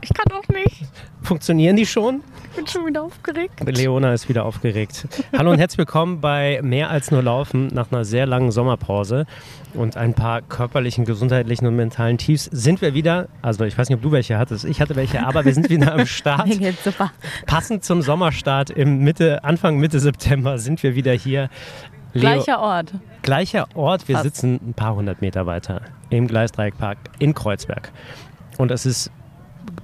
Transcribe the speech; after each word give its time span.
Ich 0.00 0.14
kann 0.14 0.32
auch 0.32 0.46
nicht. 0.48 0.84
Funktionieren 1.22 1.74
die 1.74 1.84
schon? 1.86 2.22
Ich 2.50 2.56
bin 2.56 2.66
schon 2.68 2.86
wieder 2.86 3.02
aufgeregt. 3.02 3.60
Leona 3.64 4.12
ist 4.12 4.28
wieder 4.28 4.44
aufgeregt. 4.44 5.08
Hallo 5.36 5.50
und 5.50 5.58
herzlich 5.58 5.78
willkommen 5.78 6.20
bei 6.20 6.60
Mehr 6.62 6.90
als 6.90 7.10
nur 7.10 7.22
Laufen 7.22 7.66
nach 7.68 7.90
einer 7.90 8.04
sehr 8.04 8.24
langen 8.26 8.52
Sommerpause 8.52 9.26
und 9.74 9.96
ein 9.96 10.14
paar 10.14 10.42
körperlichen, 10.42 11.04
gesundheitlichen 11.04 11.66
und 11.66 11.74
mentalen 11.74 12.18
Tiefs 12.18 12.44
sind 12.52 12.82
wir 12.82 12.94
wieder. 12.94 13.28
Also 13.40 13.64
ich 13.64 13.76
weiß 13.76 13.88
nicht, 13.88 13.96
ob 13.96 14.02
du 14.02 14.12
welche 14.12 14.38
hattest. 14.38 14.64
Ich 14.64 14.80
hatte 14.80 14.94
welche, 14.94 15.26
aber 15.26 15.44
wir 15.44 15.54
sind 15.54 15.70
wieder 15.70 15.92
am 15.92 16.06
Start. 16.06 16.46
Mir 16.46 16.58
geht's 16.58 16.84
super. 16.84 17.10
Passend 17.46 17.84
zum 17.84 18.00
Sommerstart 18.02 18.70
im 18.70 18.98
Mitte, 18.98 19.42
Anfang 19.42 19.78
Mitte 19.78 19.98
September 19.98 20.58
sind 20.58 20.82
wir 20.84 20.94
wieder 20.94 21.12
hier. 21.14 21.48
Leo, 22.12 22.20
Gleicher 22.20 22.60
Ort. 22.60 22.92
gleicher 23.22 23.66
Ort. 23.74 24.06
Wir 24.06 24.16
Fast. 24.16 24.24
sitzen 24.24 24.60
ein 24.68 24.74
paar 24.74 24.94
hundert 24.94 25.20
Meter 25.20 25.46
weiter 25.46 25.80
im 26.10 26.28
Gleisdreieckpark 26.28 26.98
in 27.18 27.34
Kreuzberg. 27.34 27.90
Und 28.58 28.70
es 28.70 28.84
ist 28.86 29.10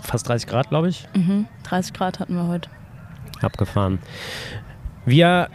fast 0.01 0.29
30 0.29 0.49
Grad, 0.49 0.69
glaube 0.71 0.89
ich. 0.89 1.07
Mhm. 1.15 1.47
30 1.65 1.93
Grad 1.93 2.21
hatten 2.21 2.35
wir 2.35 2.47
heute. 2.47 2.69
Abgefahren. 3.41 3.99
Wir 5.07 5.49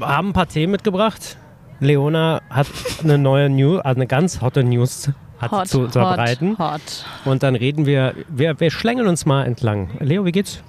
haben 0.00 0.28
ein 0.28 0.32
paar 0.32 0.48
Themen 0.48 0.72
mitgebracht. 0.72 1.36
Leona 1.80 2.40
hat 2.50 2.68
eine 3.02 3.18
neue 3.18 3.50
News, 3.50 3.80
also 3.80 3.98
eine 3.98 4.06
ganz 4.06 4.40
hotte 4.40 4.64
News 4.64 5.10
hat 5.38 5.50
Hot, 5.50 5.68
zu 5.68 5.80
unterbreiten. 5.82 6.56
hot, 6.58 6.72
hot. 6.72 7.04
Und 7.24 7.42
dann 7.42 7.56
reden 7.56 7.86
wir, 7.86 8.14
wir, 8.28 8.58
wir 8.60 8.70
schlängeln 8.70 9.08
uns 9.08 9.26
mal 9.26 9.44
entlang. 9.44 9.90
Leo, 10.00 10.24
wie 10.24 10.32
geht's? 10.32 10.62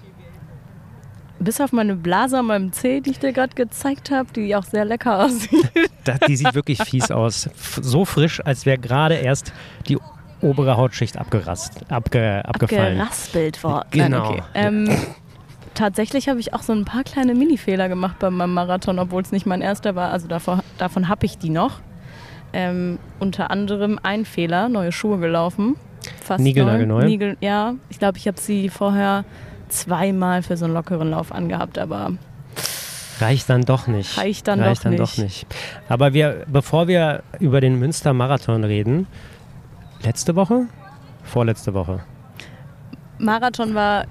Bis 1.40 1.62
auf 1.62 1.72
meine 1.72 1.96
Blase 1.96 2.40
an 2.40 2.46
meinem 2.48 2.72
Zeh, 2.72 3.02
die 3.02 3.12
ich 3.12 3.20
dir 3.20 3.34
gerade 3.34 3.54
gezeigt 3.56 4.10
habe, 4.10 4.32
die 4.34 4.56
auch 4.56 4.64
sehr 4.64 4.86
lecker 4.86 5.20
aussieht. 5.26 5.70
Die 6.28 6.36
sieht 6.36 6.56
wirklich 6.56 6.82
fies 6.84 7.12
aus. 7.12 7.50
So 7.82 8.06
frisch, 8.06 8.44
als 8.44 8.66
wäre 8.66 8.78
gerade 8.78 9.16
erst 9.16 9.54
die 9.88 9.98
obere 10.46 10.78
Hautschicht 10.78 11.18
abgerast, 11.18 11.92
abge, 11.92 12.44
abgefallen. 12.46 12.98
Geraspelt 12.98 13.64
worden. 13.64 13.88
Genau. 13.92 14.30
Okay. 14.30 14.44
Ähm, 14.54 14.90
tatsächlich 15.74 16.30
habe 16.30 16.40
ich 16.40 16.54
auch 16.54 16.62
so 16.62 16.74
ein 16.74 16.86
paar 16.86 17.04
kleine 17.04 17.34
Mini-Fehler 17.34 17.90
gemacht 17.90 18.20
beim 18.20 18.36
meinem 18.38 18.54
Marathon, 18.54 19.00
obwohl 19.00 19.22
es 19.22 19.32
nicht 19.32 19.46
mein 19.46 19.62
erster 19.62 19.96
war. 19.96 20.12
Also 20.12 20.28
davor, 20.28 20.64
davon 20.78 21.10
habe 21.10 21.26
ich 21.26 21.38
die 21.38 21.50
noch. 21.50 21.80
Ähm, 22.54 23.00
unter 23.20 23.52
anderem 23.52 24.00
ein 24.02 24.24
Fehler, 24.24 24.70
neue 24.70 24.92
Schuhe 24.92 25.18
gelaufen. 25.18 25.76
Fast 26.22 26.42
Niegelnagelneu? 26.44 27.04
Niegel, 27.04 27.38
ja, 27.42 27.74
ich 27.90 28.00
glaube, 28.00 28.18
ich 28.18 28.28
habe 28.28 28.40
sie 28.40 28.70
vorher 28.70 29.26
zweimal 29.68 30.44
für 30.44 30.56
so 30.56 30.66
einen 30.66 30.74
lockeren 30.74 31.10
Lauf 31.10 31.32
angehabt, 31.32 31.78
aber 31.78 32.12
Reicht 33.20 33.50
dann 33.50 33.62
doch 33.64 33.88
nicht. 33.88 34.18
Reicht 34.18 34.48
dann 34.48 34.60
Reicht 34.60 34.80
doch 34.80 34.84
dann 34.84 34.92
nicht. 34.94 35.02
doch 35.02 35.18
nicht. 35.18 35.48
Aber 35.88 36.14
wir, 36.14 36.44
bevor 36.48 36.88
wir 36.88 37.24
über 37.40 37.62
den 37.62 37.80
Münster 37.80 38.14
Marathon 38.14 38.64
reden, 38.64 39.08
letzte 40.06 40.36
Woche? 40.36 40.68
Vorletzte 41.24 41.74
Woche. 41.74 42.02
Marathon 43.18 43.74
war, 43.76 44.06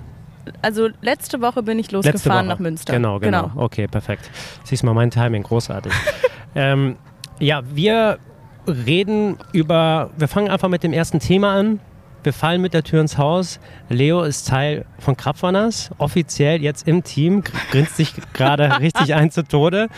also 0.62 0.88
letzte 1.02 1.40
Woche 1.40 1.62
bin 1.62 1.78
ich 1.78 1.90
losgefahren 1.90 2.46
nach 2.46 2.58
Münster. 2.58 2.92
Genau, 2.92 3.18
genau, 3.18 3.50
Okay, 3.56 3.86
perfekt. 3.86 4.30
Siehst 4.64 4.82
mal, 4.84 4.94
mein 4.94 5.10
Timing, 5.10 5.42
großartig. 5.42 5.92
ähm, 6.54 6.96
ja, 7.38 7.62
wir 7.74 8.18
reden 8.66 9.36
über, 9.52 10.10
wir 10.16 10.28
fangen 10.28 10.50
einfach 10.50 10.68
mit 10.68 10.82
dem 10.82 10.92
ersten 10.92 11.18
Thema 11.20 11.54
an. 11.54 11.80
Wir 12.22 12.32
fallen 12.32 12.62
mit 12.62 12.72
der 12.72 12.82
Tür 12.82 13.02
ins 13.02 13.18
Haus. 13.18 13.60
Leo 13.90 14.22
ist 14.22 14.48
Teil 14.48 14.86
von 14.98 15.14
Krapfanners, 15.14 15.90
offiziell 15.98 16.62
jetzt 16.62 16.88
im 16.88 17.04
Team, 17.04 17.42
gr- 17.44 17.52
grinst 17.70 17.96
sich 17.98 18.14
gerade 18.32 18.78
richtig 18.80 19.14
ein 19.14 19.30
zu 19.30 19.44
Tode 19.46 19.88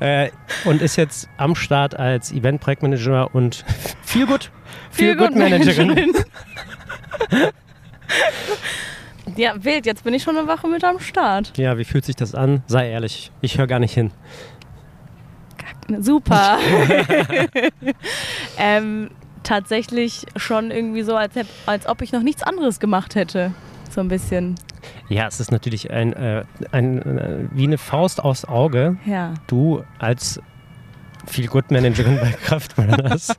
äh, 0.00 0.30
und 0.64 0.82
ist 0.82 0.96
jetzt 0.96 1.28
am 1.36 1.54
Start 1.54 1.98
als 1.98 2.32
Event-Projektmanager 2.32 3.34
und 3.34 3.64
viel 4.02 4.26
gut, 4.26 4.50
viel 4.90 5.16
gut 5.16 5.34
Managerin. 5.36 6.12
Ja, 9.36 9.54
wild, 9.62 9.86
jetzt 9.86 10.04
bin 10.04 10.12
ich 10.12 10.22
schon 10.22 10.36
eine 10.36 10.48
Woche 10.48 10.66
mit 10.68 10.84
am 10.84 10.98
Start. 10.98 11.56
Ja, 11.56 11.78
wie 11.78 11.84
fühlt 11.84 12.04
sich 12.04 12.16
das 12.16 12.34
an? 12.34 12.62
Sei 12.66 12.90
ehrlich, 12.90 13.30
ich 13.40 13.58
höre 13.58 13.66
gar 13.66 13.78
nicht 13.78 13.94
hin. 13.94 14.10
Super. 15.98 16.58
ähm, 18.58 19.10
tatsächlich 19.42 20.26
schon 20.36 20.70
irgendwie 20.70 21.02
so, 21.02 21.16
als, 21.16 21.34
als 21.66 21.86
ob 21.86 22.02
ich 22.02 22.12
noch 22.12 22.22
nichts 22.22 22.42
anderes 22.42 22.80
gemacht 22.80 23.14
hätte. 23.14 23.52
So 23.90 24.00
ein 24.00 24.08
bisschen. 24.08 24.56
Ja, 25.08 25.26
es 25.26 25.40
ist 25.40 25.50
natürlich 25.52 25.90
ein, 25.90 26.12
äh, 26.12 26.44
ein, 26.72 27.18
äh, 27.18 27.44
wie 27.52 27.64
eine 27.64 27.78
Faust 27.78 28.22
aufs 28.22 28.44
Auge. 28.44 28.96
Ja. 29.06 29.34
Du 29.46 29.82
als 29.98 30.40
viel 31.26 31.46
gut 31.48 31.70
Managerin 31.70 32.18
bei 32.20 32.30
Kraftburners 32.44 33.36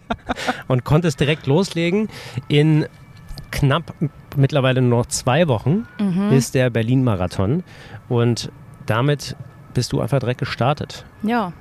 und 0.67 0.83
konntest 0.83 1.19
direkt 1.19 1.47
loslegen. 1.47 2.09
In 2.47 2.85
knapp 3.51 3.93
mittlerweile 4.35 4.81
nur 4.81 4.99
noch 4.99 5.05
zwei 5.07 5.47
Wochen 5.47 5.85
Mhm. 5.99 6.31
ist 6.31 6.55
der 6.55 6.69
Berlin-Marathon 6.69 7.63
und 8.07 8.51
damit 8.85 9.35
bist 9.73 9.91
du 9.93 9.99
einfach 10.01 10.19
direkt 10.19 10.39
gestartet 10.39 11.05
Ja. 11.23 11.51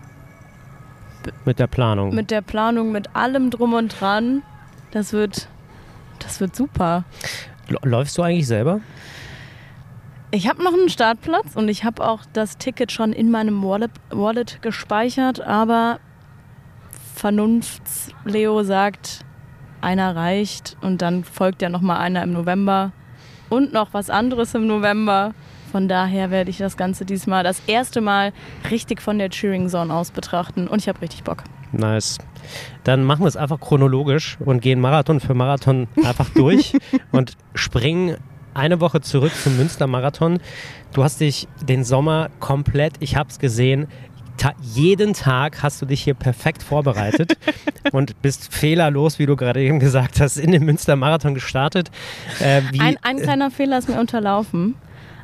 mit 1.44 1.58
der 1.58 1.66
Planung. 1.66 2.14
Mit 2.14 2.30
der 2.30 2.42
Planung, 2.42 2.92
mit 2.92 3.14
allem 3.16 3.50
drum 3.50 3.74
und 3.74 4.00
dran. 4.00 4.42
Das 4.92 5.12
wird, 5.12 5.48
das 6.19 6.40
wird 6.40 6.54
super. 6.56 7.04
L- 7.69 7.78
Läufst 7.82 8.16
du 8.19 8.22
eigentlich 8.22 8.46
selber? 8.46 8.80
Ich 10.32 10.48
habe 10.48 10.62
noch 10.62 10.72
einen 10.72 10.88
Startplatz 10.88 11.56
und 11.56 11.68
ich 11.68 11.82
habe 11.82 12.06
auch 12.06 12.20
das 12.32 12.56
Ticket 12.56 12.92
schon 12.92 13.12
in 13.12 13.32
meinem 13.32 13.64
Wallet, 13.64 13.91
Wallet 14.10 14.62
gespeichert, 14.62 15.41
aber 15.41 15.98
Vernunfts-Leo 17.16 18.62
sagt, 18.62 19.24
einer 19.80 20.14
reicht 20.14 20.76
und 20.82 21.02
dann 21.02 21.24
folgt 21.24 21.62
ja 21.62 21.69
nochmal 21.69 21.98
einer 21.98 22.22
im 22.22 22.32
November 22.32 22.92
und 23.48 23.72
noch 23.72 23.92
was 23.92 24.08
anderes 24.08 24.54
im 24.54 24.69
November. 24.69 25.34
Von 25.72 25.88
daher 25.88 26.30
werde 26.30 26.50
ich 26.50 26.58
das 26.58 26.76
Ganze 26.76 27.04
diesmal 27.04 27.42
das 27.42 27.62
erste 27.66 28.00
Mal 28.00 28.32
richtig 28.70 29.02
von 29.02 29.19
der 29.19 29.30
Cheering 29.30 29.69
Zone 29.69 29.92
aus 29.92 30.12
betrachten 30.12 30.69
und 30.69 30.78
ich 30.78 30.88
habe 30.88 31.02
richtig 31.02 31.24
Bock. 31.24 31.42
Nice. 31.72 32.19
Dann 32.84 33.04
machen 33.04 33.22
wir 33.22 33.28
es 33.28 33.36
einfach 33.36 33.60
chronologisch 33.60 34.38
und 34.40 34.62
gehen 34.62 34.80
Marathon 34.80 35.19
für 35.19 35.34
Marathon 35.34 35.88
einfach 36.04 36.30
durch 36.30 36.76
und 37.12 37.36
springen 37.54 38.16
eine 38.55 38.81
Woche 38.81 39.00
zurück 39.00 39.33
zum 39.34 39.56
Münster-Marathon. 39.56 40.38
Du 40.93 41.05
hast 41.05 41.21
dich 41.21 41.49
den 41.62 41.84
Sommer 41.84 42.31
komplett, 42.41 42.94
ich 43.00 43.16
habe 43.16 43.31
es 43.31 43.38
gesehen, 43.38 43.87
ta 44.37 44.53
jeden 44.62 45.12
Tag 45.12 45.62
hast 45.62 45.83
du 45.83 45.87
dich 45.87 46.03
hier 46.03 46.15
perfekt 46.15 46.62
vorbereitet 46.62 47.37
und 47.93 48.21
bist 48.22 48.53
fehlerlos, 48.53 49.19
wie 49.19 49.27
du 49.27 49.37
gerade 49.37 49.61
eben 49.61 49.78
gesagt 49.78 50.21
hast, 50.21 50.37
in 50.38 50.50
den 50.50 50.65
Münster-Marathon 50.65 51.34
gestartet. 51.34 51.91
Äh, 52.41 52.62
Ein, 52.78 52.97
ein 53.03 53.19
kleiner 53.19 53.50
Fehler 53.50 53.78
ist 53.78 53.88
mir 53.88 54.00
unterlaufen. 54.00 54.75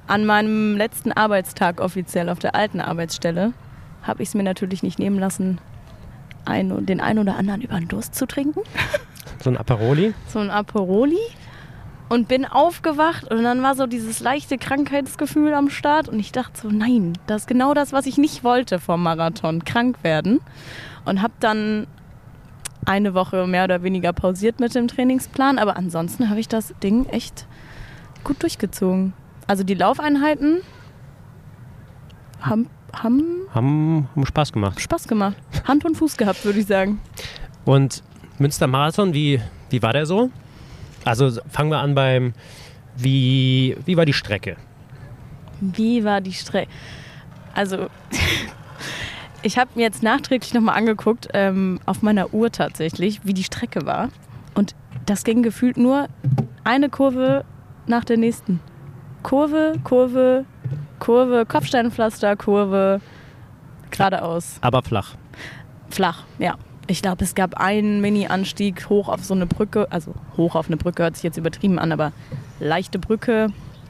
An 0.06 0.24
meinem 0.24 0.76
letzten 0.76 1.10
Arbeitstag 1.12 1.80
offiziell 1.80 2.28
auf 2.28 2.38
der 2.38 2.54
alten 2.54 2.80
Arbeitsstelle 2.80 3.52
habe 4.02 4.22
ich 4.22 4.28
es 4.28 4.34
mir 4.34 4.44
natürlich 4.44 4.82
nicht 4.84 4.98
nehmen 5.00 5.18
lassen, 5.18 5.58
ein, 6.44 6.86
den 6.86 7.00
einen 7.00 7.18
oder 7.18 7.36
anderen 7.36 7.60
über 7.60 7.76
den 7.76 7.88
Durst 7.88 8.14
zu 8.14 8.26
trinken. 8.26 8.60
so 9.42 9.50
ein 9.50 9.56
Aperoli. 9.56 10.14
So 10.28 10.38
ein 10.38 10.50
Aperoli. 10.50 11.18
Und 12.08 12.28
bin 12.28 12.44
aufgewacht 12.44 13.30
und 13.32 13.42
dann 13.42 13.62
war 13.62 13.74
so 13.74 13.86
dieses 13.86 14.20
leichte 14.20 14.58
Krankheitsgefühl 14.58 15.52
am 15.54 15.70
Start 15.70 16.08
und 16.08 16.20
ich 16.20 16.30
dachte 16.30 16.60
so, 16.60 16.68
nein, 16.68 17.14
das 17.26 17.42
ist 17.42 17.46
genau 17.48 17.74
das, 17.74 17.92
was 17.92 18.06
ich 18.06 18.16
nicht 18.16 18.44
wollte 18.44 18.78
vom 18.78 19.02
Marathon, 19.02 19.64
krank 19.64 19.98
werden. 20.02 20.40
Und 21.04 21.20
habe 21.20 21.34
dann 21.40 21.88
eine 22.84 23.14
Woche 23.14 23.48
mehr 23.48 23.64
oder 23.64 23.82
weniger 23.82 24.12
pausiert 24.12 24.60
mit 24.60 24.74
dem 24.76 24.86
Trainingsplan, 24.86 25.58
aber 25.58 25.76
ansonsten 25.76 26.30
habe 26.30 26.38
ich 26.38 26.46
das 26.46 26.74
Ding 26.80 27.06
echt 27.06 27.46
gut 28.22 28.40
durchgezogen. 28.42 29.12
Also 29.48 29.64
die 29.64 29.74
Laufeinheiten 29.74 30.58
haben, 32.40 32.68
haben 32.92 33.22
Haben, 33.52 34.08
haben 34.14 34.26
Spaß 34.26 34.52
gemacht. 34.52 34.80
Spaß 34.80 35.08
gemacht. 35.08 35.36
Hand 35.64 35.84
und 35.84 35.96
Fuß 35.96 36.16
gehabt, 36.16 36.44
würde 36.44 36.60
ich 36.60 36.66
sagen. 36.66 37.00
Und 37.64 38.04
Münster-Marathon, 38.38 39.12
wie, 39.12 39.40
wie 39.70 39.82
war 39.82 39.92
der 39.92 40.06
so? 40.06 40.30
Also 41.06 41.30
fangen 41.48 41.70
wir 41.70 41.78
an 41.78 41.94
beim, 41.94 42.34
wie, 42.96 43.76
wie 43.84 43.96
war 43.96 44.04
die 44.04 44.12
Strecke? 44.12 44.56
Wie 45.60 46.04
war 46.04 46.20
die 46.20 46.32
Strecke? 46.32 46.70
Also, 47.54 47.86
ich 49.42 49.56
habe 49.56 49.70
mir 49.76 49.82
jetzt 49.82 50.02
nachträglich 50.02 50.52
nochmal 50.52 50.76
angeguckt, 50.76 51.28
ähm, 51.32 51.78
auf 51.86 52.02
meiner 52.02 52.34
Uhr 52.34 52.50
tatsächlich, 52.50 53.20
wie 53.24 53.34
die 53.34 53.44
Strecke 53.44 53.86
war. 53.86 54.08
Und 54.54 54.74
das 55.06 55.22
ging 55.22 55.42
gefühlt 55.42 55.76
nur 55.76 56.08
eine 56.64 56.88
Kurve 56.88 57.44
nach 57.86 58.04
der 58.04 58.16
nächsten. 58.16 58.60
Kurve, 59.22 59.74
Kurve, 59.84 60.44
Kurve, 60.98 61.46
Kopfsteinpflaster, 61.46 62.36
Kurve, 62.36 63.00
geradeaus. 63.90 64.58
Aber 64.60 64.82
flach. 64.82 65.14
Flach, 65.88 66.24
ja. 66.38 66.56
Ich 66.88 67.02
glaube, 67.02 67.24
es 67.24 67.34
gab 67.34 67.54
einen 67.54 68.00
Mini-Anstieg 68.00 68.88
hoch 68.88 69.08
auf 69.08 69.24
so 69.24 69.34
eine 69.34 69.46
Brücke. 69.46 69.90
Also 69.90 70.14
hoch 70.36 70.54
auf 70.54 70.66
eine 70.68 70.76
Brücke 70.76 71.02
hört 71.02 71.16
sich 71.16 71.24
jetzt 71.24 71.36
übertrieben 71.36 71.78
an, 71.78 71.90
aber 71.92 72.12
leichte 72.60 72.98
Brücke. 72.98 73.48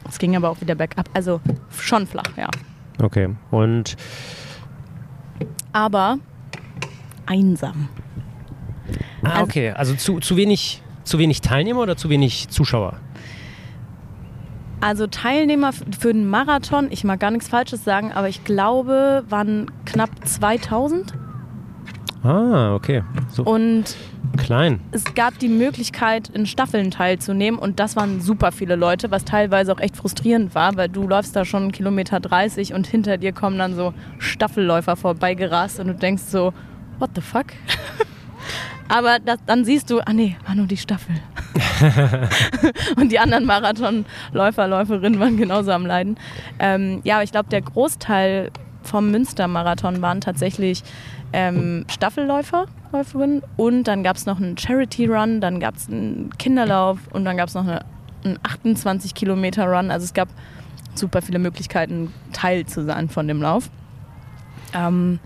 Es 0.08 0.19
ging 0.19 0.34
aber 0.37 0.48
auch 0.50 0.60
wieder 0.60 0.75
bergab. 0.75 1.08
Also 1.12 1.40
schon 1.70 2.06
flach, 2.06 2.37
ja. 2.37 2.48
Okay. 3.02 3.34
Und 3.50 3.96
Aber 5.72 6.19
einsam. 7.26 7.88
ah, 9.22 9.31
Also- 9.31 9.43
okay, 9.43 9.70
also 9.72 9.94
zu, 9.94 10.20
zu 10.20 10.37
wenig 10.37 10.82
zu 11.04 11.19
wenig 11.19 11.40
Teilnehmer 11.40 11.81
oder 11.82 11.96
zu 11.96 12.08
wenig 12.08 12.48
Zuschauer? 12.48 12.94
Also 14.81 15.06
Teilnehmer 15.06 15.72
für 15.72 16.12
den 16.12 16.28
Marathon, 16.28 16.88
ich 16.90 17.04
mag 17.04 17.20
gar 17.20 17.31
nichts 17.31 17.48
Falsches 17.48 17.84
sagen, 17.84 18.12
aber 18.12 18.28
ich 18.28 18.44
glaube, 18.44 19.25
waren 19.28 19.70
knapp 19.84 20.10
2000. 20.25 21.14
Ah, 22.26 22.75
okay. 22.75 23.05
So 23.31 23.44
Und 23.44 23.96
klein. 24.37 24.81
es 24.90 25.14
gab 25.14 25.38
die 25.38 25.49
Möglichkeit, 25.49 26.28
in 26.31 26.46
Staffeln 26.46 26.90
teilzunehmen 26.90 27.58
und 27.61 27.78
das 27.78 27.94
waren 27.94 28.20
super 28.20 28.50
viele 28.50 28.75
Leute, 28.75 29.12
was 29.12 29.25
teilweise 29.25 29.73
auch 29.73 29.78
echt 29.78 29.96
frustrierend 29.96 30.55
war, 30.56 30.76
weil 30.76 30.88
du 30.88 31.06
läufst 31.06 31.37
da 31.37 31.44
schon 31.44 31.64
einen 31.64 31.73
Kilometer 31.73 32.19
30 32.19 32.75
und 32.75 32.88
hinter 32.88 33.17
dir 33.17 33.32
kommen 33.32 33.58
dann 33.58 33.76
so 33.76 33.94
Staffelläufer 34.19 34.96
vorbeigerast 34.96 35.78
und 35.78 35.87
du 35.87 35.94
denkst 35.94 36.25
so, 36.25 36.52
what 36.99 37.11
the 37.14 37.20
fuck? 37.20 37.46
Aber 38.88 39.19
das, 39.19 39.38
dann 39.46 39.64
siehst 39.64 39.90
du, 39.90 40.00
ah 40.00 40.12
nee, 40.12 40.37
war 40.46 40.55
nur 40.55 40.67
die 40.67 40.76
Staffel. 40.76 41.14
und 42.96 43.11
die 43.11 43.19
anderen 43.19 43.44
Marathonläufer, 43.44 44.69
Läuferinnen 44.69 45.19
waren 45.19 45.37
genauso 45.37 45.72
am 45.72 45.87
Leiden. 45.87 46.17
Ähm, 46.58 47.00
ja, 47.02 47.17
aber 47.17 47.25
ich 47.25 47.32
glaube, 47.32 47.49
der 47.49 47.62
Großteil 47.62 48.50
vom 48.87 49.11
Münster-Marathon 49.11 50.00
waren 50.03 50.21
tatsächlich 50.21 50.83
ähm, 51.33 51.85
Staffelläufer, 51.88 52.67
Läuferinnen. 52.93 53.43
Und 53.56 53.85
dann 53.85 54.03
gab 54.03 54.17
es 54.17 54.27
noch 54.27 54.38
einen 54.38 54.56
Charity-Run, 54.56 55.41
dann 55.41 55.61
gab 55.61 55.77
es 55.77 55.88
einen 55.88 56.31
Kinderlauf 56.38 56.99
und 57.12 57.25
dann 57.25 57.37
gab 57.37 57.49
es 57.49 57.55
noch 57.55 57.65
eine, 57.65 57.85
einen 58.25 58.38
28-Kilometer-Run. 58.38 59.91
Also 59.91 60.05
es 60.05 60.15
gab 60.15 60.29
super 60.94 61.23
viele 61.23 61.38
Möglichkeiten, 61.38 62.12
Teil 62.33 62.67
zu 62.67 62.85
sein 62.85 63.09
von 63.09 63.29
dem 63.29 63.43
Lauf. 63.43 63.71
Ähm, 64.75 65.19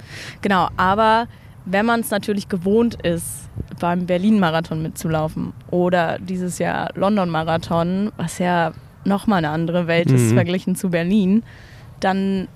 genau, 0.43 0.69
aber 0.77 1.27
wenn 1.65 1.87
man 1.87 2.01
es 2.01 2.11
natürlich 2.11 2.49
gewohnt 2.49 2.97
ist, 3.03 3.49
beim 3.79 4.06
Berlin-Marathon 4.06 4.83
mitzulaufen 4.83 5.53
oder 5.71 6.19
dieses 6.19 6.59
Jahr 6.59 6.91
London-Marathon, 6.95 8.13
was 8.17 8.39
ja 8.39 8.73
nochmal 9.05 9.39
eine 9.39 9.51
andere 9.51 9.87
Welt 9.87 10.11
ist 10.11 10.31
Mhm. 10.31 10.35
verglichen 10.35 10.77
zu 10.77 10.91
Berlin, 10.91 11.43
dann, 12.01 12.49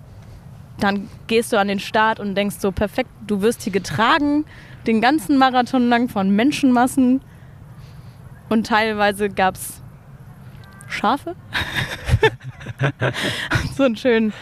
dann 0.79 1.09
gehst 1.27 1.53
du 1.53 1.59
an 1.59 1.69
den 1.69 1.81
Start 1.81 2.21
und 2.21 2.35
denkst 2.35 2.57
so, 2.59 2.73
perfekt, 2.73 3.11
du 3.27 3.41
wirst 3.43 3.63
hier 3.63 3.73
getragen, 3.73 4.45
den 4.87 5.01
ganzen 5.01 5.39
Marathon 5.39 5.89
lang 5.89 6.09
von 6.09 6.31
Menschenmassen 6.31 7.21
und 8.49 8.67
teilweise 8.67 9.29
gab 9.29 9.55
es 9.55 9.83
Schafe. 10.89 11.35
so, 13.77 13.85
einen 13.85 13.97
schönen, 13.97 14.33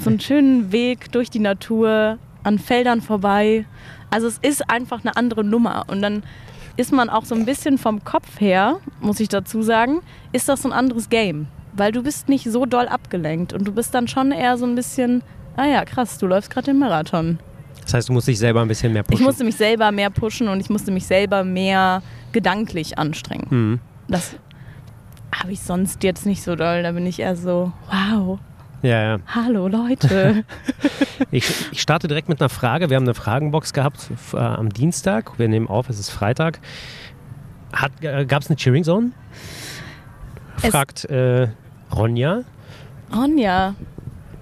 so 0.00 0.10
einen 0.10 0.20
schönen 0.20 0.72
Weg 0.72 1.12
durch 1.12 1.30
die 1.30 1.38
Natur, 1.38 2.18
an 2.42 2.58
Feldern 2.58 3.00
vorbei. 3.00 3.66
Also 4.10 4.28
es 4.28 4.38
ist 4.38 4.70
einfach 4.70 5.00
eine 5.00 5.16
andere 5.16 5.44
Nummer. 5.44 5.84
Und 5.88 6.02
dann 6.02 6.22
ist 6.76 6.92
man 6.92 7.08
auch 7.10 7.24
so 7.24 7.34
ein 7.34 7.44
bisschen 7.44 7.78
vom 7.78 8.04
Kopf 8.04 8.40
her, 8.40 8.78
muss 9.00 9.20
ich 9.20 9.28
dazu 9.28 9.62
sagen, 9.62 10.00
ist 10.32 10.48
das 10.48 10.62
so 10.62 10.68
ein 10.68 10.72
anderes 10.72 11.08
Game. 11.08 11.48
Weil 11.72 11.92
du 11.92 12.02
bist 12.02 12.28
nicht 12.28 12.44
so 12.44 12.66
doll 12.66 12.86
abgelenkt 12.86 13.52
und 13.52 13.66
du 13.66 13.72
bist 13.72 13.94
dann 13.94 14.06
schon 14.06 14.30
eher 14.30 14.56
so 14.56 14.66
ein 14.66 14.74
bisschen, 14.74 15.22
ah 15.56 15.66
ja, 15.66 15.84
krass, 15.84 16.18
du 16.18 16.26
läufst 16.26 16.50
gerade 16.50 16.66
den 16.66 16.78
Marathon. 16.78 17.38
Das 17.82 17.94
heißt, 17.94 18.08
du 18.08 18.12
musst 18.14 18.28
dich 18.28 18.38
selber 18.38 18.62
ein 18.62 18.68
bisschen 18.68 18.92
mehr 18.92 19.02
pushen. 19.02 19.20
Ich 19.20 19.26
musste 19.26 19.44
mich 19.44 19.56
selber 19.56 19.92
mehr 19.92 20.10
pushen 20.10 20.48
und 20.48 20.60
ich 20.60 20.70
musste 20.70 20.90
mich 20.90 21.06
selber 21.06 21.44
mehr 21.44 22.02
gedanklich 22.32 22.98
anstrengen. 22.98 23.46
Mhm. 23.50 23.80
Das 24.08 24.36
habe 25.34 25.52
ich 25.52 25.60
sonst 25.60 26.02
jetzt 26.02 26.24
nicht 26.26 26.42
so 26.42 26.56
doll. 26.56 26.82
Da 26.82 26.92
bin 26.92 27.04
ich 27.06 27.20
eher 27.20 27.36
so, 27.36 27.72
wow, 27.90 28.38
Ja, 28.82 29.02
ja. 29.02 29.18
hallo 29.26 29.68
Leute. 29.68 30.44
Ich, 31.30 31.72
ich 31.72 31.80
starte 31.80 32.06
direkt 32.08 32.28
mit 32.28 32.40
einer 32.40 32.48
Frage. 32.48 32.90
Wir 32.90 32.96
haben 32.96 33.04
eine 33.04 33.14
Fragenbox 33.14 33.72
gehabt 33.72 34.10
äh, 34.32 34.36
am 34.36 34.68
Dienstag. 34.68 35.38
Wir 35.38 35.48
nehmen 35.48 35.68
auf, 35.68 35.88
es 35.88 35.98
ist 35.98 36.10
Freitag. 36.10 36.60
Äh, 38.00 38.24
Gab 38.26 38.42
es 38.42 38.48
eine 38.48 38.56
Cheering 38.56 38.84
Zone? 38.84 39.10
Fragt 40.56 41.04
äh, 41.06 41.48
Ronja. 41.94 42.42
Ronja, 43.14 43.74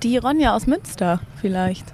die 0.02 0.16
Ronja 0.19 0.54
aus 0.54 0.66
Münster 0.66 1.20
vielleicht. 1.40 1.87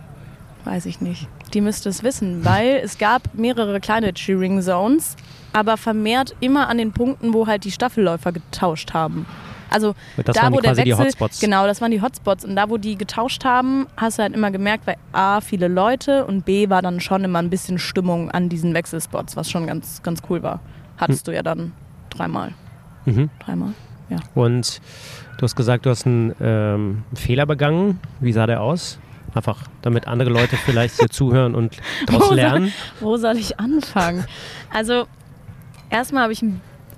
Weiß 0.64 0.86
ich 0.86 1.00
nicht. 1.00 1.28
Die 1.54 1.60
müsste 1.62 1.88
es 1.88 2.02
wissen, 2.02 2.44
weil 2.44 2.80
es 2.84 2.98
gab 2.98 3.22
mehrere 3.34 3.80
kleine 3.80 4.12
Cheering 4.12 4.60
Zones, 4.60 5.16
aber 5.52 5.76
vermehrt 5.78 6.34
immer 6.40 6.68
an 6.68 6.76
den 6.78 6.92
Punkten, 6.92 7.32
wo 7.32 7.46
halt 7.46 7.64
die 7.64 7.70
Staffelläufer 7.70 8.32
getauscht 8.32 8.92
haben. 8.92 9.24
Also 9.70 9.94
Das 10.16 10.36
da, 10.36 10.50
wo 10.52 10.60
der 10.60 10.76
Wechsel, 10.76 10.98
Hotspots. 10.98 11.40
genau, 11.40 11.66
das 11.66 11.80
waren 11.82 11.90
die 11.90 12.00
Hotspots 12.00 12.44
und 12.44 12.56
da, 12.56 12.68
wo 12.70 12.76
die 12.78 12.96
getauscht 12.96 13.44
haben, 13.44 13.86
hast 13.96 14.18
du 14.18 14.22
halt 14.22 14.34
immer 14.34 14.50
gemerkt, 14.50 14.86
weil 14.86 14.96
a 15.12 15.40
viele 15.42 15.68
Leute 15.68 16.24
und 16.26 16.44
b 16.46 16.68
war 16.70 16.80
dann 16.82 17.00
schon 17.00 17.22
immer 17.24 17.38
ein 17.38 17.50
bisschen 17.50 17.78
Stimmung 17.78 18.30
an 18.30 18.48
diesen 18.48 18.72
Wechselspots, 18.74 19.36
was 19.36 19.50
schon 19.50 19.66
ganz 19.66 20.02
ganz 20.02 20.20
cool 20.30 20.42
war. 20.42 20.60
Hattest 20.96 21.28
du 21.28 21.34
ja 21.34 21.42
dann 21.42 21.72
dreimal, 22.10 22.52
Mhm. 23.04 23.28
dreimal. 23.44 23.72
Und 24.34 24.80
du 25.38 25.42
hast 25.42 25.56
gesagt, 25.56 25.86
du 25.86 25.90
hast 25.90 26.06
einen 26.06 26.34
ähm, 26.40 27.02
Fehler 27.14 27.46
begangen. 27.46 28.00
Wie 28.20 28.32
sah 28.32 28.46
der 28.46 28.62
aus? 28.62 28.98
Einfach, 29.34 29.58
damit 29.82 30.06
andere 30.08 30.30
Leute 30.30 30.56
vielleicht 30.56 30.98
hier 30.98 31.08
zuhören 31.10 31.54
und 31.54 31.76
daraus 32.06 32.22
Wo 32.22 32.26
soll- 32.28 32.36
lernen. 32.36 32.72
Wo 33.00 33.16
soll 33.16 33.36
ich 33.36 33.60
anfangen? 33.60 34.24
Also, 34.72 35.06
erstmal 35.90 36.22
habe 36.24 36.32
ich, 36.32 36.42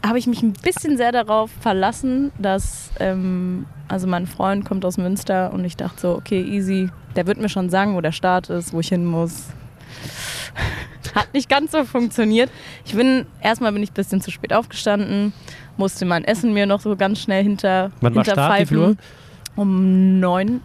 hab 0.07 0.17
ich 0.17 0.27
mich 0.27 0.43
ein 0.43 0.53
bisschen 0.53 0.97
sehr 0.97 1.11
darauf 1.13 1.51
verlassen, 1.61 2.31
dass, 2.39 2.91
ähm, 3.01 3.67
also 3.89 4.07
mein 4.07 4.27
Freund 4.27 4.65
kommt 4.65 4.85
aus 4.85 4.97
Münster 4.97 5.53
und 5.53 5.65
ich 5.65 5.77
dachte 5.77 6.01
so, 6.01 6.15
okay, 6.17 6.41
easy, 6.41 6.89
der 7.17 7.27
wird 7.27 7.39
mir 7.41 7.49
schon 7.49 7.69
sagen, 7.69 7.97
wo 7.97 8.01
der 8.01 8.13
Start 8.13 8.49
ist, 8.49 8.73
wo 8.73 8.79
ich 8.81 8.89
hin 8.89 9.05
muss. 9.05 9.49
Hat 11.15 11.33
nicht 11.35 11.49
ganz 11.49 11.73
so 11.73 11.85
funktioniert. 11.85 12.51
Ich 12.85 12.95
bin, 12.95 13.27
erstmal 13.43 13.73
bin 13.73 13.83
ich 13.83 13.91
ein 13.91 13.95
bisschen 13.95 14.21
zu 14.21 14.31
spät 14.31 14.53
aufgestanden, 14.53 15.33
musste 15.77 16.05
mein 16.05 16.25
Essen 16.25 16.53
mir 16.53 16.67
noch 16.67 16.81
so 16.81 16.95
ganz 16.97 17.19
schnell 17.21 17.43
hinter, 17.43 17.91
Wann 18.01 18.15
war 18.15 18.25
Start? 18.25 18.71
Um 19.57 20.21
9.15 20.23 20.61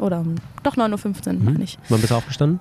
Uhr 0.00 0.04
oder 0.06 0.20
um, 0.20 0.34
doch 0.64 0.76
9.15 0.76 1.26
Uhr, 1.28 1.32
Mhm. 1.34 1.44
meine 1.44 1.64
ich 1.64 1.78
Wann 1.88 2.00
bist 2.00 2.10
du 2.10 2.16
aufgestanden? 2.16 2.58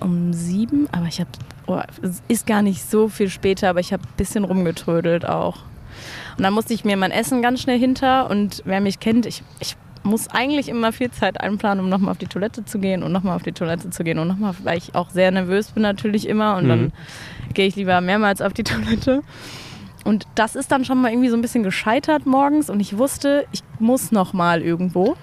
um 0.00 0.32
sieben, 0.32 0.88
aber 0.92 1.06
ich 1.06 1.20
habe, 1.20 1.28
oh, 1.66 1.80
es 2.02 2.22
ist 2.28 2.46
gar 2.46 2.62
nicht 2.62 2.88
so 2.88 3.08
viel 3.08 3.28
später, 3.28 3.68
aber 3.68 3.80
ich 3.80 3.92
habe 3.92 4.02
ein 4.02 4.16
bisschen 4.16 4.44
rumgetrödelt 4.44 5.26
auch. 5.26 5.56
Und 6.38 6.44
dann 6.44 6.54
musste 6.54 6.72
ich 6.72 6.84
mir 6.86 6.96
mein 6.96 7.10
Essen 7.10 7.42
ganz 7.42 7.60
schnell 7.60 7.78
hinter 7.78 8.30
und 8.30 8.62
wer 8.64 8.80
mich 8.80 8.98
kennt, 9.00 9.26
ich, 9.26 9.42
ich 9.58 9.76
muss 10.02 10.28
eigentlich 10.28 10.68
immer 10.68 10.92
viel 10.92 11.10
Zeit 11.10 11.40
einplanen, 11.40 11.84
um 11.84 11.90
nochmal 11.90 12.12
auf 12.12 12.18
die 12.18 12.26
Toilette 12.26 12.64
zu 12.64 12.78
gehen 12.78 13.02
und 13.02 13.12
nochmal 13.12 13.36
auf 13.36 13.42
die 13.42 13.52
Toilette 13.52 13.90
zu 13.90 14.02
gehen 14.04 14.18
und 14.18 14.28
nochmal, 14.28 14.54
weil 14.64 14.78
ich 14.78 14.94
auch 14.94 15.10
sehr 15.10 15.30
nervös 15.30 15.72
bin 15.72 15.82
natürlich 15.82 16.26
immer 16.28 16.56
und 16.56 16.64
Mhm. 16.64 16.68
dann 16.68 16.92
gehe 17.52 17.66
ich 17.66 17.76
lieber 17.76 18.00
mehrmals 18.00 18.40
auf 18.40 18.52
die 18.54 18.62
Toilette. 18.64 19.22
Und 20.04 20.26
das 20.34 20.56
ist 20.56 20.72
dann 20.72 20.86
schon 20.86 21.00
mal 21.02 21.10
irgendwie 21.12 21.28
so 21.28 21.36
ein 21.36 21.42
bisschen 21.42 21.62
gescheitert 21.62 22.24
morgens 22.24 22.70
und 22.70 22.80
ich 22.80 22.96
wusste, 22.96 23.46
ich 23.52 23.60
muss 23.78 24.10
nochmal 24.12 24.62
irgendwo. 24.62 25.16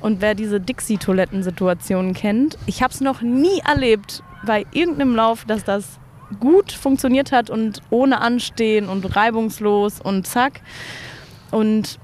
Und 0.00 0.20
wer 0.20 0.34
diese 0.34 0.58
Dixie-Toilettensituation 0.60 2.14
kennt, 2.14 2.58
ich 2.66 2.82
habe 2.82 2.92
es 2.92 3.00
noch 3.00 3.20
nie 3.20 3.60
erlebt 3.68 4.22
bei 4.44 4.64
irgendeinem 4.72 5.14
Lauf, 5.14 5.44
dass 5.44 5.62
das 5.64 6.00
gut 6.40 6.72
funktioniert 6.72 7.30
hat 7.30 7.50
und 7.50 7.82
ohne 7.90 8.20
Anstehen 8.20 8.88
und 8.88 9.14
reibungslos 9.14 10.00
und 10.00 10.26
zack. 10.26 10.62
Und 11.50 11.98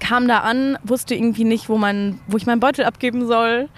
kam 0.00 0.28
da 0.28 0.40
an, 0.40 0.78
wusste 0.82 1.14
irgendwie 1.14 1.44
nicht, 1.44 1.68
wo, 1.68 1.78
mein, 1.78 2.20
wo 2.26 2.36
ich 2.36 2.46
meinen 2.46 2.60
Beutel 2.60 2.84
abgeben 2.84 3.26
soll, 3.26 3.68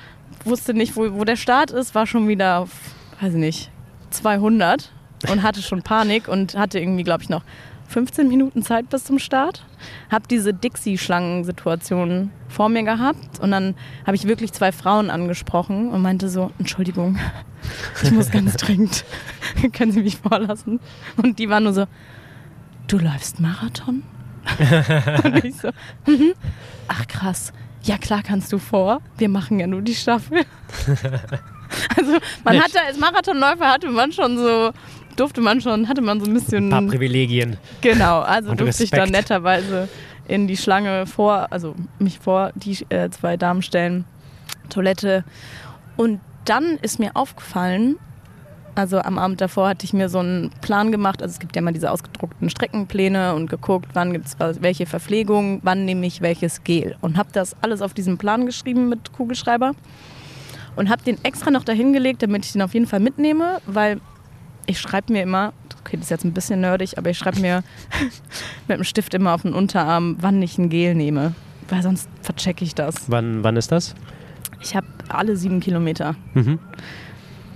wusste 0.45 0.75
nicht, 0.75 0.97
wo, 0.97 1.13
wo 1.15 1.25
der 1.25 1.37
Start 1.37 1.71
ist, 1.71 1.95
war 1.95 2.07
schon 2.07 2.29
wieder 2.29 2.67
weiß 3.21 3.35
ich 3.35 3.41
nicht, 3.41 3.71
200 4.11 4.93
und 5.31 5.43
hatte 5.43 5.63
schon 5.63 5.83
Panik 5.83 6.29
und 6.29 6.57
hatte 6.57 6.79
irgendwie, 6.79 7.03
glaube 7.03 7.23
ich, 7.23 7.29
noch 7.29 7.43
15 7.89 8.29
Minuten 8.29 8.63
Zeit 8.63 8.91
bis 8.91 9.05
zum 9.05 9.19
Start. 9.19 9.65
Hab 10.11 10.29
diese 10.29 10.53
Dixie-Schlangen-Situation 10.53 12.31
vor 12.49 12.69
mir 12.69 12.83
gehabt 12.83 13.39
und 13.41 13.51
dann 13.51 13.75
habe 14.07 14.17
ich 14.17 14.27
wirklich 14.27 14.53
zwei 14.53 14.73
Frauen 14.73 15.11
angesprochen 15.11 15.91
und 15.91 16.03
meinte 16.03 16.29
so, 16.29 16.51
Entschuldigung, 16.59 17.19
ich 18.03 18.11
muss 18.11 18.31
ganz 18.31 18.57
dringend, 18.57 19.05
können 19.73 19.93
Sie 19.93 20.03
mich 20.03 20.17
vorlassen? 20.17 20.81
Und 21.17 21.39
die 21.39 21.49
waren 21.49 21.65
nur 21.65 21.73
so, 21.73 21.87
du 22.89 22.99
läufst 22.99 23.41
Marathon? 23.41 24.03
und 25.25 25.45
ich 25.45 25.57
so, 25.57 25.69
mhm. 26.07 26.35
ach 26.89 27.07
krass, 27.07 27.53
ja 27.83 27.99
klar 27.99 28.23
kannst 28.23 28.53
du 28.53 28.59
vor, 28.59 29.01
wir 29.19 29.29
machen 29.29 29.61
ja 29.61 29.67
nur 29.67 29.83
die 29.83 29.95
Staffel. 29.95 30.45
also 31.97 32.13
man 32.45 32.55
Nett. 32.55 32.65
hatte 32.65 32.81
als 32.87 32.99
Marathonläufer 32.99 33.69
hatte 33.69 33.89
man 33.91 34.13
schon 34.13 34.37
so, 34.39 34.73
durfte 35.17 35.41
man 35.41 35.61
schon, 35.61 35.89
hatte 35.89 36.03
man 36.03 36.21
so 36.21 36.27
ein 36.27 36.35
bisschen... 36.35 36.67
Ein 36.67 36.71
paar 36.71 36.83
Privilegien. 36.83 37.57
Genau, 37.81 38.21
also 38.21 38.55
durfte 38.55 38.85
ich 38.85 38.91
dann 38.91 39.11
Respekt. 39.11 39.31
netterweise 39.31 39.89
in 40.29 40.47
die 40.47 40.57
Schlange 40.57 41.07
vor, 41.07 41.49
also 41.51 41.75
mich 41.99 42.19
vor 42.19 42.53
die 42.55 42.79
äh, 42.89 43.11
zwei 43.11 43.37
Damen 43.37 43.63
stellen, 43.63 44.05
Toilette. 44.69 45.25
Und 45.97 46.21
dann 46.45 46.79
ist 46.83 46.99
mir 46.99 47.13
aufgefallen, 47.15 47.97
also 48.77 48.99
am 49.01 49.19
Abend 49.19 49.41
davor 49.41 49.69
hatte 49.71 49.85
ich 49.85 49.93
mir 49.93 50.09
so 50.09 50.19
einen 50.19 50.51
Plan 50.61 50.93
gemacht, 50.93 51.23
also 51.23 51.33
es 51.33 51.39
gibt 51.39 51.57
ja 51.57 51.63
immer 51.63 51.73
diese 51.73 51.91
ausgedruckten 51.91 52.51
Streckenpläne 52.51 53.35
und 53.35 53.51
geguckt, 53.51 53.89
wann 53.95 54.13
gibt 54.13 54.27
es 54.27 54.37
welche 54.61 54.87
Verpflegung, 54.87 55.61
wann 55.63 55.85
nehme 55.85 56.07
ich 56.07 56.21
welches 56.21 56.63
Gel. 56.63 56.97
Und 57.01 57.17
habe 57.17 57.31
das 57.33 57.57
alles 57.63 57.83
auf 57.83 57.95
diesem 57.95 58.19
Plan 58.19 58.47
geschrieben 58.47 58.89
mit 58.89 59.13
Kugelschreiber 59.13 59.73
und 60.77 60.91
habe 60.91 61.03
den 61.03 61.17
extra 61.25 61.51
noch 61.51 61.65
dahin 61.65 61.93
gelegt, 61.93 62.23
damit 62.23 62.45
ich 62.45 62.53
den 62.53 62.63
auf 62.63 62.75
jeden 62.75 62.87
Fall 62.87 63.01
mitnehme, 63.01 63.61
weil 63.67 64.01
ich 64.67 64.79
schreibe 64.79 65.13
mir 65.13 65.23
immer, 65.23 65.53
okay, 65.81 65.97
das 65.97 66.07
ist 66.07 66.11
jetzt 66.11 66.25
ein 66.25 66.33
bisschen 66.33 66.61
nerdig, 66.61 66.99
aber 66.99 67.11
ich 67.11 67.19
schreibe 67.19 67.41
mir 67.41 67.63
mit 68.69 68.79
dem 68.79 68.85
Stift 68.85 69.15
immer 69.15 69.35
auf 69.35 69.43
den 69.43 69.55
Unterarm, 69.55 70.17
wann 70.21 70.43
ich 70.43 70.59
ein 70.59 70.69
Gel 70.69 70.95
nehme. 70.95 71.35
Weil 71.69 71.83
sonst 71.83 72.09
verchecke 72.23 72.65
ich 72.65 72.75
das. 72.75 73.11
Wann, 73.11 73.43
wann 73.43 73.57
ist 73.57 73.73
das? 73.73 73.95
Ich 74.61 74.77
habe 74.77 74.87
alle 75.09 75.37
sieben 75.37 75.61
Kilometer. 75.61 76.15
Mhm. 76.35 76.59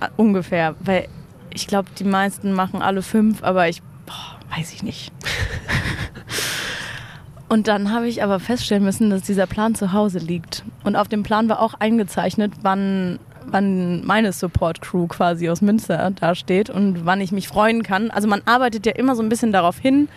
Äh, 0.01 0.09
Ungefähr. 0.17 0.75
Weil 0.79 1.07
ich 1.53 1.67
glaube, 1.67 1.89
die 1.97 2.03
meisten 2.03 2.53
machen 2.53 2.81
alle 2.81 3.01
fünf, 3.01 3.43
aber 3.43 3.69
ich 3.69 3.81
boah, 4.05 4.39
weiß 4.55 4.73
ich 4.73 4.83
nicht. 4.83 5.11
Und 7.49 7.67
dann 7.67 7.91
habe 7.91 8.07
ich 8.07 8.23
aber 8.23 8.39
feststellen 8.39 8.83
müssen, 8.83 9.09
dass 9.09 9.23
dieser 9.23 9.45
Plan 9.45 9.75
zu 9.75 9.91
Hause 9.91 10.19
liegt. 10.19 10.63
Und 10.85 10.95
auf 10.95 11.09
dem 11.09 11.21
Plan 11.21 11.49
war 11.49 11.59
auch 11.59 11.73
eingezeichnet, 11.73 12.53
wann, 12.61 13.19
wann 13.45 14.05
meine 14.05 14.31
Support-Crew 14.31 15.07
quasi 15.07 15.49
aus 15.49 15.61
Münster 15.61 16.11
da 16.11 16.33
steht 16.33 16.69
und 16.69 17.05
wann 17.05 17.19
ich 17.19 17.33
mich 17.33 17.49
freuen 17.49 17.83
kann. 17.83 18.09
Also 18.09 18.29
man 18.29 18.41
arbeitet 18.45 18.85
ja 18.85 18.93
immer 18.93 19.17
so 19.17 19.21
ein 19.21 19.27
bisschen 19.27 19.51
darauf 19.51 19.77
hin, 19.77 20.07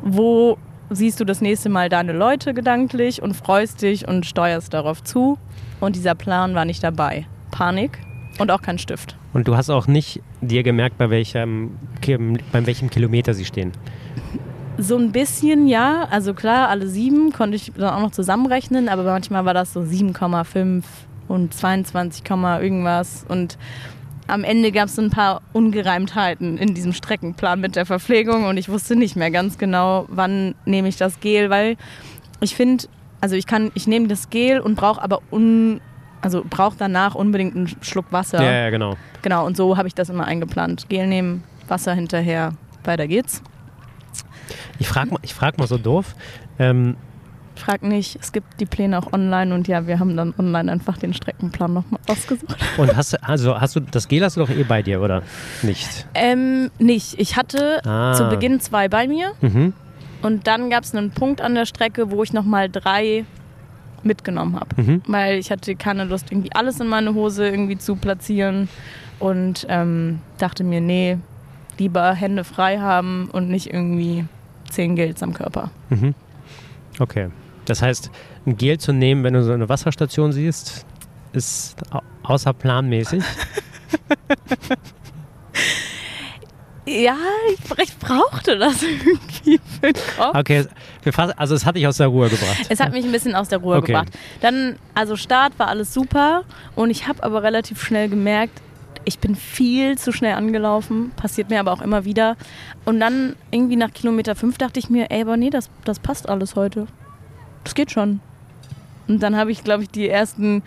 wo 0.00 0.56
siehst 0.88 1.20
du 1.20 1.24
das 1.26 1.42
nächste 1.42 1.68
Mal 1.68 1.90
deine 1.90 2.12
Leute 2.12 2.54
gedanklich 2.54 3.20
und 3.20 3.34
freust 3.34 3.82
dich 3.82 4.08
und 4.08 4.24
steuerst 4.24 4.72
darauf 4.72 5.04
zu. 5.04 5.38
Und 5.80 5.96
dieser 5.96 6.14
Plan 6.14 6.54
war 6.54 6.64
nicht 6.64 6.82
dabei. 6.82 7.26
Panik 7.50 7.98
und 8.38 8.50
auch 8.50 8.62
kein 8.62 8.78
Stift. 8.78 9.16
Und 9.32 9.46
du 9.48 9.56
hast 9.56 9.70
auch 9.70 9.86
nicht 9.86 10.20
dir 10.40 10.62
gemerkt, 10.62 10.98
bei 10.98 11.10
welchem, 11.10 11.78
bei 12.52 12.66
welchem 12.66 12.90
Kilometer 12.90 13.34
sie 13.34 13.44
stehen. 13.44 13.72
So 14.78 14.96
ein 14.96 15.12
bisschen, 15.12 15.68
ja. 15.68 16.08
Also 16.10 16.34
klar, 16.34 16.68
alle 16.68 16.88
sieben 16.88 17.32
konnte 17.32 17.56
ich 17.56 17.72
dann 17.76 17.94
auch 17.94 18.00
noch 18.00 18.10
zusammenrechnen, 18.12 18.88
aber 18.88 19.04
manchmal 19.04 19.44
war 19.44 19.54
das 19.54 19.72
so 19.72 19.80
7,5 19.80 20.82
und 21.28 21.54
22, 21.54 22.24
Komma 22.24 22.60
irgendwas. 22.60 23.24
Und 23.28 23.56
am 24.26 24.44
Ende 24.44 24.72
gab 24.72 24.86
es 24.86 24.98
ein 24.98 25.10
paar 25.10 25.42
Ungereimtheiten 25.52 26.56
in 26.56 26.74
diesem 26.74 26.92
Streckenplan 26.92 27.60
mit 27.60 27.76
der 27.76 27.86
Verpflegung 27.86 28.44
und 28.44 28.56
ich 28.56 28.68
wusste 28.68 28.96
nicht 28.96 29.16
mehr 29.16 29.30
ganz 29.30 29.58
genau, 29.58 30.06
wann 30.08 30.54
nehme 30.64 30.88
ich 30.88 30.96
das 30.96 31.20
Gel, 31.20 31.50
weil 31.50 31.76
ich 32.40 32.54
finde, 32.54 32.84
also 33.20 33.36
ich 33.36 33.46
kann, 33.46 33.70
ich 33.74 33.86
nehme 33.86 34.08
das 34.08 34.30
Gel 34.30 34.60
und 34.60 34.76
brauche 34.76 35.02
aber 35.02 35.20
un, 35.30 35.80
also 36.22 36.44
brauche 36.48 36.76
danach 36.78 37.14
unbedingt 37.14 37.56
einen 37.56 37.68
Schluck 37.82 38.06
Wasser. 38.10 38.42
Ja, 38.42 38.52
ja, 38.64 38.70
genau. 38.70 38.96
Genau, 39.22 39.46
und 39.46 39.56
so 39.56 39.76
habe 39.76 39.88
ich 39.88 39.94
das 39.94 40.08
immer 40.08 40.26
eingeplant. 40.26 40.88
Gel 40.88 41.06
nehmen, 41.06 41.42
Wasser 41.68 41.94
hinterher, 41.94 42.52
weiter 42.84 43.06
geht's. 43.06 43.42
Ich 44.78 44.88
frage 44.88 45.10
mal, 45.10 45.18
ich 45.22 45.34
frag 45.34 45.58
mal 45.58 45.66
so 45.66 45.78
doof. 45.78 46.14
Ähm, 46.58 46.96
Frag 47.56 47.82
nicht, 47.82 48.16
es 48.22 48.32
gibt 48.32 48.58
die 48.58 48.64
Pläne 48.64 48.98
auch 48.98 49.12
online 49.12 49.54
und 49.54 49.68
ja, 49.68 49.86
wir 49.86 49.98
haben 49.98 50.16
dann 50.16 50.32
online 50.38 50.72
einfach 50.72 50.96
den 50.96 51.12
Streckenplan 51.12 51.74
nochmal 51.74 52.00
ausgesucht. 52.08 52.56
und 52.78 52.96
hast 52.96 53.12
du, 53.12 53.22
also 53.22 53.60
hast 53.60 53.76
du, 53.76 53.80
das 53.80 54.08
Gel 54.08 54.24
hast 54.24 54.36
du 54.38 54.40
doch 54.40 54.48
eh 54.48 54.62
bei 54.64 54.82
dir, 54.82 55.02
oder? 55.02 55.22
Nicht? 55.62 56.06
Ähm, 56.14 56.70
nicht. 56.78 57.20
Ich 57.20 57.36
hatte 57.36 57.84
Ah. 57.84 58.14
zu 58.14 58.28
Beginn 58.30 58.60
zwei 58.60 58.88
bei 58.88 59.06
mir 59.06 59.32
Mhm. 59.42 59.74
und 60.22 60.46
dann 60.46 60.70
gab 60.70 60.84
es 60.84 60.94
einen 60.94 61.10
Punkt 61.10 61.42
an 61.42 61.54
der 61.54 61.66
Strecke, 61.66 62.10
wo 62.10 62.22
ich 62.22 62.32
nochmal 62.32 62.70
drei 62.70 63.26
mitgenommen 64.02 64.56
habe. 64.58 64.80
Mhm. 64.82 65.02
Weil 65.06 65.38
ich 65.38 65.50
hatte 65.50 65.74
keine 65.76 66.04
Lust, 66.04 66.30
irgendwie 66.30 66.52
alles 66.52 66.80
in 66.80 66.86
meine 66.88 67.14
Hose 67.14 67.46
irgendwie 67.48 67.78
zu 67.78 67.96
platzieren 67.96 68.68
und 69.18 69.66
ähm, 69.68 70.20
dachte 70.38 70.64
mir, 70.64 70.80
nee, 70.80 71.18
lieber 71.78 72.12
Hände 72.14 72.44
frei 72.44 72.78
haben 72.78 73.28
und 73.32 73.48
nicht 73.48 73.72
irgendwie 73.72 74.24
zehn 74.70 74.96
Gels 74.96 75.22
am 75.22 75.34
Körper. 75.34 75.70
Mhm. 75.90 76.14
Okay. 76.98 77.28
Das 77.66 77.82
heißt, 77.82 78.10
ein 78.46 78.56
Gel 78.56 78.78
zu 78.78 78.92
nehmen, 78.92 79.22
wenn 79.24 79.34
du 79.34 79.42
so 79.42 79.52
eine 79.52 79.68
Wasserstation 79.68 80.32
siehst, 80.32 80.84
ist 81.32 81.76
au- 81.92 82.02
außerplanmäßig. 82.24 83.22
Ja, 86.90 87.16
ich, 87.52 87.78
ich 87.84 87.96
brauchte 87.98 88.58
das 88.58 88.82
irgendwie 88.82 89.60
für 89.80 89.92
den 89.92 90.02
Kopf. 90.16 90.34
Okay, 90.34 90.66
also 91.36 91.54
es 91.54 91.64
hat 91.64 91.76
dich 91.76 91.86
aus 91.86 91.98
der 91.98 92.08
Ruhe 92.08 92.28
gebracht. 92.28 92.66
Es 92.68 92.80
hat 92.80 92.92
mich 92.92 93.04
ein 93.04 93.12
bisschen 93.12 93.34
aus 93.34 93.48
der 93.48 93.58
Ruhe 93.58 93.76
Okay. 93.76 93.88
gebracht. 93.92 94.08
Dann, 94.40 94.76
also 94.94 95.16
Start 95.16 95.58
war 95.58 95.68
alles 95.68 95.94
super 95.94 96.42
und 96.74 96.90
ich 96.90 97.06
habe 97.06 97.22
aber 97.22 97.42
relativ 97.42 97.82
schnell 97.82 98.08
gemerkt, 98.08 98.60
ich 99.04 99.18
bin 99.18 99.34
viel 99.34 99.96
zu 99.96 100.12
schnell 100.12 100.34
angelaufen, 100.34 101.10
passiert 101.16 101.48
mir 101.48 101.60
aber 101.60 101.72
auch 101.72 101.80
immer 101.80 102.04
wieder. 102.04 102.36
Und 102.84 103.00
dann 103.00 103.34
irgendwie 103.50 103.76
nach 103.76 103.92
Kilometer 103.92 104.34
5 104.34 104.58
dachte 104.58 104.78
ich 104.78 104.90
mir, 104.90 105.10
ey, 105.10 105.22
aber 105.22 105.36
nee, 105.36 105.50
das, 105.50 105.70
das 105.84 105.98
passt 105.98 106.28
alles 106.28 106.54
heute. 106.54 106.86
Das 107.64 107.74
geht 107.74 107.90
schon. 107.90 108.20
Und 109.08 109.22
dann 109.22 109.36
habe 109.36 109.52
ich, 109.52 109.64
glaube 109.64 109.84
ich, 109.84 109.90
die 109.90 110.08
ersten, 110.08 110.62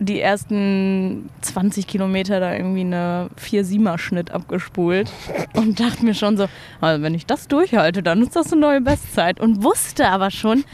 die 0.00 0.20
ersten 0.20 1.28
20 1.40 1.86
Kilometer 1.86 2.40
da 2.40 2.54
irgendwie 2.54 2.82
eine 2.82 3.28
4-7er-Schnitt 3.44 4.30
abgespult 4.30 5.10
und 5.54 5.80
dachte 5.80 6.04
mir 6.04 6.14
schon 6.14 6.36
so, 6.36 6.46
also 6.80 7.02
wenn 7.02 7.14
ich 7.14 7.26
das 7.26 7.48
durchhalte, 7.48 8.02
dann 8.02 8.22
ist 8.22 8.36
das 8.36 8.52
eine 8.52 8.60
neue 8.60 8.80
Bestzeit. 8.80 9.40
Und 9.40 9.62
wusste 9.64 10.08
aber 10.08 10.30
schon, 10.30 10.64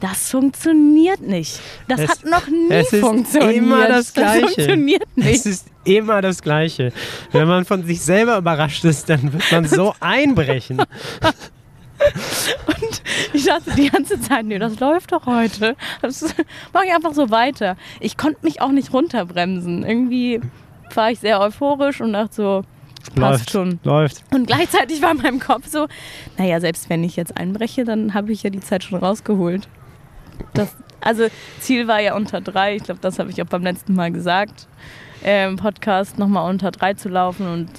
das 0.00 0.30
funktioniert 0.30 1.20
nicht. 1.20 1.60
Das 1.88 2.00
Es- 2.00 2.08
hat 2.10 2.24
noch 2.24 2.46
nie 2.48 2.68
es 2.70 2.92
ist 2.92 3.00
funktioniert. 3.00 3.52
immer 3.54 3.86
das 3.86 4.14
Gleiche. 4.14 4.40
funktioniert 4.46 5.02
Es 5.16 5.24
nicht. 5.24 5.46
ist 5.46 5.66
immer 5.84 6.22
das 6.22 6.40
Gleiche. 6.40 6.92
Wenn 7.32 7.48
man 7.48 7.64
von 7.66 7.84
sich 7.84 8.00
selber 8.00 8.38
überrascht 8.38 8.84
ist, 8.84 9.10
dann 9.10 9.32
wird 9.32 9.42
man 9.52 9.66
so 9.66 9.94
einbrechen. 10.00 10.82
Ich 13.40 13.46
dachte 13.46 13.74
die 13.74 13.88
ganze 13.88 14.20
Zeit, 14.20 14.44
nee, 14.44 14.58
das 14.58 14.78
läuft 14.80 15.12
doch 15.12 15.24
heute. 15.24 15.74
Das 16.02 16.22
mache 16.74 16.84
ich 16.86 16.94
einfach 16.94 17.14
so 17.14 17.30
weiter. 17.30 17.76
Ich 17.98 18.18
konnte 18.18 18.40
mich 18.42 18.60
auch 18.60 18.70
nicht 18.70 18.92
runterbremsen. 18.92 19.82
Irgendwie 19.82 20.42
war 20.94 21.10
ich 21.10 21.20
sehr 21.20 21.40
euphorisch 21.40 22.02
und 22.02 22.12
dachte 22.12 22.34
so, 22.34 22.64
passt 23.14 23.18
Läuft. 23.18 23.50
schon. 23.50 23.80
Läuft. 23.82 24.22
Und 24.34 24.46
gleichzeitig 24.46 25.00
war 25.00 25.12
in 25.12 25.22
meinem 25.22 25.40
Kopf 25.40 25.68
so, 25.68 25.88
naja, 26.36 26.60
selbst 26.60 26.90
wenn 26.90 27.02
ich 27.02 27.16
jetzt 27.16 27.38
einbreche, 27.38 27.84
dann 27.84 28.12
habe 28.12 28.30
ich 28.30 28.42
ja 28.42 28.50
die 28.50 28.60
Zeit 28.60 28.84
schon 28.84 28.98
rausgeholt. 28.98 29.68
Das, 30.52 30.76
also 31.00 31.28
Ziel 31.60 31.88
war 31.88 32.00
ja 32.00 32.14
unter 32.14 32.42
drei. 32.42 32.76
Ich 32.76 32.82
glaube, 32.82 33.00
das 33.00 33.18
habe 33.18 33.30
ich 33.30 33.40
auch 33.40 33.46
beim 33.46 33.62
letzten 33.62 33.94
Mal 33.94 34.12
gesagt. 34.12 34.68
Im 35.22 35.56
Podcast 35.56 36.18
nochmal 36.18 36.50
unter 36.50 36.70
drei 36.72 36.92
zu 36.92 37.08
laufen. 37.08 37.46
Und 37.46 37.70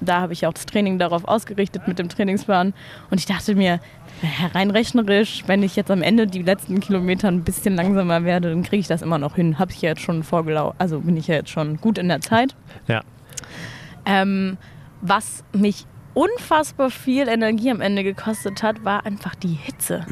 da 0.00 0.20
habe 0.20 0.32
ich 0.32 0.46
auch 0.46 0.52
das 0.52 0.66
Training 0.66 0.98
darauf 0.98 1.26
ausgerichtet 1.26 1.86
mit 1.86 2.00
dem 2.00 2.08
Trainingsplan. 2.08 2.74
Und 3.10 3.18
ich 3.18 3.26
dachte 3.26 3.54
mir, 3.54 3.78
rein 4.54 4.70
rechnerisch, 4.70 5.44
wenn 5.46 5.62
ich 5.62 5.76
jetzt 5.76 5.90
am 5.90 6.02
Ende 6.02 6.26
die 6.26 6.42
letzten 6.42 6.80
Kilometer 6.80 7.28
ein 7.28 7.42
bisschen 7.42 7.76
langsamer 7.76 8.24
werde, 8.24 8.50
dann 8.50 8.62
kriege 8.62 8.80
ich 8.80 8.88
das 8.88 9.02
immer 9.02 9.18
noch 9.18 9.36
hin. 9.36 9.58
Habe 9.58 9.72
ich 9.72 9.82
ja 9.82 9.90
jetzt 9.90 10.00
schon 10.00 10.22
vorgelaufen. 10.22 10.74
Also 10.78 11.00
bin 11.00 11.16
ich 11.16 11.28
ja 11.28 11.36
jetzt 11.36 11.50
schon 11.50 11.76
gut 11.78 11.98
in 11.98 12.08
der 12.08 12.20
Zeit. 12.20 12.54
Ja. 12.88 13.02
Ähm, 14.04 14.56
was 15.00 15.44
mich 15.52 15.86
unfassbar 16.14 16.90
viel 16.90 17.28
Energie 17.28 17.70
am 17.70 17.80
Ende 17.80 18.02
gekostet 18.02 18.62
hat, 18.62 18.84
war 18.84 19.04
einfach 19.04 19.34
die 19.34 19.48
Hitze. 19.52 20.06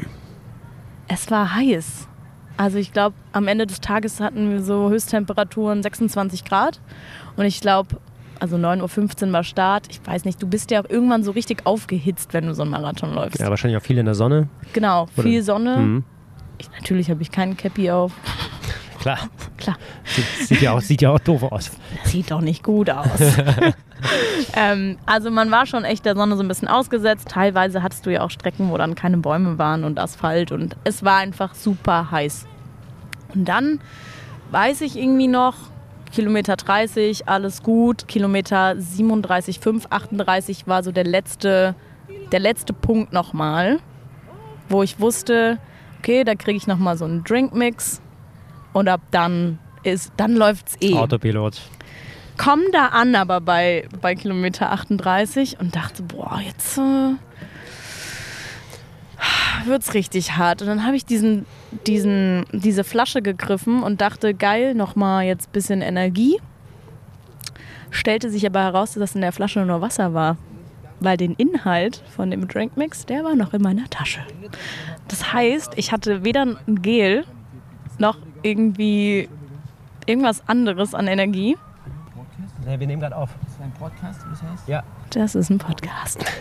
Es 1.07 1.31
war 1.31 1.55
heiß. 1.55 2.07
Also 2.57 2.77
ich 2.77 2.93
glaube, 2.93 3.15
am 3.31 3.47
Ende 3.47 3.65
des 3.65 3.81
Tages 3.81 4.19
hatten 4.19 4.51
wir 4.51 4.61
so 4.61 4.89
Höchsttemperaturen 4.89 5.83
26 5.83 6.45
Grad. 6.45 6.79
Und 7.35 7.45
ich 7.45 7.59
glaube, 7.59 7.97
also 8.39 8.57
9.15 8.57 9.27
Uhr 9.27 9.33
war 9.33 9.43
Start. 9.43 9.87
Ich 9.89 10.05
weiß 10.05 10.25
nicht, 10.25 10.41
du 10.41 10.47
bist 10.47 10.71
ja 10.71 10.81
auch 10.83 10.89
irgendwann 10.89 11.23
so 11.23 11.31
richtig 11.31 11.65
aufgehitzt, 11.65 12.33
wenn 12.33 12.47
du 12.47 12.53
so 12.53 12.63
einen 12.63 12.71
Marathon 12.71 13.13
läufst. 13.13 13.39
Ja, 13.39 13.49
wahrscheinlich 13.49 13.81
auch 13.81 13.85
viel 13.85 13.97
in 13.97 14.05
der 14.05 14.15
Sonne. 14.15 14.49
Genau, 14.73 15.03
Oder- 15.15 15.23
viel 15.23 15.41
Sonne. 15.43 15.77
Mhm. 15.77 16.03
Ich, 16.57 16.69
natürlich 16.71 17.09
habe 17.09 17.21
ich 17.21 17.31
keinen 17.31 17.57
Cappy 17.57 17.91
auf. 17.91 18.13
Klar. 18.99 19.19
Klar. 19.57 19.77
Sieht, 20.03 20.47
sieht, 20.47 20.61
ja 20.61 20.71
auch, 20.71 20.81
sieht 20.81 21.01
ja 21.01 21.11
auch 21.11 21.19
doof 21.19 21.43
aus. 21.43 21.69
Sieht 22.05 22.31
doch 22.31 22.41
nicht 22.41 22.63
gut 22.63 22.89
aus. 22.89 23.05
ähm, 24.55 24.97
also 25.05 25.29
man 25.29 25.51
war 25.51 25.65
schon 25.65 25.83
echt 25.83 26.05
der 26.05 26.15
Sonne 26.15 26.35
so 26.35 26.41
ein 26.43 26.47
bisschen 26.47 26.67
ausgesetzt. 26.67 27.27
Teilweise 27.29 27.83
hattest 27.83 28.05
du 28.05 28.11
ja 28.11 28.21
auch 28.21 28.31
Strecken, 28.31 28.71
wo 28.71 28.77
dann 28.77 28.95
keine 28.95 29.17
Bäume 29.17 29.57
waren 29.59 29.83
und 29.83 29.99
Asphalt 29.99 30.51
und 30.51 30.75
es 30.85 31.03
war 31.03 31.17
einfach 31.17 31.53
super 31.53 32.09
heiß. 32.09 32.47
Und 33.35 33.45
dann 33.45 33.79
weiß 34.51 34.81
ich 34.81 34.97
irgendwie 34.97 35.27
noch, 35.27 35.55
Kilometer 36.15 36.55
30, 36.55 37.27
alles 37.27 37.61
gut. 37.61 38.07
Kilometer 38.07 38.79
37, 38.79 39.59
5, 39.59 39.87
38 39.89 40.65
war 40.65 40.81
so 40.81 40.93
der 40.93 41.03
letzte, 41.03 41.75
der 42.31 42.39
letzte 42.39 42.71
Punkt 42.71 43.11
nochmal, 43.11 43.79
wo 44.69 44.81
ich 44.81 45.01
wusste, 45.01 45.59
okay, 45.99 46.23
da 46.23 46.35
kriege 46.35 46.55
ich 46.55 46.67
nochmal 46.67 46.97
so 46.97 47.03
einen 47.03 47.25
Drinkmix 47.25 47.99
und 48.71 48.87
ab 48.87 49.01
dann 49.11 49.59
ist, 49.83 50.13
dann 50.15 50.35
läuft's 50.37 50.77
eh 50.79 50.93
Autopilot. 50.95 51.61
komm 52.37 52.61
da 52.71 52.87
an, 52.87 53.15
aber 53.15 53.41
bei, 53.41 53.85
bei 53.99 54.15
Kilometer 54.15 54.71
38 54.71 55.59
und 55.59 55.75
dachte, 55.75 56.01
boah, 56.01 56.39
jetzt 56.41 56.77
äh, 56.77 57.15
wird's 59.65 59.93
richtig 59.93 60.37
hart. 60.37 60.61
Und 60.61 60.67
dann 60.67 60.85
habe 60.85 60.95
ich 60.95 61.05
diesen, 61.05 61.45
diesen, 61.87 62.45
diese 62.51 62.83
Flasche 62.83 63.21
gegriffen 63.21 63.83
und 63.83 64.01
dachte, 64.01 64.33
geil, 64.33 64.73
nochmal 64.73 65.25
jetzt 65.25 65.51
bisschen 65.51 65.81
Energie. 65.81 66.39
Stellte 67.89 68.29
sich 68.29 68.45
aber 68.45 68.61
heraus, 68.61 68.93
dass 68.93 69.15
in 69.15 69.21
der 69.21 69.31
Flasche 69.31 69.65
nur 69.65 69.81
Wasser 69.81 70.13
war. 70.13 70.37
Weil 70.99 71.17
den 71.17 71.33
Inhalt 71.33 72.03
von 72.15 72.31
dem 72.31 72.47
Drinkmix, 72.47 73.05
der 73.05 73.23
war 73.23 73.35
noch 73.35 73.53
in 73.53 73.61
meiner 73.61 73.89
Tasche. 73.89 74.21
Das 75.07 75.33
heißt, 75.33 75.73
ich 75.75 75.91
hatte 75.91 76.23
weder 76.23 76.43
ein 76.43 76.81
Gel 76.81 77.25
noch 77.97 78.17
irgendwie 78.43 79.29
irgendwas 80.05 80.47
anderes 80.47 80.93
an 80.93 81.07
Energie. 81.07 81.57
Nee, 82.65 82.79
wir 82.79 82.87
nehmen 82.87 83.01
gerade 83.01 83.15
auf. 83.15 83.29
Ist 83.45 83.57
das 83.57 83.61
ein 83.61 83.71
Podcast, 83.73 84.25
wie 84.25 84.29
das 84.31 84.41
heißt? 84.41 84.67
Ja. 84.67 84.83
Das 85.11 85.35
ist 85.35 85.49
ein 85.49 85.59
Podcast. 85.59 86.25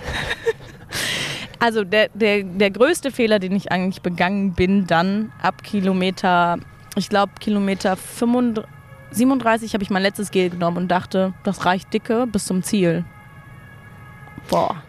also 1.59 1.85
der, 1.85 2.09
der, 2.15 2.43
der 2.43 2.71
größte 2.71 3.11
Fehler, 3.11 3.39
den 3.39 3.53
ich 3.53 3.73
eigentlich 3.73 4.03
begangen 4.03 4.53
bin, 4.53 4.87
dann 4.87 5.33
ab 5.41 5.63
Kilometer, 5.63 6.59
ich 6.97 7.09
glaube 7.09 7.33
Kilometer 7.41 7.97
35, 7.97 8.65
37 9.15 9.75
habe 9.75 9.85
ich 9.85 9.91
mein 9.91 10.03
letztes 10.03 10.31
Gel 10.31 10.51
genommen 10.51 10.77
und 10.77 10.89
dachte, 10.89 11.35
das 11.45 11.65
reicht 11.65 11.93
dicke 11.93 12.27
bis 12.27 12.47
zum 12.47 12.63
Ziel. 12.63 13.05
Boah. 14.49 14.83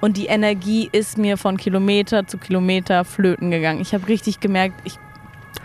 Und 0.00 0.16
die 0.16 0.26
Energie 0.26 0.88
ist 0.92 1.16
mir 1.16 1.36
von 1.38 1.56
Kilometer 1.56 2.26
zu 2.26 2.38
Kilometer 2.38 3.04
flöten 3.04 3.50
gegangen. 3.50 3.80
Ich 3.80 3.94
habe 3.94 4.06
richtig 4.08 4.40
gemerkt, 4.40 4.80
ich 4.84 4.98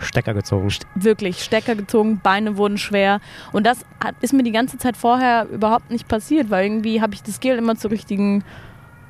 Stecker 0.00 0.34
gezogen. 0.34 0.68
wirklich 0.94 1.44
Stecker 1.44 1.74
gezogen, 1.74 2.20
Beine 2.22 2.56
wurden 2.56 2.78
schwer. 2.78 3.20
Und 3.52 3.66
das 3.66 3.84
hat, 4.02 4.14
ist 4.20 4.32
mir 4.32 4.42
die 4.42 4.52
ganze 4.52 4.78
Zeit 4.78 4.96
vorher 4.96 5.46
überhaupt 5.48 5.90
nicht 5.90 6.08
passiert, 6.08 6.50
weil 6.50 6.64
irgendwie 6.64 7.00
habe 7.00 7.14
ich 7.14 7.22
das 7.22 7.40
Gel 7.40 7.58
immer 7.58 7.76
zur 7.76 7.90
richtigen, 7.90 8.42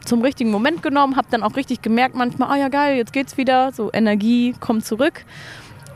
zum 0.04 0.22
richtigen 0.22 0.50
Moment 0.50 0.82
genommen, 0.82 1.16
habe 1.16 1.28
dann 1.30 1.42
auch 1.42 1.56
richtig 1.56 1.82
gemerkt 1.82 2.14
manchmal, 2.14 2.50
oh 2.50 2.60
ja 2.60 2.68
geil, 2.68 2.96
jetzt 2.96 3.12
geht's 3.12 3.36
wieder, 3.36 3.72
so 3.72 3.90
Energie 3.92 4.54
kommt 4.60 4.84
zurück. 4.84 5.24